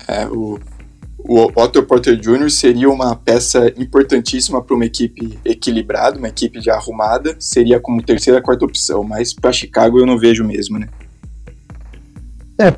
[0.08, 0.60] É, o,
[1.20, 2.50] o Otto Porter Jr.
[2.50, 8.42] seria uma peça importantíssima para uma equipe equilibrada, uma equipe já arrumada, seria como terceira,
[8.42, 10.88] quarta opção, mas para Chicago eu não vejo mesmo, né?
[12.60, 12.74] É,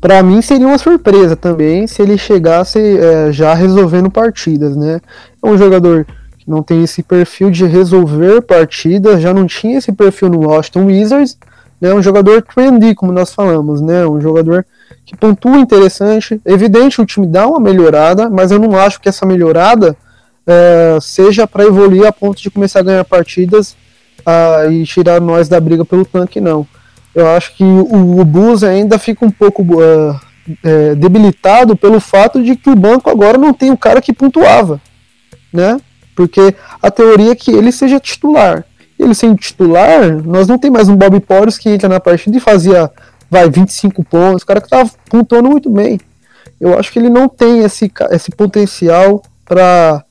[0.00, 5.00] para mim seria uma surpresa também se ele chegasse é, já resolvendo partidas, né?
[5.42, 6.06] É um jogador
[6.38, 10.86] que não tem esse perfil de resolver partidas, já não tinha esse perfil no Washington
[10.86, 11.38] Wizards,
[11.80, 11.94] né?
[11.94, 14.06] Um jogador trendy, como nós falamos, né?
[14.06, 14.66] Um jogador
[15.04, 16.40] que pontua interessante.
[16.44, 19.96] Evidente, o time dá uma melhorada, mas eu não acho que essa melhorada
[20.46, 23.76] é, seja para evoluir a ponto de começar a ganhar partidas
[24.20, 26.66] uh, e tirar nós da briga pelo tanque, não
[27.14, 30.18] eu acho que o, o Bulls ainda fica um pouco uh,
[30.62, 34.80] é, debilitado pelo fato de que o banco agora não tem o cara que pontuava,
[35.52, 35.78] né?
[36.14, 38.64] Porque a teoria é que ele seja titular.
[39.00, 42.40] Ele sendo titular, nós não tem mais um Bob Porres que entra na partida e
[42.40, 42.90] fazia,
[43.30, 45.98] vai, 25 pontos, o cara que tava pontuando muito bem.
[46.60, 50.04] Eu acho que ele não tem esse, esse potencial para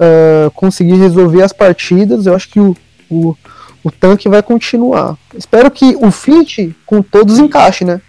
[0.00, 2.26] uh, conseguir resolver as partidas.
[2.26, 2.76] Eu acho que o,
[3.08, 3.36] o
[3.84, 5.16] o tanque vai continuar.
[5.36, 8.00] Espero que o fit com todos encaixe, né?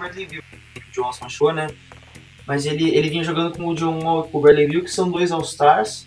[0.00, 1.68] O Johnson achou, né?
[2.46, 4.90] Mas ele, ele vinha jogando com o John Wall e com o Bradley Bill, que
[4.90, 6.06] são dois All-Stars.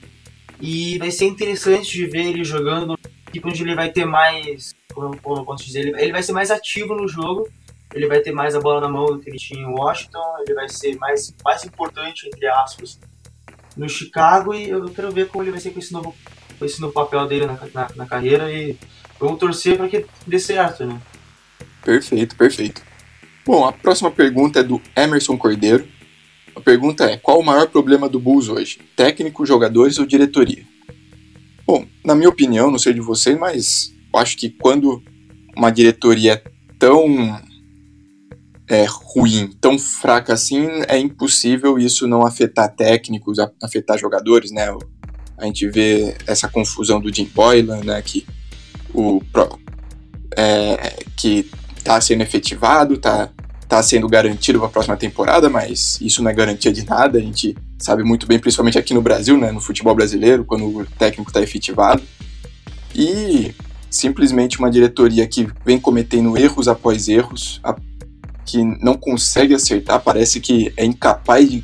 [0.60, 2.98] E vai ser interessante de ver ele jogando
[3.32, 4.76] tipo onde ele vai ter mais.
[4.94, 5.88] Como eu posso dizer?
[5.88, 7.48] Ele, ele vai ser mais ativo no jogo.
[7.94, 10.24] Ele vai ter mais a bola na mão do que ele tinha em Washington.
[10.46, 13.00] Ele vai ser mais, mais importante, entre aspas,
[13.76, 14.54] no Chicago.
[14.54, 16.16] E eu quero ver como ele vai ser com esse novo
[16.66, 18.78] esse no papel dele na, na, na carreira e
[19.20, 21.02] vamos torcer para que dê certo, né?
[21.84, 22.82] Perfeito, perfeito.
[23.46, 25.88] Bom, a próxima pergunta é do Emerson Cordeiro.
[26.56, 28.80] A pergunta é: qual o maior problema do Bulls hoje?
[28.96, 30.64] Técnico, jogadores ou diretoria?
[31.72, 35.02] Bom, na minha opinião, não sei de vocês, mas acho que quando
[35.56, 36.44] uma diretoria é
[36.78, 37.42] tão
[38.68, 44.68] é, ruim, tão fraca assim, é impossível isso não afetar técnicos, afetar jogadores, né?
[45.38, 48.28] a gente vê essa confusão do Jim Boylan, né, que
[48.94, 49.22] o
[50.36, 53.30] é, que está sendo efetivado, está
[53.70, 57.18] tá sendo garantido para a próxima temporada, mas isso não é garantia de nada.
[57.18, 60.86] A gente sabe muito bem, principalmente aqui no Brasil, né, no futebol brasileiro, quando o
[60.86, 62.02] técnico está efetivado.
[62.96, 63.54] E
[63.90, 67.62] simplesmente uma diretoria que vem cometendo erros após erros,
[68.46, 71.64] que não consegue acertar, parece que é incapaz de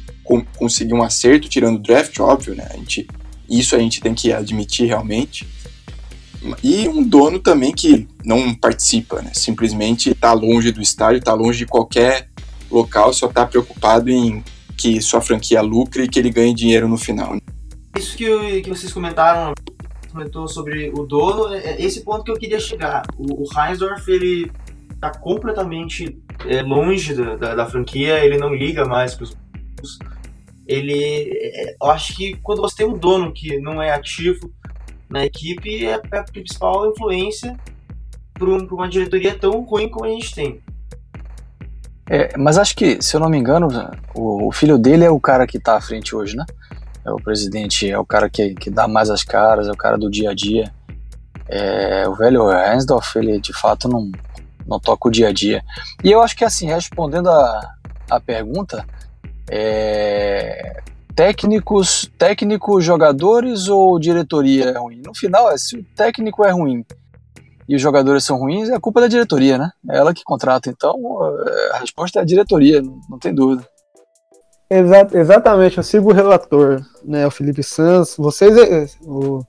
[0.57, 2.67] conseguir um acerto, tirando o draft, óbvio, né?
[2.71, 3.07] A gente
[3.49, 5.47] isso a gente tem que admitir realmente.
[6.63, 9.31] E um dono também que não participa, né?
[9.33, 12.29] simplesmente está longe do estádio, está longe de qualquer
[12.69, 14.43] local, só está preocupado em
[14.77, 17.35] que sua franquia lucre e que ele ganhe dinheiro no final.
[17.97, 19.53] Isso que, eu, que vocês comentaram,
[20.11, 23.03] comentou sobre o dono, é, é esse ponto que eu queria chegar.
[23.17, 24.51] O, o Heinsdorf, ele
[24.93, 29.35] está completamente é, longe da, da, da, franquia, ele não liga mais para os
[30.67, 34.51] ele é, eu acho que quando você tem um dono que não é ativo
[35.09, 37.57] na equipe é, a principal influência
[38.33, 40.61] para um, uma diretoria tão ruim como a gente tem.
[42.09, 43.67] É, mas acho que, se eu não me engano,
[44.13, 46.45] o, o, filho dele é o cara que está à frente hoje, né?
[47.05, 49.97] É o presidente, é o cara que, que dá mais as caras, é o cara
[49.97, 50.71] do dia a dia.
[51.49, 54.11] É, o velho Hensdorf, ele de fato não,
[54.65, 55.63] não toca o dia a dia.
[56.03, 57.73] E eu acho que assim, respondendo a,
[58.09, 58.85] a pergunta,
[59.49, 60.81] é,
[61.15, 65.01] técnicos, técnicos, jogadores ou diretoria é ruim?
[65.05, 66.85] No final, é, se o técnico é ruim
[67.67, 69.71] e os jogadores são ruins, é culpa da diretoria, né?
[69.89, 70.69] É ela que contrata.
[70.69, 70.95] Então,
[71.45, 73.67] é, a resposta é a diretoria, não, tem dúvida.
[74.69, 78.15] Exa exatamente, eu sigo o relator, né, o Felipe Sanz.
[78.17, 79.41] Vocês é, o,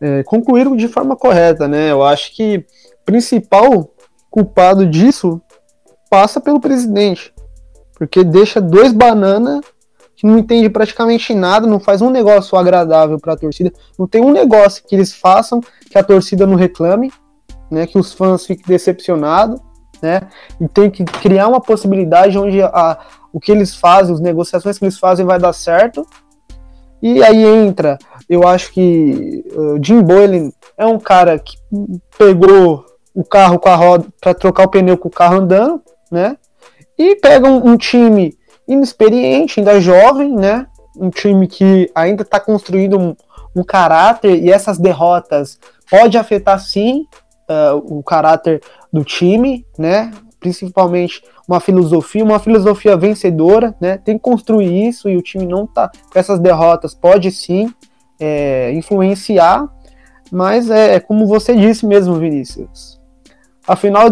[0.00, 1.90] é, concluíram de forma correta, né?
[1.90, 3.90] Eu acho que o principal
[4.30, 5.40] culpado disso
[6.10, 7.32] passa pelo presidente,
[7.96, 9.64] porque deixa dois bananas
[10.14, 14.20] que não entende praticamente nada, não faz um negócio agradável para a torcida, não tem
[14.20, 17.12] um negócio que eles façam que a torcida não reclame,
[17.70, 19.60] né, que os fãs fiquem decepcionados,
[20.00, 20.22] né,
[20.60, 22.98] e tem que criar uma possibilidade onde a,
[23.32, 26.06] o que eles fazem, as negociações que eles fazem vai dar certo,
[27.00, 27.96] e aí entra,
[28.28, 31.56] eu acho que uh, Jim Boylan é um cara que
[32.18, 32.84] pegou
[33.14, 36.36] o carro com a roda para trocar o pneu com o carro andando, né?
[36.98, 38.36] E pega um, um time
[38.66, 40.66] inexperiente, ainda jovem, né?
[40.96, 43.16] Um time que ainda está construindo um,
[43.54, 45.58] um, caráter e essas derrotas
[45.88, 47.06] pode afetar sim
[47.48, 48.62] uh, o caráter
[48.92, 50.10] do time, né?
[50.40, 53.98] Principalmente uma filosofia, uma filosofia vencedora, né?
[53.98, 57.72] Tem que construir isso e o time não tá com essas derrotas pode sim
[58.20, 59.68] é, influenciar,
[60.30, 62.98] mas é, é como você disse mesmo, Vinícius
[63.68, 64.08] afinal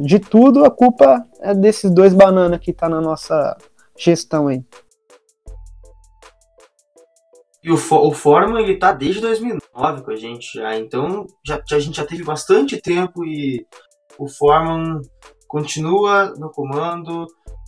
[0.00, 3.56] de tudo, a culpa é desses dois bananas que tá na nossa
[3.96, 4.62] gestão aí.
[7.68, 11.78] E o, o Forman, ele tá desde 2009 com a gente já, então já, a
[11.78, 13.66] gente já teve bastante tempo e
[14.18, 15.02] o Forman
[15.46, 17.26] continua no comando.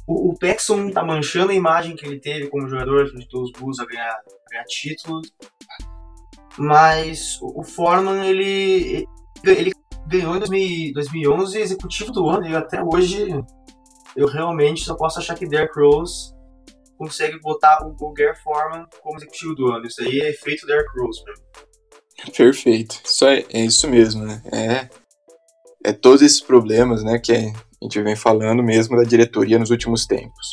[0.09, 3.53] O, o Paxson tá manchando a imagem que ele teve como jogador, que ajudou os
[3.53, 5.31] Bulls a ganhar, a ganhar títulos.
[6.57, 9.07] Mas o, o Foreman, ele,
[9.45, 9.73] ele
[10.07, 13.29] ganhou em 2011 executivo do ano e até hoje
[14.17, 16.33] eu realmente só posso achar que Derrick Rose
[17.01, 19.87] consegue botar o, o Gary Foreman como executivo do ano.
[19.87, 22.33] Isso aí é efeito Derrick Rose pra mim.
[22.37, 23.01] Perfeito.
[23.03, 24.43] Isso é, é isso mesmo, né?
[24.53, 24.89] É,
[25.89, 27.53] é todos esses problemas, né, que a
[27.83, 30.53] gente vem falando mesmo da diretoria nos últimos tempos.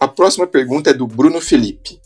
[0.00, 2.00] A próxima pergunta é do Bruno Felipe.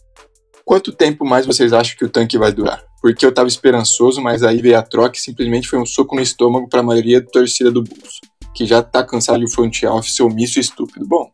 [0.64, 2.84] Quanto tempo mais vocês acham que o tanque vai durar?
[3.00, 6.22] Porque eu estava esperançoso, mas aí veio a troca e simplesmente foi um soco no
[6.22, 8.20] estômago para a maioria da torcida do Bulls,
[8.54, 11.06] que já está cansado de front office omisso e estúpido.
[11.06, 11.30] Bom,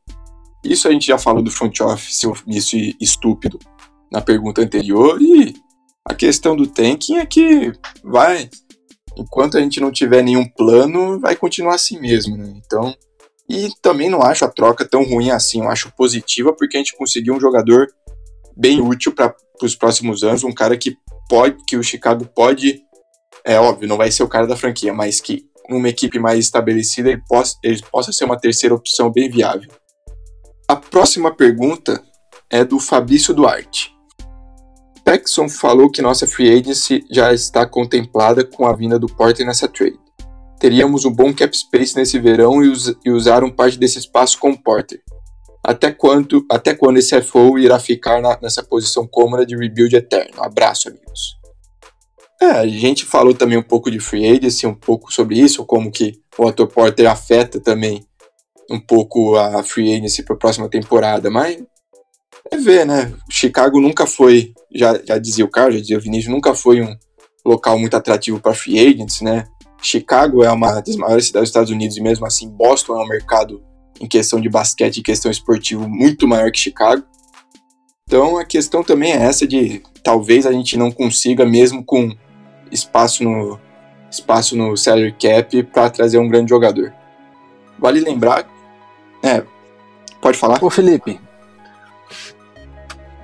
[0.64, 2.22] isso a gente já falou do front office
[2.72, 3.58] e estúpido
[4.10, 5.54] na pergunta anterior e
[6.04, 7.72] a questão do tanking é que
[8.02, 8.48] vai,
[9.16, 12.50] enquanto a gente não tiver nenhum plano, vai continuar assim mesmo, né?
[12.56, 12.94] Então,
[13.48, 16.96] e também não acho a troca tão ruim assim, eu acho positiva porque a gente
[16.96, 17.86] conseguiu um jogador
[18.56, 20.96] bem útil para os próximos anos, um cara que
[21.28, 22.82] pode, que o Chicago pode,
[23.44, 27.10] é óbvio, não vai ser o cara da franquia, mas que numa equipe mais estabelecida
[27.10, 29.70] ele possa, ele possa ser uma terceira opção bem viável.
[30.68, 32.02] A próxima pergunta
[32.50, 33.96] é do Fabrício Duarte.
[35.04, 39.66] Paxson falou que nossa free agency já está contemplada com a vinda do Porter nessa
[39.66, 39.98] trade.
[40.60, 44.50] Teríamos um bom cap space nesse verão e, us e usaram parte desse espaço com
[44.50, 45.00] o Porter
[45.68, 50.42] até quando, até quando esse FO irá ficar na, nessa posição cômoda de rebuild eterno?
[50.42, 51.36] Abraço, amigos.
[52.40, 55.90] É, a gente falou também um pouco de free agency, um pouco sobre isso, como
[55.90, 58.06] que o Otto Porter afeta também
[58.70, 61.62] um pouco a free agency para a próxima temporada, mas
[62.50, 63.12] é ver, né?
[63.30, 66.96] Chicago nunca foi, já, já dizia o Carlos, já dizia o Vinícius, nunca foi um
[67.44, 69.46] local muito atrativo para free agents, né?
[69.80, 73.08] Chicago é uma das maiores cidades dos Estados Unidos e mesmo assim Boston é um
[73.08, 73.62] mercado
[74.00, 77.04] em questão de basquete e questão esportiva muito maior que Chicago.
[78.06, 82.10] Então a questão também é essa de talvez a gente não consiga mesmo com
[82.72, 83.58] espaço no
[84.10, 86.92] espaço no salary cap para trazer um grande jogador.
[87.78, 88.48] Vale lembrar,
[89.22, 89.42] é,
[90.20, 90.62] pode falar?
[90.62, 91.20] Ô Felipe,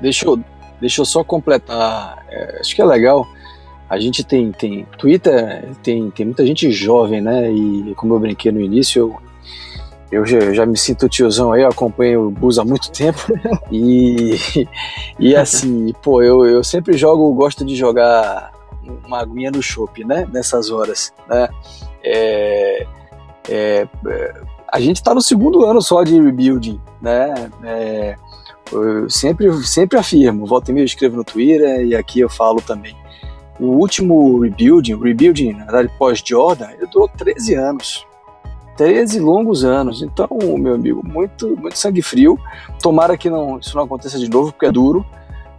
[0.00, 0.40] deixa eu,
[0.80, 3.26] deixa eu só completar, é, acho que é legal,
[3.88, 8.50] a gente tem, tem Twitter, tem, tem muita gente jovem, né, e como eu brinquei
[8.50, 9.24] no início, eu
[10.14, 13.18] eu já, já, me sinto tiozão aí, eu acompanho o Bus há muito tempo.
[13.72, 14.36] e,
[15.18, 18.52] e assim, pô, eu, eu sempre jogo, gosto de jogar
[19.04, 20.24] uma aguinha no chopp, né?
[20.32, 21.48] Nessas horas, né?
[22.02, 22.86] É,
[23.48, 23.88] é,
[24.74, 27.48] a gente está no segundo ano só de rebuilding, né?
[27.62, 28.16] É,
[28.72, 32.60] eu sempre, sempre afirmo, volta e meia eu escrevo no Twitter e aqui eu falo
[32.60, 32.96] também.
[33.60, 38.04] O último rebuilding, rebuilding, na verdade, pós-Jordan, ele durou 13 anos.
[38.76, 40.02] 13 longos anos.
[40.02, 40.28] Então,
[40.58, 42.36] meu amigo, muito, muito sangue frio.
[42.82, 45.06] Tomara que não, isso não aconteça de novo, porque é duro.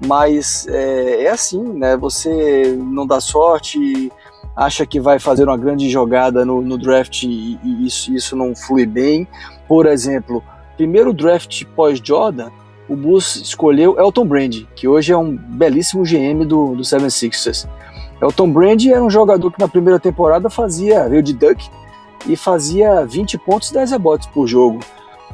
[0.05, 1.95] Mas é, é assim, né?
[1.95, 4.11] Você não dá sorte,
[4.55, 8.55] acha que vai fazer uma grande jogada no, no draft e, e, isso, isso não
[8.55, 9.27] flui bem.
[9.67, 10.43] Por exemplo,
[10.77, 12.49] primeiro draft pós-Jordan,
[12.87, 17.67] o Bulls escolheu Elton Brand, que hoje é um belíssimo GM do, do 76ers.
[18.21, 21.69] Elton Brand era um jogador que na primeira temporada fazia, veio de Duck,
[22.27, 24.79] e fazia 20 pontos e 10 rebotes por jogo.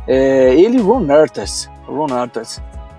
[0.07, 1.69] É, ele e Ron Artest.
[1.87, 2.07] Ron.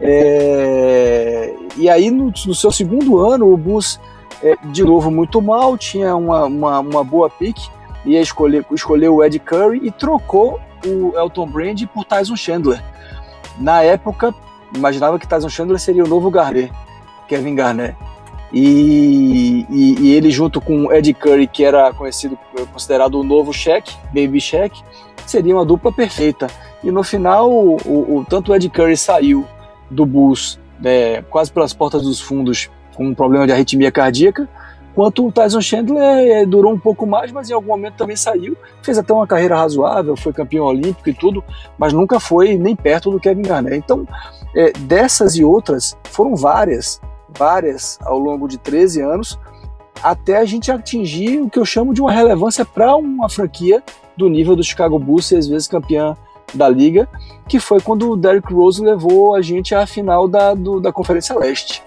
[0.01, 4.01] É, e aí, no, no, seu segundo ano, o Bulls,
[4.43, 7.57] é, de novo, muito mal, tinha uma, uma, uma boa pick,
[8.05, 12.83] ia escolher, escolheu o Ed Curry e trocou o Elton Brand por Tyson Chandler.
[13.59, 14.35] Na época,
[14.75, 16.73] imaginava que Tyson Chandler seria o novo Garnett,
[17.29, 17.97] Kevin Garnett.
[18.53, 22.39] E, e, e, ele junto com Ed Curry, que era conhecido,
[22.71, 24.83] considerado o novo Shaq, Baby Shaq,
[25.25, 26.49] seria uma dupla perfeita.
[26.85, 29.47] E no final, o, o tanto o Ed Curry saiu
[29.91, 34.49] do Bulls né, quase pelas portas dos fundos com um problema de arritmia cardíaca,
[34.95, 38.57] quanto o Tyson Chandler é, durou um pouco mais, mas em algum momento também saiu,
[38.83, 41.43] fez até uma carreira razoável, foi campeão olímpico e tudo,
[41.79, 43.77] mas nunca foi nem perto do Kevin Garnett.
[43.77, 44.07] Então,
[44.55, 47.01] é, dessas e outras, foram várias
[47.37, 49.39] várias ao longo de 13 anos,
[50.03, 53.83] até a gente atingir o que eu chamo de uma relevância para uma franquia
[54.17, 56.17] do nível do Chicago Bulls, seis vezes campeã
[56.55, 57.09] da liga,
[57.49, 61.37] que foi quando o Derrick Rose levou a gente à final da, do, da Conferência
[61.39, 61.83] Leste.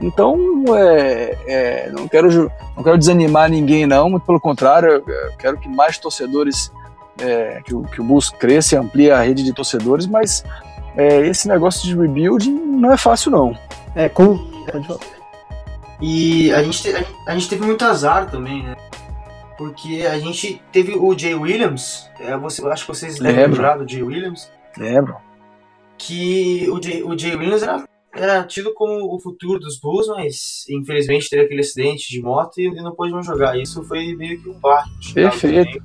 [0.00, 5.58] Então, é, é, não, quero, não quero desanimar ninguém, não, muito pelo contrário, eu quero
[5.58, 6.72] que mais torcedores,
[7.20, 10.44] é, que, o, que o Bulls cresça e amplie a rede de torcedores, mas
[10.96, 13.58] é, esse negócio de rebuilding não é fácil, não.
[13.96, 14.38] É, com,
[16.00, 16.88] e a gente,
[17.26, 18.76] a, gente teve muito azar também, né?
[19.56, 23.84] Porque a gente teve o Jay Williams, é, você, eu acho que vocês lembram lembram
[23.84, 24.50] do Jay Williams.
[24.76, 25.16] Lembro.
[25.96, 27.82] Que o Jay, o Jay Williams era,
[28.20, 32.66] era tido como o futuro dos Bulls, mas infelizmente teve aquele acidente de moto e,
[32.66, 33.58] e não pôde mais jogar.
[33.58, 34.90] Isso foi meio que um barco.
[35.14, 35.82] Perfeito.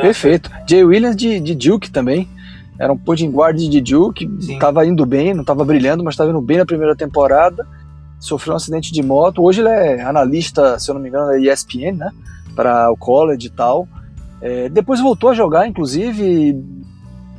[0.00, 0.50] Perfeito.
[0.68, 2.28] Jay Williams de, de Duke também.
[2.78, 6.42] Era um point guard de Duke, estava indo bem, não estava brilhando, mas estava indo
[6.42, 7.66] bem na primeira temporada
[8.18, 9.42] sofreu um acidente de moto.
[9.42, 12.10] Hoje ele é analista, se eu não me engano, da ESPN, né?
[12.54, 13.88] Para o college e tal.
[14.40, 16.52] É, depois voltou a jogar, inclusive,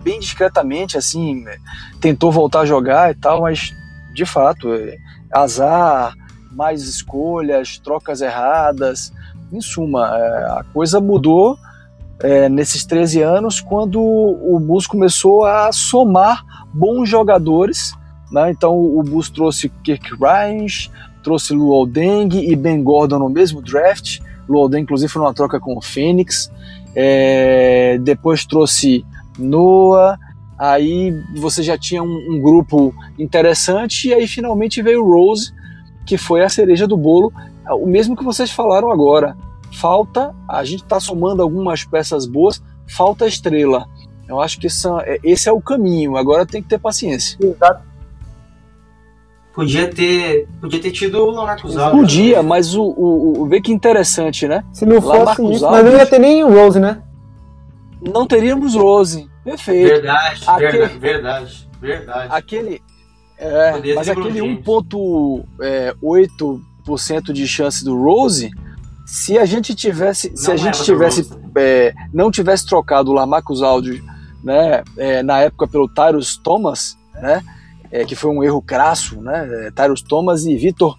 [0.04, 1.46] bem discretamente, assim,
[2.00, 3.74] tentou voltar a jogar e tal, mas
[4.18, 4.98] de fato, é,
[5.32, 6.14] azar,
[6.52, 9.14] mais escolhas, trocas erradas,
[9.54, 11.58] em suma, é, a coisa mudou
[12.20, 17.96] é, nesses 13 anos quando o Bus começou a somar bons jogadores
[18.32, 18.52] né?
[18.52, 20.66] Então o Bulls trouxe Kirk Ryan,
[21.24, 24.20] trouxe Luol Deng e Ben Gordon no mesmo draft.
[24.48, 26.52] Luol Deng, inclusive, foi numa troca com o Phoenix.
[26.96, 29.06] É, depois trouxe
[29.38, 30.18] Noah.
[30.58, 34.10] Aí você já tinha um, um, grupo interessante.
[34.10, 35.54] E aí finalmente veio Rose,
[36.06, 37.32] que foi a cereja do bolo.
[37.70, 39.38] O mesmo que vocês falaram agora.
[39.74, 43.88] Falta, a gente está somando algumas peças boas, falta estrela.
[44.28, 46.18] Eu acho que essa, é, esse é o caminho.
[46.18, 47.38] Agora tem que ter paciência.
[47.42, 47.86] Exato.
[49.54, 52.00] Podia ter, podia ter tido o Lamarcus Aldridge.
[52.00, 54.64] Podia, mas o, o, o vê que interessante, né?
[54.72, 57.02] Se não fosse Lamarcus isso, mas não ia ter nem o Rose, né?
[58.02, 59.28] Não teríamos Rose.
[59.48, 59.88] Perfeito.
[59.88, 62.36] Verdade, aquele, verdade, verdade.
[62.36, 62.82] Aquele,
[63.38, 68.52] é, mas aquele 1.8% de chance do Rose,
[69.06, 74.04] se a gente tivesse, se a gente tivesse é, não tivesse trocado o Lamarcus Aldridge,
[74.44, 77.42] né, é, na época pelo Tyrus Thomas, né?
[77.92, 79.68] é, que foi um erro crasso, né?
[79.68, 80.98] É, Tyrus Thomas e Vitor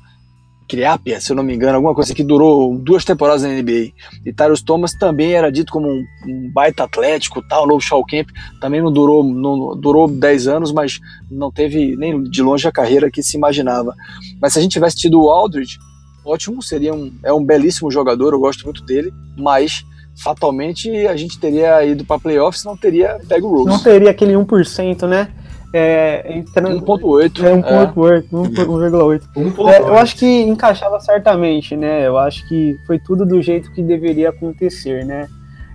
[0.69, 3.93] Criapia, se eu não me engano, alguma coisa que durou duas temporadas na NBA.
[4.25, 8.29] E Tyrus Thomas também era dito como um, um baita atlético, tal, novo Shaw Camp,
[8.61, 11.01] também não durou, não durou 10 anos, mas
[11.31, 13.95] não teve nem de longe a carreira que se imaginava.
[14.41, 15.79] Mas se a gente tivesse tido o Aldridge,
[16.25, 19.85] ótimo, seria um, é um belíssimo jogador, eu gosto muito dele, mas
[20.23, 23.69] fatalmente a gente teria ido para playoffs, não teria pego o Rose.
[23.69, 25.29] Não teria aquele 1%, né?
[25.73, 27.45] É, 1.8.
[27.45, 29.69] É 1.8, 1,8.
[29.69, 32.07] É, eu acho que encaixava certamente, né?
[32.07, 35.29] Eu acho que foi tudo do jeito que deveria acontecer, né?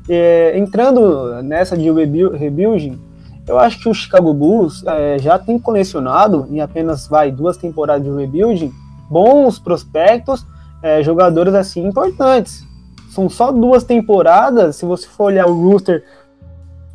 [0.10, 3.00] É, entrando nessa de rebuilding,
[3.48, 8.04] eu acho que o Chicago Bulls é, já tem colecionado, em apenas vai duas temporadas
[8.04, 8.72] de rebuilding,
[9.10, 10.46] bons prospectos,
[10.82, 12.66] é, jogadores assim importantes.
[13.10, 16.04] São só duas temporadas, se você for olhar o roster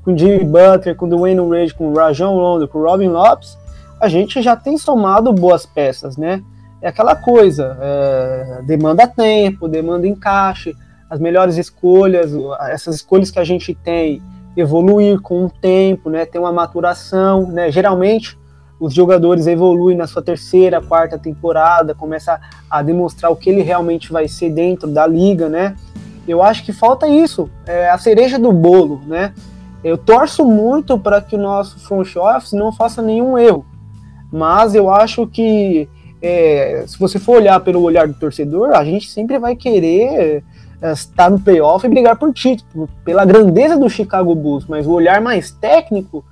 [0.08, 3.58] com Jimmy Butler, com Dwayne Wade, com Rajon Rondo, com Robin Lopes,
[4.00, 6.42] a gente já tem somado boas peças, né?
[6.80, 10.74] É aquela coisa, é, demanda tempo, demanda encaixe,
[11.10, 12.32] as melhores escolhas,
[12.70, 14.22] essas escolhas que a gente tem
[14.56, 16.24] evoluir com o tempo, né?
[16.24, 17.70] Tem uma maturação, né?
[17.70, 18.38] Geralmente
[18.80, 22.40] os jogadores evoluem na sua terceira, quarta temporada, começa
[22.70, 25.76] a demonstrar o que ele realmente vai ser dentro da liga, né?
[26.26, 29.34] Eu acho que falta isso, é a cereja do bolo, né?
[29.82, 33.64] Eu torço muito para que o nosso front office não faça nenhum erro,
[34.32, 35.88] mas eu acho que
[36.20, 40.42] é, se você for olhar pelo olhar do torcedor, a gente sempre vai querer
[40.82, 44.92] é, estar no playoff e brigar por título, pela grandeza do Chicago Bulls, mas o
[44.92, 46.24] olhar mais técnico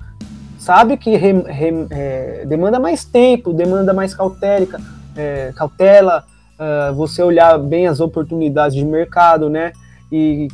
[0.57, 4.81] sabe que re, re, é, demanda mais tempo, demanda mais cautérica,
[5.15, 6.25] é, cautela,
[6.57, 9.71] uh, você olhar bem as oportunidades de mercado, né?
[10.11, 10.47] E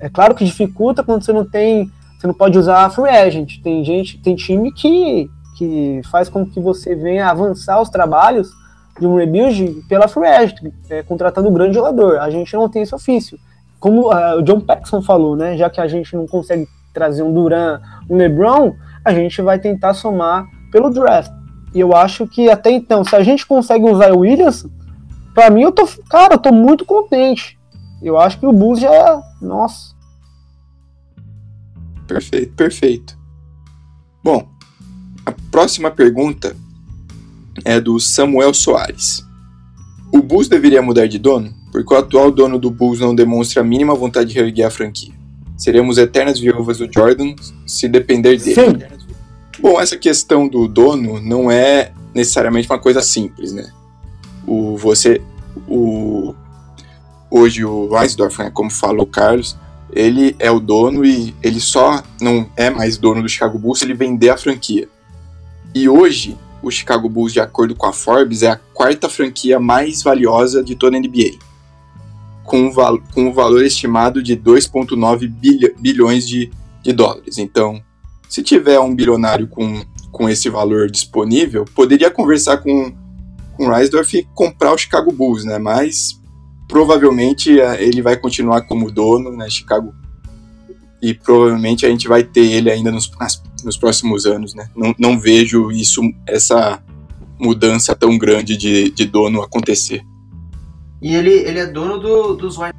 [0.00, 3.60] é claro que dificulta quando você não tem, você não pode usar free agent.
[3.62, 8.50] Tem gente, tem time que, que faz com que você venha avançar os trabalhos
[8.98, 12.18] de um rebuild pela free agent, é, contratando um grande jogador.
[12.18, 13.38] A gente não tem esse ofício.
[13.78, 15.56] Como uh, o John Paxson falou, né?
[15.56, 18.74] Já que a gente não consegue trazer um Duran, um LeBron,
[19.04, 21.30] a gente vai tentar somar pelo draft.
[21.74, 24.66] E eu acho que até então, se a gente consegue usar o Williams,
[25.34, 27.58] para mim eu tô, cara, eu tô muito contente.
[28.02, 29.95] Eu acho que o Bulls já é, nossa.
[32.06, 33.18] Perfeito, perfeito.
[34.22, 34.48] Bom,
[35.24, 36.56] a próxima pergunta
[37.64, 39.24] é do Samuel Soares.
[40.12, 41.52] O Bulls deveria mudar de dono?
[41.72, 45.12] Porque o atual dono do Bulls não demonstra a mínima vontade de reerguer a franquia.
[45.56, 47.34] Seremos eternas viúvas do Jordan
[47.66, 48.54] se depender dele.
[48.54, 48.96] Sim.
[49.60, 53.70] Bom, essa questão do dono não é necessariamente uma coisa simples, né?
[54.46, 55.20] O você
[55.66, 56.34] o
[57.30, 59.56] hoje o Weisdorf, né, como falou o Carlos,
[59.92, 63.84] ele é o dono e ele só não é mais dono do Chicago Bulls se
[63.84, 64.88] ele vender a franquia.
[65.74, 70.02] E hoje o Chicago Bulls, de acordo com a Forbes, é a quarta franquia mais
[70.02, 71.38] valiosa de toda a NBA,
[72.44, 75.28] com um, val com um valor estimado de 2,9
[75.78, 76.50] bilhões de,
[76.82, 77.38] de dólares.
[77.38, 77.80] Então,
[78.28, 82.92] se tiver um bilionário com, com esse valor disponível, poderia conversar com,
[83.56, 85.58] com o Reisdorf e comprar o Chicago Bulls, né?
[85.58, 86.20] Mas
[86.68, 89.48] provavelmente é, ele vai continuar como dono, né?
[89.48, 89.94] Chicago
[91.00, 93.10] e provavelmente a gente vai ter ele ainda nos,
[93.64, 94.68] nos próximos anos, né?
[94.74, 96.82] Não, não vejo isso, essa
[97.38, 100.02] mudança tão grande de, de dono acontecer.
[101.00, 102.76] E ele, ele é dono do, dos White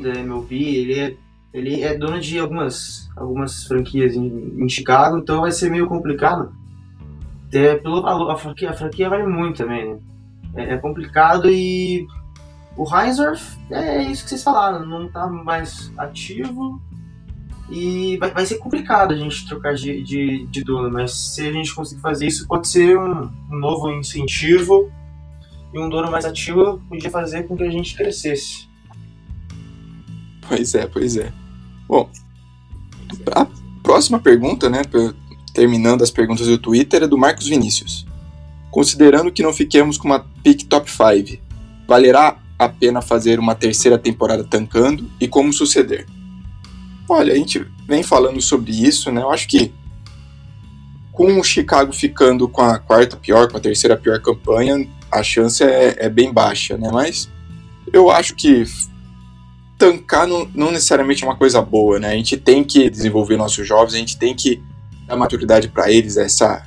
[0.00, 1.16] da MLB, ele é
[1.52, 4.26] ele é dono de algumas, algumas franquias em,
[4.58, 6.52] em Chicago, então vai ser meio complicado.
[7.48, 9.98] Até pelo valor, a franquia, a franquia vale muito também, né?
[10.54, 12.06] É, é complicado e
[12.76, 16.80] o Reinsdorf é isso que vocês falaram, não tá mais ativo
[17.70, 21.52] e vai, vai ser complicado a gente trocar de, de, de dono, mas se a
[21.52, 24.90] gente conseguir fazer isso, pode ser um, um novo incentivo
[25.72, 28.68] e um dono mais ativo podia fazer com que a gente crescesse.
[30.48, 31.32] Pois é, pois é.
[31.88, 32.08] Bom,
[33.34, 33.46] a
[33.82, 34.82] próxima pergunta, né,
[35.52, 38.06] terminando as perguntas do Twitter, é do Marcos Vinícius.
[38.70, 41.42] Considerando que não fiquemos com uma pick top 5,
[41.88, 46.06] valerá a pena fazer uma terceira temporada tancando e como suceder?
[47.08, 49.22] Olha, a gente vem falando sobre isso, né?
[49.22, 49.72] Eu acho que
[51.12, 55.62] com o Chicago ficando com a quarta pior, com a terceira pior campanha, a chance
[55.62, 56.90] é, é bem baixa, né?
[56.92, 57.30] Mas
[57.92, 58.64] eu acho que
[59.78, 62.08] tancar não, não necessariamente é uma coisa boa, né?
[62.08, 64.62] A gente tem que desenvolver nossos jovens, a gente tem que
[65.06, 66.66] dar maturidade para eles, essa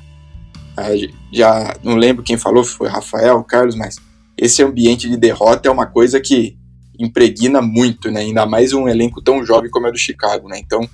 [1.31, 3.97] já não lembro quem falou, foi Rafael, Carlos, mas
[4.41, 6.57] esse ambiente de derrota é uma coisa que
[6.97, 8.21] impregna muito, né?
[8.21, 10.57] Ainda mais um elenco tão jovem como é do Chicago, né?
[10.57, 10.87] Então,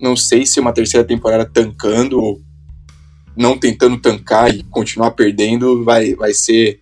[0.00, 2.40] não sei se uma terceira temporada tancando ou
[3.36, 6.80] não tentando tancar e continuar perdendo vai, vai ser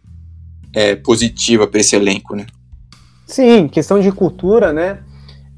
[0.75, 2.47] é, positiva para esse elenco, né?
[3.27, 5.03] Sim, questão de cultura, né?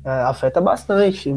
[0.04, 1.32] É, afeta bastante,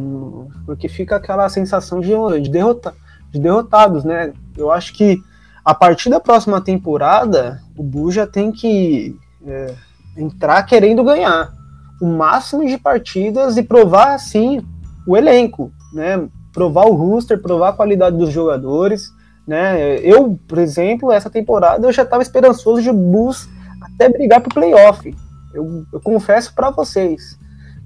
[0.66, 2.12] porque fica aquela sensação de,
[2.42, 2.94] de, derrota,
[3.32, 4.34] de derrotados, né?
[4.56, 5.18] Eu acho que
[5.64, 9.16] a partir da próxima temporada, o Bu já tem que
[9.46, 9.74] é,
[10.18, 11.54] entrar querendo ganhar
[12.02, 14.62] o máximo de partidas e provar, assim,
[15.08, 16.28] o elenco, né?
[16.54, 19.12] Provar o roster, provar a qualidade dos jogadores,
[19.48, 19.98] né?
[20.00, 23.48] Eu, por exemplo, essa temporada eu já estava esperançoso de Bulls
[23.82, 25.16] até brigar pro playoff,
[25.54, 27.38] eu, eu confesso para vocês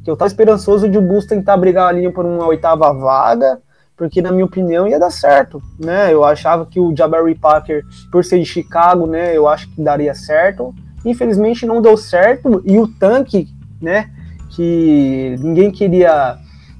[0.03, 3.61] que eu tava esperançoso de o Bulls tentar brigar ali por uma oitava vaga,
[3.99, 6.11] porque na minha opinião ia dar certo, né?
[6.13, 10.15] Eu achava que o Jabari Parker, por ser de Chicago, né, eu acho que daria
[10.15, 10.73] certo.
[11.03, 13.49] Infelizmente não deu certo e o tanque,
[13.81, 14.09] né,
[14.51, 16.37] que ninguém queria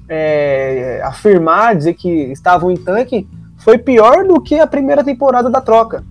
[0.08, 3.28] é, afirmar, dizer que estavam em tanque,
[3.58, 6.02] foi pior do que a primeira temporada da troca,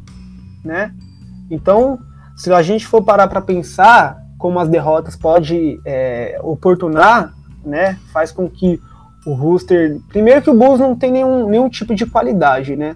[0.63, 0.93] né?
[1.49, 1.97] Então,
[2.35, 7.33] se a gente for parar para pensar, como as derrotas pode é, oportunar,
[7.65, 8.79] né, faz com que
[9.25, 9.99] o Rooster.
[10.09, 12.95] Primeiro que o Bulls não tem nenhum, nenhum tipo de qualidade, né?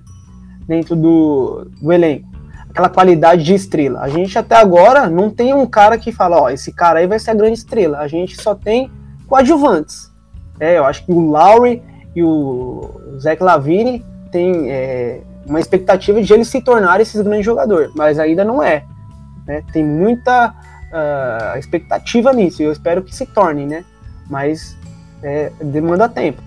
[0.68, 2.28] Dentro do, do elenco.
[2.70, 4.02] Aquela qualidade de estrela.
[4.02, 7.20] A gente até agora não tem um cara que fala, ó, esse cara aí vai
[7.20, 8.00] ser a grande estrela.
[8.00, 8.90] A gente só tem
[9.28, 10.12] coadjuvantes.
[10.60, 11.84] É, eu acho que o Lowry
[12.16, 17.92] e o Zach Lavine têm é, uma expectativa de eles se tornarem esses grandes jogadores,
[17.96, 18.84] mas ainda não é.
[19.46, 19.64] Né?
[19.72, 23.84] Tem muita uh, expectativa nisso, e eu espero que se tornem, né?
[24.30, 24.78] Mas
[25.24, 26.42] é, demanda tempo.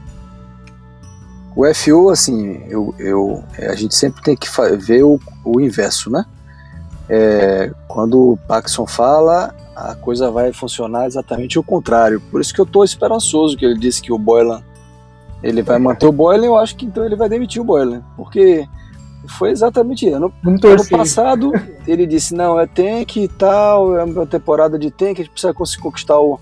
[1.57, 4.47] O FU, assim, eu, eu, a gente sempre tem que
[4.77, 6.24] ver o, o inverso, né?
[7.09, 12.20] É, quando o Paxson fala, a coisa vai funcionar exatamente o contrário.
[12.31, 14.62] Por isso que eu estou esperançoso que ele disse que o Boylan
[15.43, 18.66] ele vai manter o Boylan, eu acho que então ele vai demitir o Boylan, porque
[19.39, 21.53] foi exatamente ano, ano passado
[21.86, 25.53] ele disse não é tank e tal, é uma temporada de tank, a gente precisa
[25.53, 26.40] conseguir conquistar o,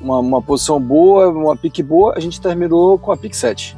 [0.00, 3.76] uma, uma posição boa, uma pique boa, a gente terminou com a pique 7.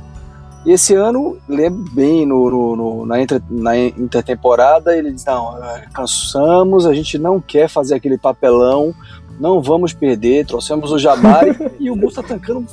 [0.66, 5.56] E esse ano, lembro bem, no, no, no, na, inter, na intertemporada, ele diz: Não,
[5.94, 8.92] cansamos, a gente não quer fazer aquele papelão,
[9.38, 10.44] não vamos perder.
[10.44, 12.66] Trouxemos o Jabari e o Bulls está tancando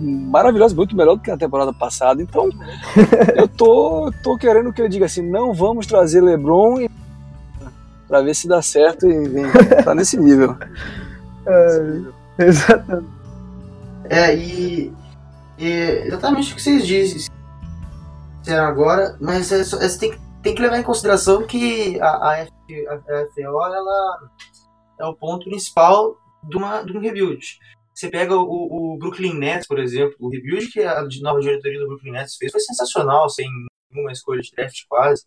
[0.00, 2.22] maravilhoso, muito melhor do que na temporada passada.
[2.22, 2.50] Então,
[3.34, 6.86] eu tô, tô querendo que ele diga assim: Não vamos trazer LeBron
[8.06, 9.44] para ver se dá certo e vem,
[9.82, 10.56] tá nesse nível.
[11.46, 12.00] É,
[12.46, 13.20] exatamente.
[14.08, 14.92] É, e
[15.58, 17.30] é exatamente o que vocês dizem
[18.58, 22.52] agora, mas é, é, tem, tem que levar em consideração que a, a, F,
[22.88, 22.98] a,
[23.32, 24.30] FO ela
[24.98, 27.58] é o ponto principal de, uma, de um rebuild.
[27.94, 31.88] Você pega o, o, Brooklyn Nets, por exemplo, o rebuild que a nova diretoria do
[31.88, 33.46] Brooklyn Nets fez foi sensacional, sem
[33.90, 35.24] nenhuma escolha de draft quase.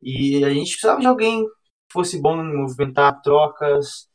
[0.00, 4.09] E a gente precisava de alguém que fosse bom em movimentar trocas,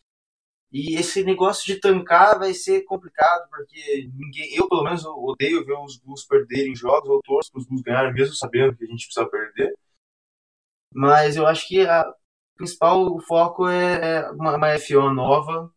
[0.72, 5.78] e esse negócio de tancar vai ser complicado, porque ninguém, eu pelo menos odeio ver
[5.78, 9.06] os Bulls perderem jogos, ou torço para os Bulls ganharem, mesmo sabendo que a gente
[9.06, 9.74] precisa perder.
[10.94, 12.14] Mas eu acho que a,
[12.56, 15.72] principal foco é, é uma, uma FO nova,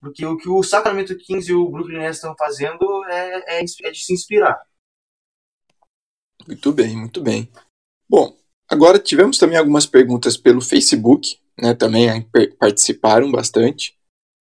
[0.00, 3.90] porque o que o Sacramento Kings e o Brooklyn Nets estão fazendo é, é, é
[3.90, 4.60] de se inspirar.
[6.46, 7.50] Muito bem, muito bem.
[8.08, 8.36] Bom,
[8.68, 12.28] agora tivemos também algumas perguntas pelo Facebook né, também
[12.58, 13.96] participaram bastante.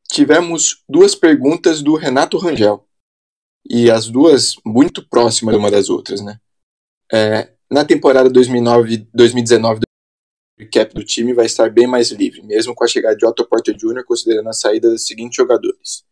[0.10, 2.86] Tivemos duas perguntas do Renato Rangel,
[3.70, 6.22] e as duas muito próximas uma das outras.
[6.22, 6.40] Né?
[7.12, 9.82] É, na temporada 2019,
[10.60, 13.48] o cap do time vai estar bem mais livre, mesmo com a chegada de Otto
[13.48, 16.04] Porter Jr., considerando a saída dos seguintes jogadores.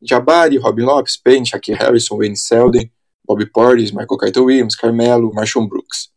[0.00, 2.90] Jabari, Robin Lopes, Payne, Shaquille Harrison, Wayne Selden,
[3.24, 6.10] Bobby Portis, Michael Carter Williams, Carmelo, Marshall Brooks.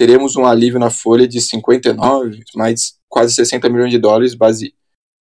[0.00, 4.74] Teremos um alívio na folha de 59, mais quase 60 milhões de dólares, base,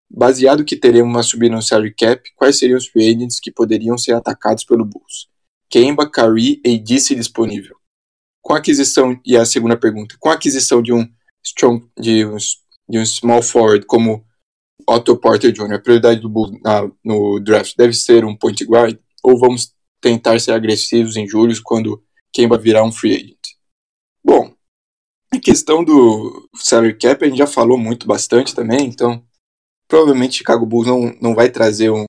[0.09, 3.97] baseado que teremos uma subida no salary cap, quais seriam os free agents que poderiam
[3.97, 5.27] ser atacados pelo Bulls?
[5.69, 7.75] Kemba, Curry e DC disponível.
[8.41, 11.05] Com a aquisição, e a segunda pergunta, com a aquisição de um
[11.43, 12.37] strong, de um,
[12.87, 14.25] de um small forward como
[14.87, 18.97] Otto Porter Jr., a prioridade do Bulls na, no draft deve ser um point guard,
[19.21, 22.01] ou vamos tentar ser agressivos em julho quando
[22.31, 23.39] Kemba virar um free agent?
[24.23, 24.57] Bom,
[25.31, 29.23] a questão do salary cap a gente já falou muito bastante também, então
[29.87, 32.05] provavelmente Chicago Bulls não, não vai trazer um,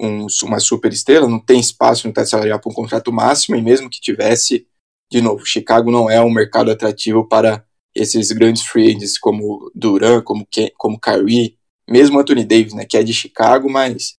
[0.00, 3.62] um, uma super estrela, não tem espaço no teto salarial para um contrato máximo, e
[3.62, 4.66] mesmo que tivesse,
[5.10, 7.64] de novo, Chicago não é um mercado atrativo para
[7.94, 11.56] esses grandes free agents como Duran, como, como Kyrie,
[11.88, 14.14] mesmo Anthony Davis, né, que é de Chicago, mas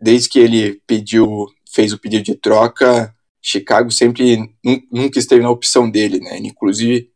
[0.00, 4.52] desde que ele pediu, fez o pedido de troca, Chicago sempre
[4.90, 7.10] nunca esteve na opção dele, né, inclusive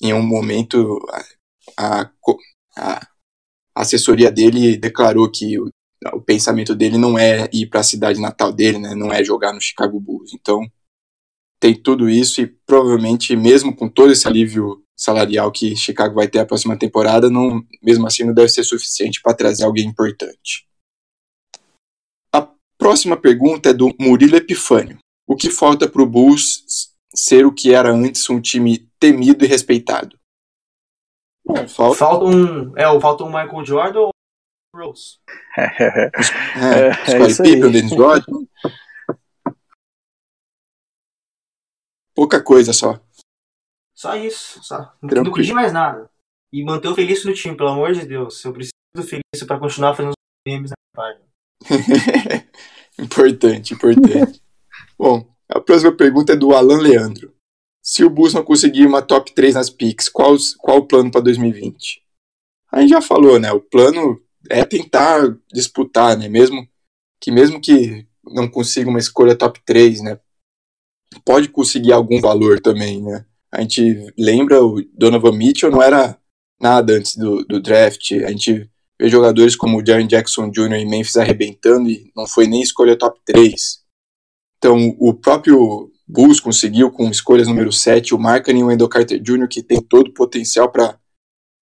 [0.00, 0.98] em um momento
[1.76, 2.10] a,
[2.76, 3.08] a,
[3.74, 5.68] assessoria dele declarou que o,
[6.14, 9.52] o, pensamento dele não é ir para a cidade natal dele, né, não é jogar
[9.52, 10.32] no Chicago Bulls.
[10.34, 10.60] Então
[11.60, 16.38] tem tudo isso e provavelmente mesmo com todo esse alívio salarial que Chicago vai ter
[16.38, 20.66] a próxima temporada, não, mesmo assim não deve ser suficiente para trazer alguém importante.
[22.32, 22.48] A
[22.78, 24.98] próxima pergunta é do Murilo Epifânio.
[25.26, 29.48] O que falta para o Bulls ser o que era antes um time temido e
[29.48, 30.18] respeitado.
[31.44, 31.96] Bom, falta...
[31.96, 34.10] falta um, é, falta um Michael Jordan ou
[34.74, 35.18] Rose.
[35.56, 38.48] é, é, é Pippen, Dennis Rodman.
[42.14, 42.98] Pouca coisa só.
[43.94, 44.94] Só isso, só.
[45.00, 46.10] Não, não pedi mais nada.
[46.52, 48.44] E manter o Felício no time, pelo amor de Deus.
[48.44, 50.16] Eu preciso do Felício para continuar fazendo os
[50.46, 51.24] memes na página.
[52.98, 54.42] importante, importante.
[54.98, 57.32] Bom, a próxima pergunta é do Alan Leandro.
[57.82, 61.20] Se o Bulls não conseguir uma top 3 nas picks, qual, qual o plano para
[61.20, 62.02] 2020?
[62.72, 63.52] A gente já falou, né?
[63.52, 64.20] O plano
[64.50, 66.28] é tentar disputar, né?
[66.28, 66.68] Mesmo
[67.20, 70.18] que mesmo que não consiga uma escolha top 3, né?
[71.24, 73.24] Pode conseguir algum valor também, né?
[73.52, 76.18] A gente lembra o Donovan Mitchell não era
[76.60, 78.12] nada antes do, do draft.
[78.12, 78.68] A gente
[79.00, 80.74] ver jogadores como o Jaren Jackson Jr.
[80.74, 83.85] em Memphis arrebentando e não foi nem escolha top 3.
[84.58, 89.20] Então, o próprio Bulls conseguiu com escolhas número 7, o Markkanen e o Wendell Carter
[89.20, 90.96] Jr., que tem todo o potencial para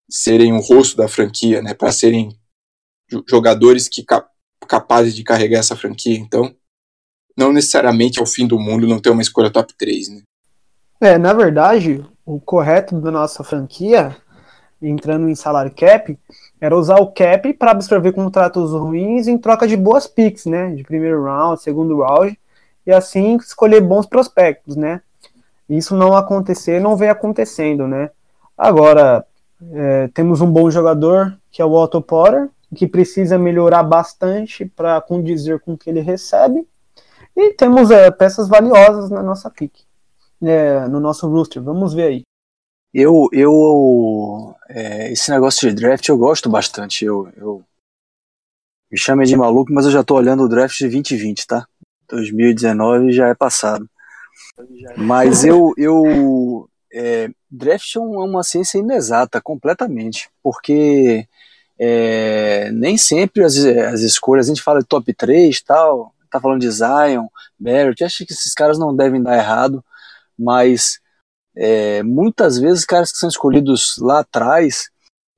[0.08, 2.36] serem o rosto da franquia, né, para serem
[3.28, 4.28] jogadores que cap
[4.66, 6.18] capazes de carregar essa franquia.
[6.18, 6.54] Então,
[7.36, 10.22] não necessariamente é o fim do mundo não ter uma escolha top 3, né?
[11.00, 14.16] É, na verdade, o correto da nossa franquia,
[14.80, 16.18] entrando em salário cap,
[16.60, 20.70] era usar o cap para absorver contratos ruins em troca de boas picks, né?
[20.70, 22.38] De primeiro round, segundo round,
[22.86, 25.00] e assim escolher bons prospectos, né?
[25.68, 28.10] Isso não acontecer, não vem acontecendo, né?
[28.56, 29.26] Agora,
[29.72, 35.00] é, temos um bom jogador, que é o Otto Porter, que precisa melhorar bastante para
[35.00, 36.66] condizer com o que ele recebe.
[37.36, 39.72] E temos é, peças valiosas na nossa pick,
[40.42, 41.62] é, no nosso roster.
[41.62, 42.22] Vamos ver aí.
[42.92, 47.04] Eu, eu é, esse negócio de draft eu gosto bastante.
[47.04, 47.64] Eu, eu
[48.90, 51.66] me chame de maluco, mas eu já estou olhando o draft de 2020, tá?
[52.14, 53.88] 2019 já é passado.
[54.96, 61.26] Mas eu, eu é, draft é uma ciência inexata, completamente, porque
[61.78, 66.60] é, nem sempre as, as escolhas, a gente fala de top 3 tal, tá falando
[66.60, 67.26] de Zion,
[67.58, 69.84] Barrett, acho que esses caras não devem dar errado,
[70.38, 71.00] mas
[71.56, 74.90] é, muitas vezes caras que são escolhidos lá atrás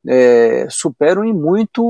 [0.08, 1.82] é, superam em muito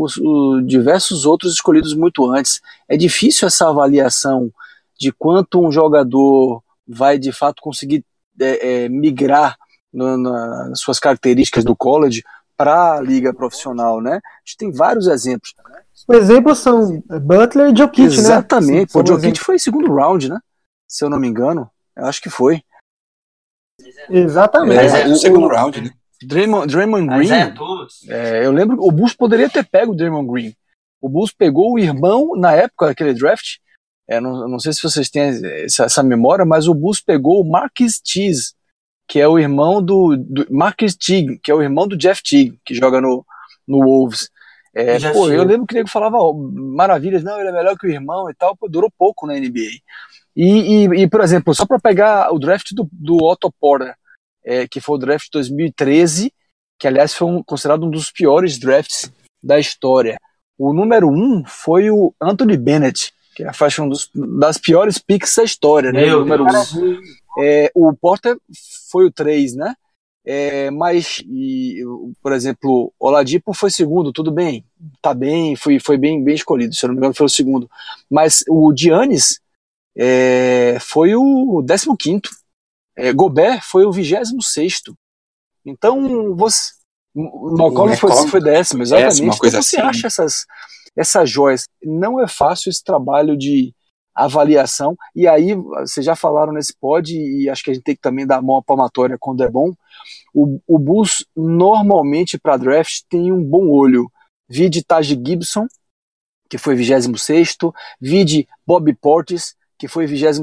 [0.00, 2.60] os, os, diversos outros escolhidos muito antes.
[2.88, 4.50] É difícil essa avaliação
[4.98, 8.04] de quanto um jogador vai de fato conseguir
[8.40, 9.56] é, é, migrar
[9.92, 12.22] no, na, nas suas características do college
[12.56, 14.16] para a liga profissional, né?
[14.16, 15.54] A gente tem vários exemplos.
[16.06, 18.72] Os exemplos são Butler e Jokic, Exatamente.
[18.72, 18.82] né?
[18.82, 18.98] Exatamente.
[18.98, 20.38] O Jokic foi segundo round, né?
[20.86, 21.68] Se eu não me engano.
[21.96, 22.62] Eu acho que foi.
[24.08, 24.94] Exatamente.
[24.94, 25.90] É, é o segundo round, né?
[26.26, 27.32] Draymond, Draymond Green.
[27.32, 27.54] É,
[28.08, 30.54] é, eu lembro o Bulls poderia ter pego o Draymond Green.
[31.00, 33.58] O Bulls pegou o irmão na época daquele draft.
[34.08, 35.22] É, não, não sei se vocês têm
[35.64, 38.54] essa, essa memória, mas o Bulls pegou o Marcus Cheese,
[39.08, 42.58] que é o irmão do, do Marcus Tig, que é o irmão do Jeff Tig,
[42.64, 43.24] que joga no,
[43.66, 44.28] no Wolves.
[44.74, 47.90] É, pô, eu lembro que ele falava ó, maravilhas, não, ele é melhor que o
[47.90, 49.78] irmão e tal, pô, durou pouco na NBA.
[50.36, 53.94] E, e, e por exemplo, só para pegar o draft do, do Otto Porter,
[54.44, 56.32] é, que foi o draft de 2013,
[56.78, 59.10] que aliás foi um, considerado um dos piores drafts
[59.42, 60.18] da história.
[60.58, 65.34] O número um foi o Anthony Bennett, que é faixa um dos, das piores picks
[65.34, 66.06] da história, né?
[66.06, 67.00] Meu o número um.
[67.38, 68.36] É, o Porter
[68.90, 69.74] foi o 3, né?
[70.26, 71.82] É, mas, e,
[72.22, 74.64] por exemplo, Oladipo foi segundo, tudo bem,
[75.02, 77.68] tá bem, foi, foi bem, bem escolhido, se eu não me engano foi o segundo.
[78.10, 79.38] Mas o Giannis
[79.96, 81.86] é, foi o 15
[82.96, 84.82] é, Gobert foi o 26
[85.64, 86.72] Então, você.
[87.14, 89.22] O McCollum foi, foi décimo, exatamente.
[89.22, 89.88] Uma coisa então, você assim.
[89.88, 90.46] acha essas,
[90.96, 91.64] essas joias.
[91.82, 93.72] Não é fácil esse trabalho de
[94.14, 94.96] avaliação.
[95.14, 98.26] E aí, vocês já falaram nesse pod, e acho que a gente tem que também
[98.26, 99.72] dar a mão à palmatória quando é bom.
[100.32, 104.10] O, o Bulls, normalmente, para draft, tem um bom olho.
[104.48, 105.66] Vi de Taj Gibson,
[106.48, 107.56] que foi 26,
[108.00, 110.40] vi de Bob Portis, que foi 22,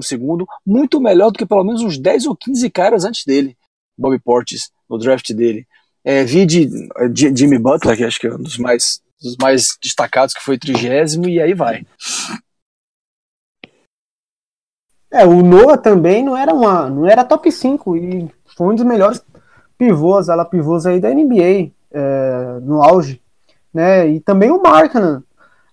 [0.66, 3.58] muito melhor do que pelo menos uns 10 ou 15 caras antes dele,
[3.98, 5.66] Bob Portis, no draft dele.
[6.04, 6.68] É, vi de,
[7.12, 10.58] de Jimmy Butler, que acho que é um dos mais, dos mais destacados, que foi
[10.58, 11.86] trigésimo, e aí vai.
[15.12, 18.86] É, o Noah também não era uma, não era top 5 e foi um dos
[18.86, 19.22] melhores
[19.78, 23.22] pivôs, ela pivôs aí da NBA é, no auge,
[23.74, 24.08] né?
[24.08, 25.22] E também o Markman,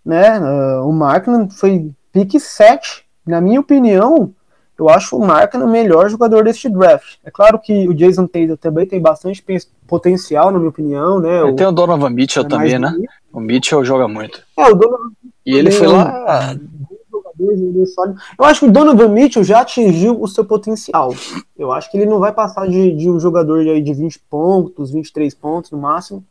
[0.05, 0.41] né?
[0.41, 4.33] Uh, o Markman foi pick 7 na minha opinião,
[4.79, 7.17] eu acho o Marca o melhor jogador deste draft.
[7.25, 9.45] É claro que o Jason Taylor também tem bastante
[9.87, 11.43] potencial, na minha opinião, né?
[11.43, 12.91] O, tem o Donovan Mitchell é também, né?
[12.91, 13.13] Bonito.
[13.33, 14.41] O Mitchell joga muito.
[14.57, 15.11] É, o Donovan
[15.45, 16.57] E ele foi lá.
[18.39, 21.13] Eu acho que o Donovan Mitchell já atingiu o seu potencial.
[21.57, 24.93] Eu acho que ele não vai passar de, de um jogador de, de 20 pontos,
[24.93, 26.25] 23 pontos no máximo.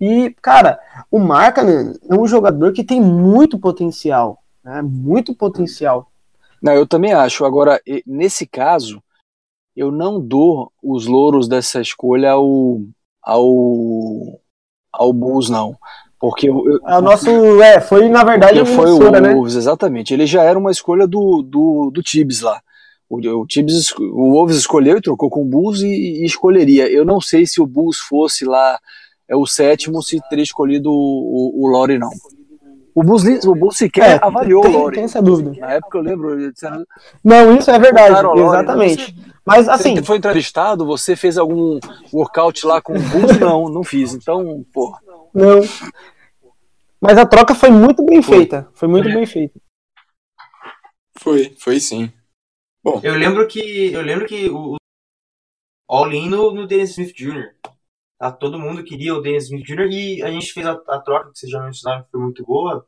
[0.00, 4.82] E, cara, o Markkanen é um jogador que tem muito potencial, né?
[4.82, 6.11] Muito potencial.
[6.62, 7.44] Não, eu também acho.
[7.44, 9.02] Agora, nesse caso,
[9.74, 12.80] eu não dou os louros dessa escolha ao,
[13.22, 14.40] ao,
[14.92, 15.76] ao Bulls, não.
[16.20, 17.28] Porque eu, é, o nosso.
[17.60, 19.34] É, foi na verdade foi o né?
[19.34, 20.14] Wolves, exatamente.
[20.14, 22.62] Ele já era uma escolha do, do, do Tibbs lá.
[23.10, 26.88] O, o Tibbs, o Wolves escolheu e trocou com o Bulls e, e, escolheria.
[26.88, 28.78] Eu não sei se o Bulls fosse lá
[29.28, 32.10] é o sétimo, se teria escolhido o, o, o Lowry, não.
[32.94, 34.94] O Bulls, o Bulls sequer é, avaliou tem, o Lowry.
[34.96, 35.52] Tem essa dúvida.
[35.58, 36.52] Na época eu lembro.
[36.52, 36.84] Disseram,
[37.24, 39.14] não, isso é verdade, exatamente.
[39.14, 39.94] Você, Mas assim.
[39.94, 41.80] Você foi entrevistado, você fez algum
[42.12, 43.38] workout lá com o Bulls?
[43.40, 44.12] não, não fiz.
[44.12, 44.94] Então, pô.
[45.32, 45.60] Não.
[47.00, 48.68] Mas a troca foi muito bem feita.
[48.74, 49.58] Foi muito bem feita.
[51.18, 52.12] Foi, foi sim.
[52.84, 53.92] Bom, Eu lembro que.
[53.92, 54.74] Eu lembro que o.
[54.74, 54.76] o
[55.88, 57.54] All-in no, no Dennis Smith Jr.
[58.22, 58.30] Tá?
[58.30, 59.90] Todo mundo queria o Dennis Smith Jr.
[59.90, 62.86] e a gente fez a, a troca, que vocês já mencionaram, que foi muito boa.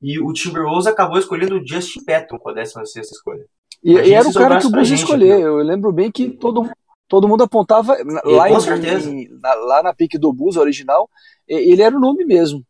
[0.00, 3.44] E o Timberwolves acabou escolhendo o Justin Patton com a 16 escolha.
[3.84, 4.88] E, e era o cara que o Bulls
[5.18, 5.42] né?
[5.42, 6.70] Eu lembro bem que todo,
[7.06, 8.04] todo mundo apontava E,
[8.34, 8.54] lá, com
[9.10, 11.06] em- na, lá na pique do Bulls original,
[11.46, 12.64] ele era o nome mesmo.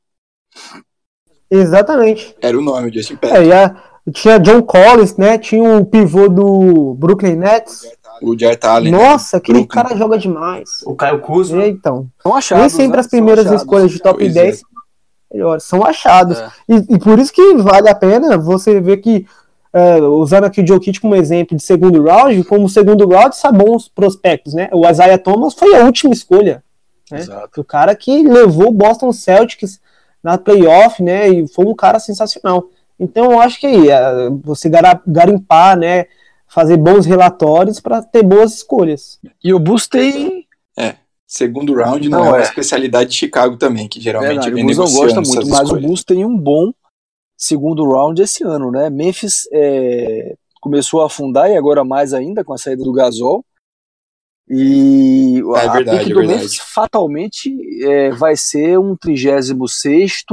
[1.48, 2.34] Exatamente.
[2.40, 3.42] era o nome, o Justin É, Patton.
[3.44, 5.38] e a- tinha John Collins, né?
[5.38, 7.86] Tinha o pivô do Brooklyn Nets.
[8.22, 8.92] O Jared Allen.
[8.92, 9.82] Nossa, aquele Brooklyn.
[9.82, 10.80] cara joga demais.
[10.84, 11.64] O Caio Kuzma.
[11.66, 12.60] E então, São achados.
[12.60, 13.00] nem sempre né?
[13.00, 13.62] as primeiras achados.
[13.62, 14.58] escolhas de top Pois 10 é.
[14.58, 14.68] são
[15.32, 16.38] melhores, são achados.
[16.38, 16.50] É.
[16.68, 19.26] E, e por isso que vale a pena você ver que,
[19.72, 23.88] é, usando aqui o Jokic como exemplo de segundo round, como segundo round são bons
[23.88, 24.68] prospectos, né?
[24.72, 26.62] O Isaiah Thomas foi a última escolha.
[27.10, 27.18] né?
[27.20, 27.60] Exato.
[27.60, 29.80] O cara que levou o Boston Celtics
[30.22, 31.28] na playoff, né?
[31.28, 32.64] E foi um cara sensacional.
[33.00, 34.70] Então eu acho que é, você
[35.06, 36.06] garimpar, né?
[36.52, 39.18] Fazer bons relatórios para ter boas escolhas.
[39.42, 40.46] E o Bulls tem.
[41.26, 42.42] Segundo round não, Não, é uma é.
[42.42, 45.62] especialidade de Chicago também, que geralmente Verdade, vem o Bulls não gosta muito, mas o
[45.62, 45.86] escolhas.
[45.86, 46.70] Bulls tem um bom
[47.38, 48.90] segundo round esse ano, né?
[48.90, 53.42] Memphis é, começou a afundar e agora mais ainda com a saída do Gasol.
[54.46, 56.40] E É a verdade, pique é do verdade.
[56.42, 60.24] Memphis fatalmente é, vai ser um 36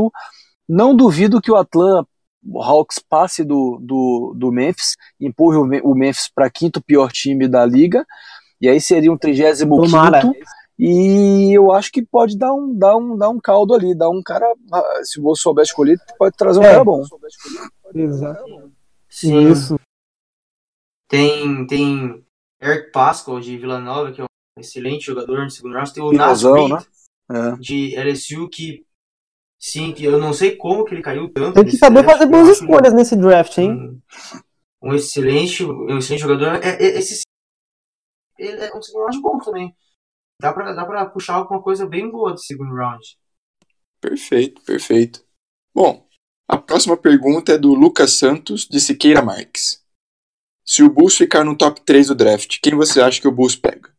[0.67, 2.08] Não duvido que o Atlanta
[2.55, 7.65] Hawks passe do, do, do Memphis, empurre o o Memphis para quinto pior time da
[7.65, 8.05] liga.
[8.61, 10.21] E aí seria um 35 Tomara.
[10.77, 14.21] e eu acho que pode dar um, dar um, dar um caldo ali, dar um
[14.21, 14.45] cara.
[14.73, 16.71] ah, Se você souber escolher, pode trazer um É.
[16.71, 17.03] cara bom.
[17.93, 18.71] Exato.
[19.09, 19.49] Sim.
[19.51, 19.79] Isso.
[21.07, 22.23] Tem, tem
[22.61, 24.27] Eric Pascal de Vila Nova, que é um
[24.61, 25.93] excelente jogador no segundo round.
[25.93, 26.83] Tem o Nas Reed né?
[27.31, 27.55] É.
[27.57, 28.85] de LSU, que
[29.59, 31.55] sim, que eu não sei como que ele caiu tanto.
[31.55, 34.01] Tem que saber draft, fazer boas escolhas nesse draft, hein?
[34.81, 36.55] Um, um excelente, um excelente jogador.
[36.63, 37.21] É, é- esse
[38.37, 39.75] ele é um segundo round bom também.
[40.41, 43.05] Dá pra, dá pra puxar alguma coisa bem boa do segundo round.
[43.99, 45.25] Perfeito, perfeito.
[45.75, 46.07] Bom,
[46.47, 49.83] a próxima pergunta é do Lucas Santos, de Siqueira Marques.
[50.63, 53.55] Se o Bulls ficar no top 3 do draft, quem você acha que o Bulls
[53.55, 53.93] pega?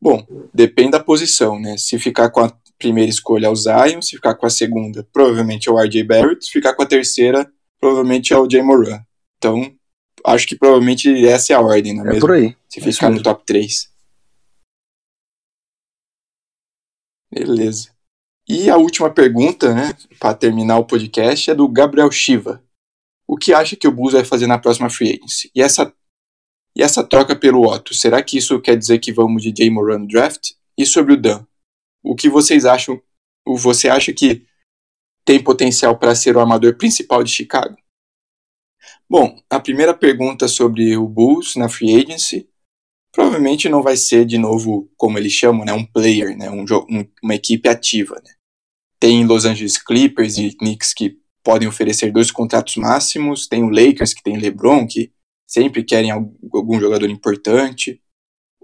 [0.00, 1.76] Bom, depende da posição, né?
[1.76, 5.68] Se ficar com a primeira escolha é o Zion, se ficar com a segunda, provavelmente
[5.68, 7.50] é o RJ Barrett, se ficar com a terceira,
[7.80, 9.00] provavelmente é o Jay Moran.
[9.38, 9.74] Então,
[10.24, 12.20] acho que provavelmente essa é a ordem, não é, É mesmo?
[12.20, 12.56] por aí.
[12.68, 13.90] Se É ficar isso no top 3.
[17.32, 17.90] Beleza.
[18.48, 22.62] E a última pergunta, né, para terminar o podcast, é do Gabriel Shiva.
[23.26, 25.50] O que acha que o Bulls vai fazer na próxima free agency?
[25.52, 25.92] E essa,
[26.76, 29.98] e essa troca pelo Otto, será que isso quer dizer que vamos de Jay Moran
[29.98, 30.52] no draft?
[30.78, 31.44] E sobre o Dan?
[32.06, 33.02] O que vocês acham?
[33.44, 34.46] Você acha que
[35.24, 37.76] tem potencial para ser o armador principal de Chicago?
[39.10, 42.48] Bom, a primeira pergunta sobre o Bulls na free agency
[43.12, 47.08] provavelmente não vai ser de novo, como eles chamam, né, um player, né, um, um-
[47.22, 48.14] uma equipe ativa.
[48.24, 48.34] Né.
[49.00, 54.14] Tem Los Angeles Clippers e Knicks que podem oferecer dois contratos máximos, tem o Lakers
[54.14, 55.12] que tem LeBron que
[55.48, 58.00] sempre querem al- algum jogador importante.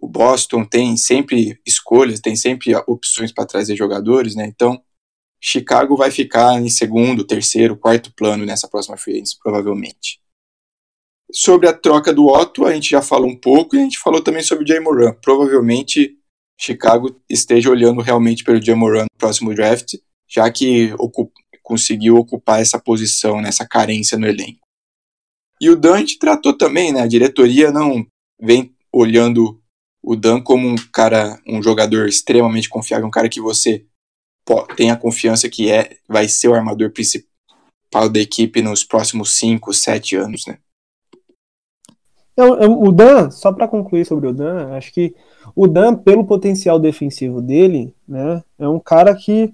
[0.03, 4.45] O Boston tem sempre escolhas, tem sempre opções para trazer jogadores, né?
[4.45, 4.83] Então,
[5.41, 10.21] Chicago vai ficar em segundo, terceiro, quarto plano nessa próxima free agency, provavelmente.
[11.33, 14.21] Sobre a troca do Otto, a gente já falou um pouco e a gente falou
[14.21, 15.15] também sobre o Jay Moran.
[15.23, 16.19] Provavelmente
[16.61, 19.95] Chicago esteja olhando realmente pelo Jay Moran no próximo draft,
[20.29, 24.67] já que ocu- conseguiu ocupar essa posição, nessa carência no elenco.
[25.61, 27.03] E o Dan a gente tratou também, né?
[27.03, 28.05] A diretoria não
[28.41, 29.62] vem olhando
[30.03, 33.85] o Dan como um cara, um jogador extremamente confiável, um cara que você
[34.77, 39.73] tem a confiança que é, vai ser o armador principal da equipe nos próximos 5,
[39.73, 40.59] 7 anos, né?
[42.37, 45.15] O Dan, só para concluir sobre o Dan, acho que
[45.55, 49.53] o Dan, pelo potencial defensivo dele, né, é um cara que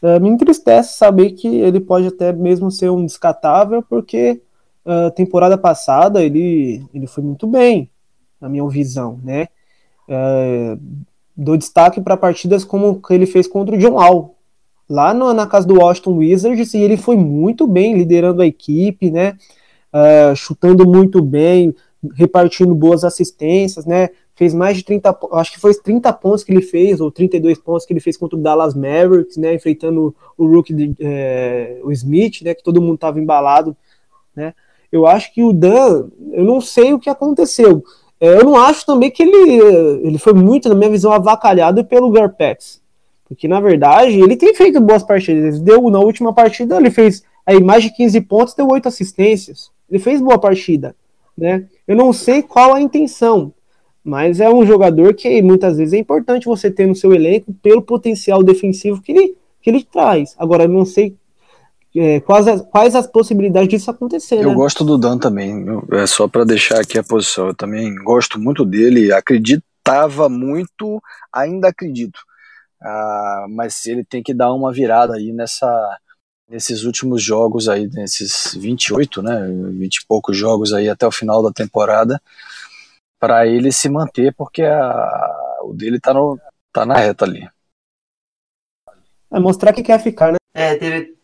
[0.00, 4.40] eh, me entristece saber que ele pode até mesmo ser um descartável, porque
[4.84, 7.90] a temporada passada ele, ele foi muito bem,
[8.40, 9.48] na minha visão, né?
[10.10, 10.76] Eh,
[11.36, 14.34] dou destaque para partidas como que ele fez contra o John Wall,
[14.88, 19.10] lá no- na casa do Washington Wizards, e ele foi muito bem liderando a equipe,
[19.10, 19.36] né?
[19.92, 21.74] Eh, chutando muito bem,
[22.14, 24.10] repartindo boas assistências, né?
[24.34, 27.58] Fez mais de 30, po- acho que foi 30 pontos que ele fez, ou 32
[27.58, 29.54] pontos que ele fez contra o Dallas Mavericks, né?
[29.54, 32.54] Enfrentando o rookie, de, eh, o Smith, né?
[32.54, 33.76] Que todo mundo estava embalado,
[34.34, 34.54] né?
[34.90, 37.84] Eu acho que o Dan, eu não sei o que aconteceu.
[38.20, 42.10] Eh, eu não acho também que ele, ele foi muito, na minha visão, avacalhado pelo
[42.10, 42.80] Garpex.
[43.26, 45.60] Porque, na verdade, ele tem feito boas partidas.
[45.60, 49.70] Deu, na última partida, ele fez aí mais de 15 pontos, deu 8 assistências.
[49.88, 50.94] Ele fez boa partida,
[51.36, 51.66] né?
[51.86, 53.52] Eu não sei qual a intenção,
[54.04, 57.82] mas é um jogador que muitas vezes é importante você ter no seu elenco pelo
[57.82, 60.34] potencial defensivo que ele, que ele traz.
[60.38, 61.16] Agora, eu não sei
[61.96, 64.36] é, quais, as, quais as possibilidades disso acontecer.
[64.36, 64.54] Eu né?
[64.54, 67.48] gosto do Dan também, é só para deixar aqui a posição.
[67.48, 71.02] Eu também gosto muito dele, acreditava muito,
[71.32, 72.20] ainda acredito.
[72.80, 75.98] Ah, mas ele tem que dar uma virada aí nessa
[76.48, 81.40] nesses últimos jogos aí, nesses 28, né, 20 e poucos jogos aí até o final
[81.44, 82.20] da temporada,
[83.20, 86.40] para ele se manter, porque a, o dele tá, no,
[86.72, 87.48] tá na reta ali.
[89.32, 90.38] É mostrar que quer ficar, né?
[90.52, 91.19] É, teve.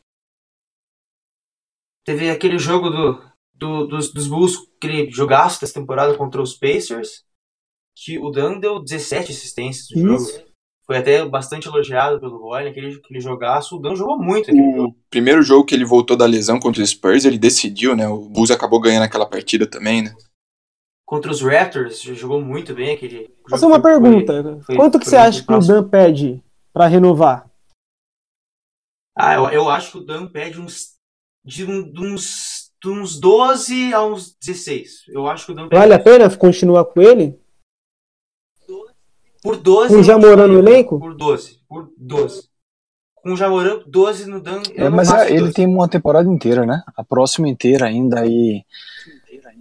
[2.07, 3.23] Teve aquele jogo do,
[3.53, 7.25] do dos, dos Bulls, aquele jogaço dessa temporada contra os Pacers,
[7.97, 10.33] que o Dan deu 17 assistências no Isso.
[10.33, 10.47] jogo.
[10.87, 13.77] Foi até bastante elogiado pelo Roy, aquele, aquele jogaço.
[13.77, 14.97] O Dan jogou muito aquele O jogo.
[15.11, 18.07] primeiro jogo que ele voltou da lesão contra os Spurs, ele decidiu, né?
[18.07, 20.15] O Bulls acabou ganhando aquela partida também, né?
[21.05, 23.51] Contra os Raptors, jogou muito bem aquele jogo.
[23.51, 24.61] Fazer uma Foi- pergunta.
[24.65, 25.59] foi- Quanto que foi você acha que o.
[25.59, 26.41] Dan pede
[26.73, 27.51] para renovar?
[29.17, 30.96] Ah, eu, eu acho que o Dan pede uns.
[31.47, 32.67] De, um- de uns.
[32.83, 35.05] De uns 12 a uns 16.
[35.09, 35.81] Eu acho que o Dan pede.
[35.81, 37.39] Vale a pena continuar com ele?
[39.43, 39.95] Por 12.
[39.95, 40.99] Com o Jamoran no elenco?
[40.99, 41.61] Por 12.
[41.69, 42.49] Por 12.
[43.15, 44.63] Com o Jamoran, 12 no Dan.
[44.75, 45.55] eu É, não mas é, ele 12.
[45.55, 46.83] tem uma temporada inteira, né?
[46.97, 48.63] A próxima inteira ainda aí.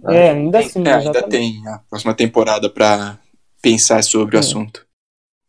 [0.08, 0.86] É, ainda assim.
[0.86, 3.18] É, ainda tem a próxima temporada para
[3.62, 4.40] pensar sobre o É.
[4.40, 4.86] assunto.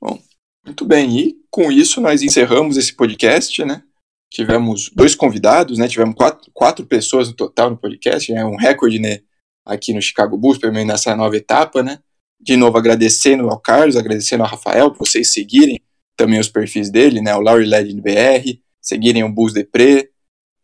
[0.02, 0.20] Bom,
[0.66, 1.18] muito bem.
[1.20, 3.84] E com isso nós encerramos esse podcast, né?
[4.30, 5.88] Tivemos dois convidados, né?
[5.88, 8.32] Tivemos quatro, quatro pessoas no total no podcast.
[8.32, 9.22] É um recorde, né?
[9.66, 12.00] Aqui no Chicago Bulls, pelo menos nessa nova etapa, né?
[12.40, 15.82] De novo, agradecendo ao Carlos, agradecendo ao Rafael, por vocês seguirem
[16.16, 17.36] também os perfis dele, né?
[17.36, 20.12] O Laurie Legend BR, seguirem o Bulls Depre.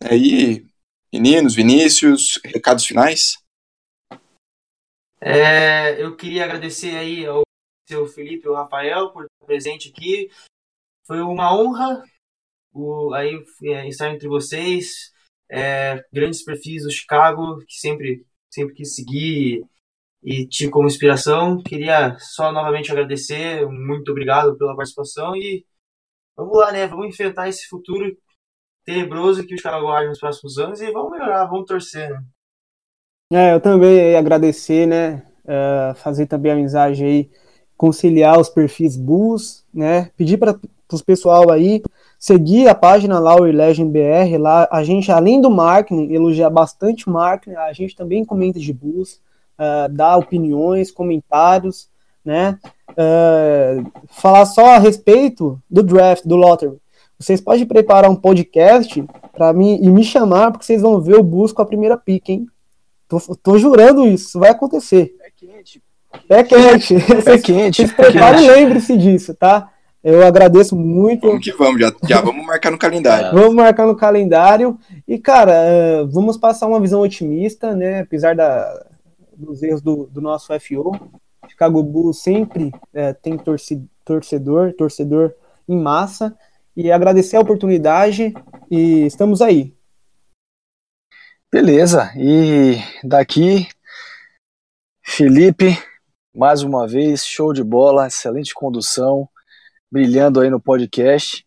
[0.03, 0.65] Aí,
[1.11, 3.37] meninos, Vinícius, recados finais?
[5.21, 7.43] É, eu queria agradecer aí ao
[7.87, 10.29] seu Felipe e ao Rafael por estar presente aqui.
[11.05, 12.03] Foi uma honra
[12.73, 15.11] o, aí, é, estar entre vocês.
[15.49, 19.63] É, grandes perfis do Chicago, que sempre, sempre quis seguir
[20.23, 21.61] e, e tive como inspiração.
[21.63, 23.65] Queria só novamente agradecer.
[23.67, 25.65] Muito obrigado pela participação e
[26.35, 26.87] vamos lá, né?
[26.87, 28.17] Vamos enfrentar esse futuro
[28.85, 32.23] tenebroso que o Chicago aguarda nos próximos anos e vamos melhorar, vamos torcer, né?
[33.31, 35.25] É, eu também agradecer, né?
[35.45, 37.29] é, fazer também a amizade aí,
[37.77, 40.11] conciliar os perfis Bulls, né?
[40.15, 40.59] Pedir para
[40.91, 41.81] os pessoal aí
[42.23, 47.09] seguir a página lá, o Legend BR, lá a gente, além do marketing, elogiar bastante
[47.09, 49.19] o marketing, a gente também comenta de Bulls,
[49.59, 51.89] é, dá opiniões, comentários,
[52.23, 52.57] né?
[52.95, 56.77] É, falar só a respeito do draft, do lottery.
[57.19, 61.23] Vocês podem preparar um podcast para mim e me chamar, porque vocês vão ver o
[61.23, 62.47] Bulls com a primeira pick, hein?
[63.05, 65.13] Tô, tô jurando isso, vai acontecer.
[65.19, 65.83] É quente.
[66.29, 66.95] É quente.
[67.03, 67.75] É Vocês, quente.
[67.75, 69.72] vocês preparem e lembre-se disso, tá?
[70.03, 71.27] Eu agradeço muito.
[71.27, 73.31] Vamos que vamos, já, já vamos marcar no calendário.
[73.31, 74.77] Vamos marcar no calendário.
[75.07, 78.01] E, cara, é, vamos passar uma visão otimista, né?
[78.01, 78.85] Apesar da,
[79.35, 80.91] dos erros do, do nosso FO.
[81.47, 85.33] Chicago Bulls sempre é, tem torci, torcedor, torcedor
[85.69, 86.37] em massa.
[86.75, 88.33] E agradecer a oportunidade.
[88.69, 89.73] E estamos aí.
[91.53, 93.67] Beleza, e daqui,
[95.03, 95.77] Felipe,
[96.35, 99.29] mais uma vez, show de bola, excelente condução,
[99.93, 101.45] brilhando aí no podcast.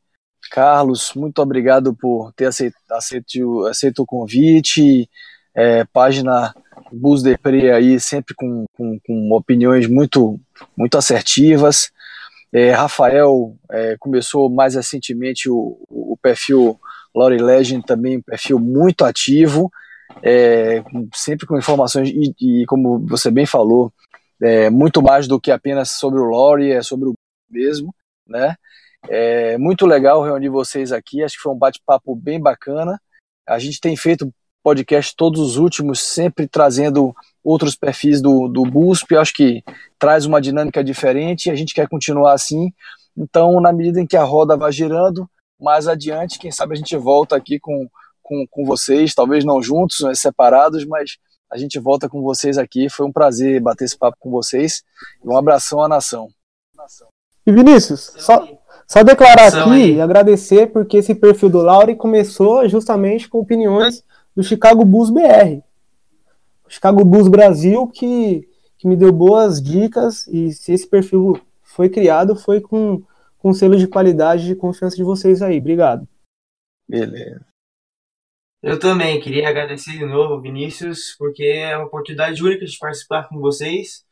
[0.53, 5.11] Carlos, muito obrigado por ter aceito, aceito, aceito o convite.
[5.53, 6.55] É, página
[6.93, 10.39] Bus Depre aí, sempre com, com, com opiniões muito,
[10.77, 11.91] muito assertivas.
[12.53, 16.79] É, Rafael é, começou mais recentemente o, o perfil
[17.13, 19.73] Laurie Legend, também um perfil muito ativo
[20.23, 20.83] é,
[21.13, 23.93] sempre com informações e, e, como você bem falou,
[24.41, 27.15] é, muito mais do que apenas sobre o Lore, é sobre o
[27.51, 27.95] mesmo,
[28.27, 28.57] né?
[29.09, 33.01] É muito legal reunir vocês aqui, acho que foi um bate-papo bem bacana.
[33.47, 34.33] A gente tem feito
[34.63, 39.63] podcast todos os últimos, sempre trazendo outros perfis do, do BUSP, acho que
[39.99, 42.73] traz uma dinâmica diferente e a gente quer continuar assim.
[43.17, 46.97] Então, na medida em que a roda vai girando, mais adiante, quem sabe a gente
[46.97, 47.89] volta aqui com
[48.27, 51.17] com, com vocês, talvez não juntos, mas separados, mas
[51.51, 52.91] a gente volta com vocês aqui.
[52.91, 54.83] Foi um prazer bater esse papo com vocês.
[55.25, 56.29] Um abração à nação.
[57.47, 58.47] E Vinícius, só,
[58.87, 59.95] só declarar aqui aí.
[59.95, 64.03] e agradecer porque esse perfil do Lauri começou justamente com opiniões
[64.35, 65.63] do Chicago Bulls BR.
[66.67, 71.89] O Chicago Bulls Brasil que, que me deu boas dicas e se esse perfil foi
[71.89, 73.01] criado foi com,
[73.39, 75.59] com com selo de qualidade e de confiança de vocês aí.
[75.59, 76.09] Obrigado.
[76.89, 77.47] Beleza.
[78.63, 83.39] Eu também queria agradecer de novo, Vinícius, porque é uma oportunidade única de participar com
[83.39, 84.05] vocês.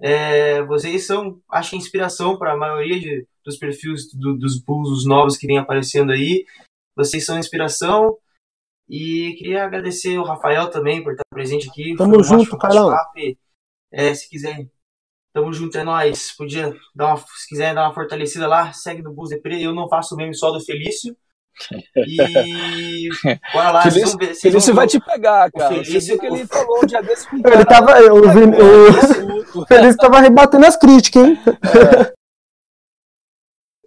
[0.00, 5.06] É, vocês são, acho que, inspiração para a maioria de, dos perfis do, dos Bulls
[5.06, 6.44] novos que vem aparecendo aí.
[6.96, 8.16] Vocês são inspiração.
[8.88, 11.94] E queria agradecer o Rafael também por estar presente aqui.
[11.96, 12.94] Tamo junto, Carlão.
[13.92, 14.68] É, se quiser,
[15.34, 16.32] tamo junto, é nóis.
[16.36, 19.60] Podia dar uma, se quiser dar uma fortalecida lá, segue no Bulls Depre.
[19.60, 21.16] Eu não faço meme só do Felício.
[21.96, 23.08] E
[23.52, 25.68] bora lá, Felício, vão ver, vocês Felício vão vai te pegar, cara.
[25.74, 27.98] Felício- Você viu que ele falou um dia desse com Ele tava.
[28.00, 28.40] Eu, vi,
[29.58, 31.38] o, o Feliz tava rebatendo as críticas, hein?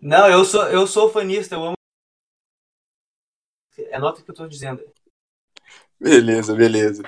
[0.01, 1.73] Não, eu sou, eu sou fanista, eu amo.
[3.93, 4.81] Anota o que eu tô dizendo.
[5.99, 7.03] Beleza, beleza.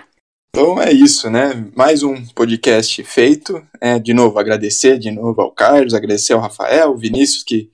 [0.50, 1.54] Então é isso, né?
[1.76, 3.66] Mais um podcast feito.
[3.80, 7.72] É, de novo, agradecer de novo ao Carlos, agradecer ao Rafael, ao Vinícius, que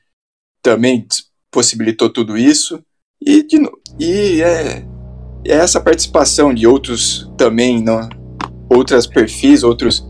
[0.62, 1.08] também
[1.52, 2.80] possibilitou tudo isso.
[3.22, 3.70] E, de
[4.00, 4.86] e é,
[5.46, 8.08] é essa participação de outros também, não,
[8.70, 10.06] outras perfis, outros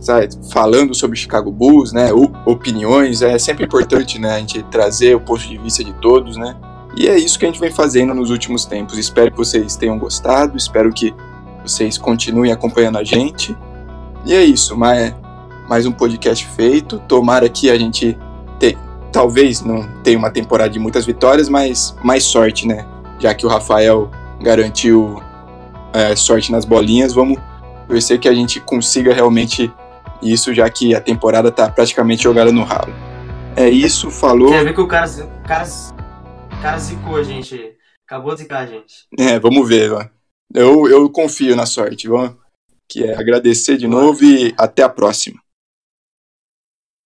[0.00, 2.10] sabe, falando sobre Chicago Bulls, né?
[2.46, 3.22] Opiniões.
[3.22, 4.36] É sempre importante, né?
[4.36, 6.54] A gente trazer o ponto de vista de todos, né?
[6.96, 8.98] E é isso que a gente vem fazendo nos últimos tempos.
[8.98, 11.12] Espero que vocês tenham gostado, espero que
[11.62, 13.56] vocês continuem acompanhando a gente.
[14.24, 15.14] E é isso, mais,
[15.68, 16.98] mais um podcast feito.
[17.08, 18.18] Tomara que a gente te-
[19.14, 22.84] talvez não tenha uma temporada de muitas vitórias, mas mais sorte, né?
[23.20, 24.10] Já que o Rafael
[24.42, 25.22] garantiu
[25.92, 27.38] é, sorte nas bolinhas, vamos
[27.86, 29.72] torcer que a gente consiga realmente
[30.20, 32.92] isso, já que a temporada tá praticamente jogada no ralo.
[33.54, 34.50] É isso, falou.
[34.50, 35.68] Quer ver que o cara, o cara,
[36.50, 37.72] o cara zicou a gente.
[38.04, 39.06] Acabou de zicar a gente.
[39.16, 40.10] É, vamos ver.
[40.52, 42.08] Eu, eu confio na sorte.
[42.08, 42.34] Vamos,
[42.88, 45.38] que é agradecer de novo e até a próxima.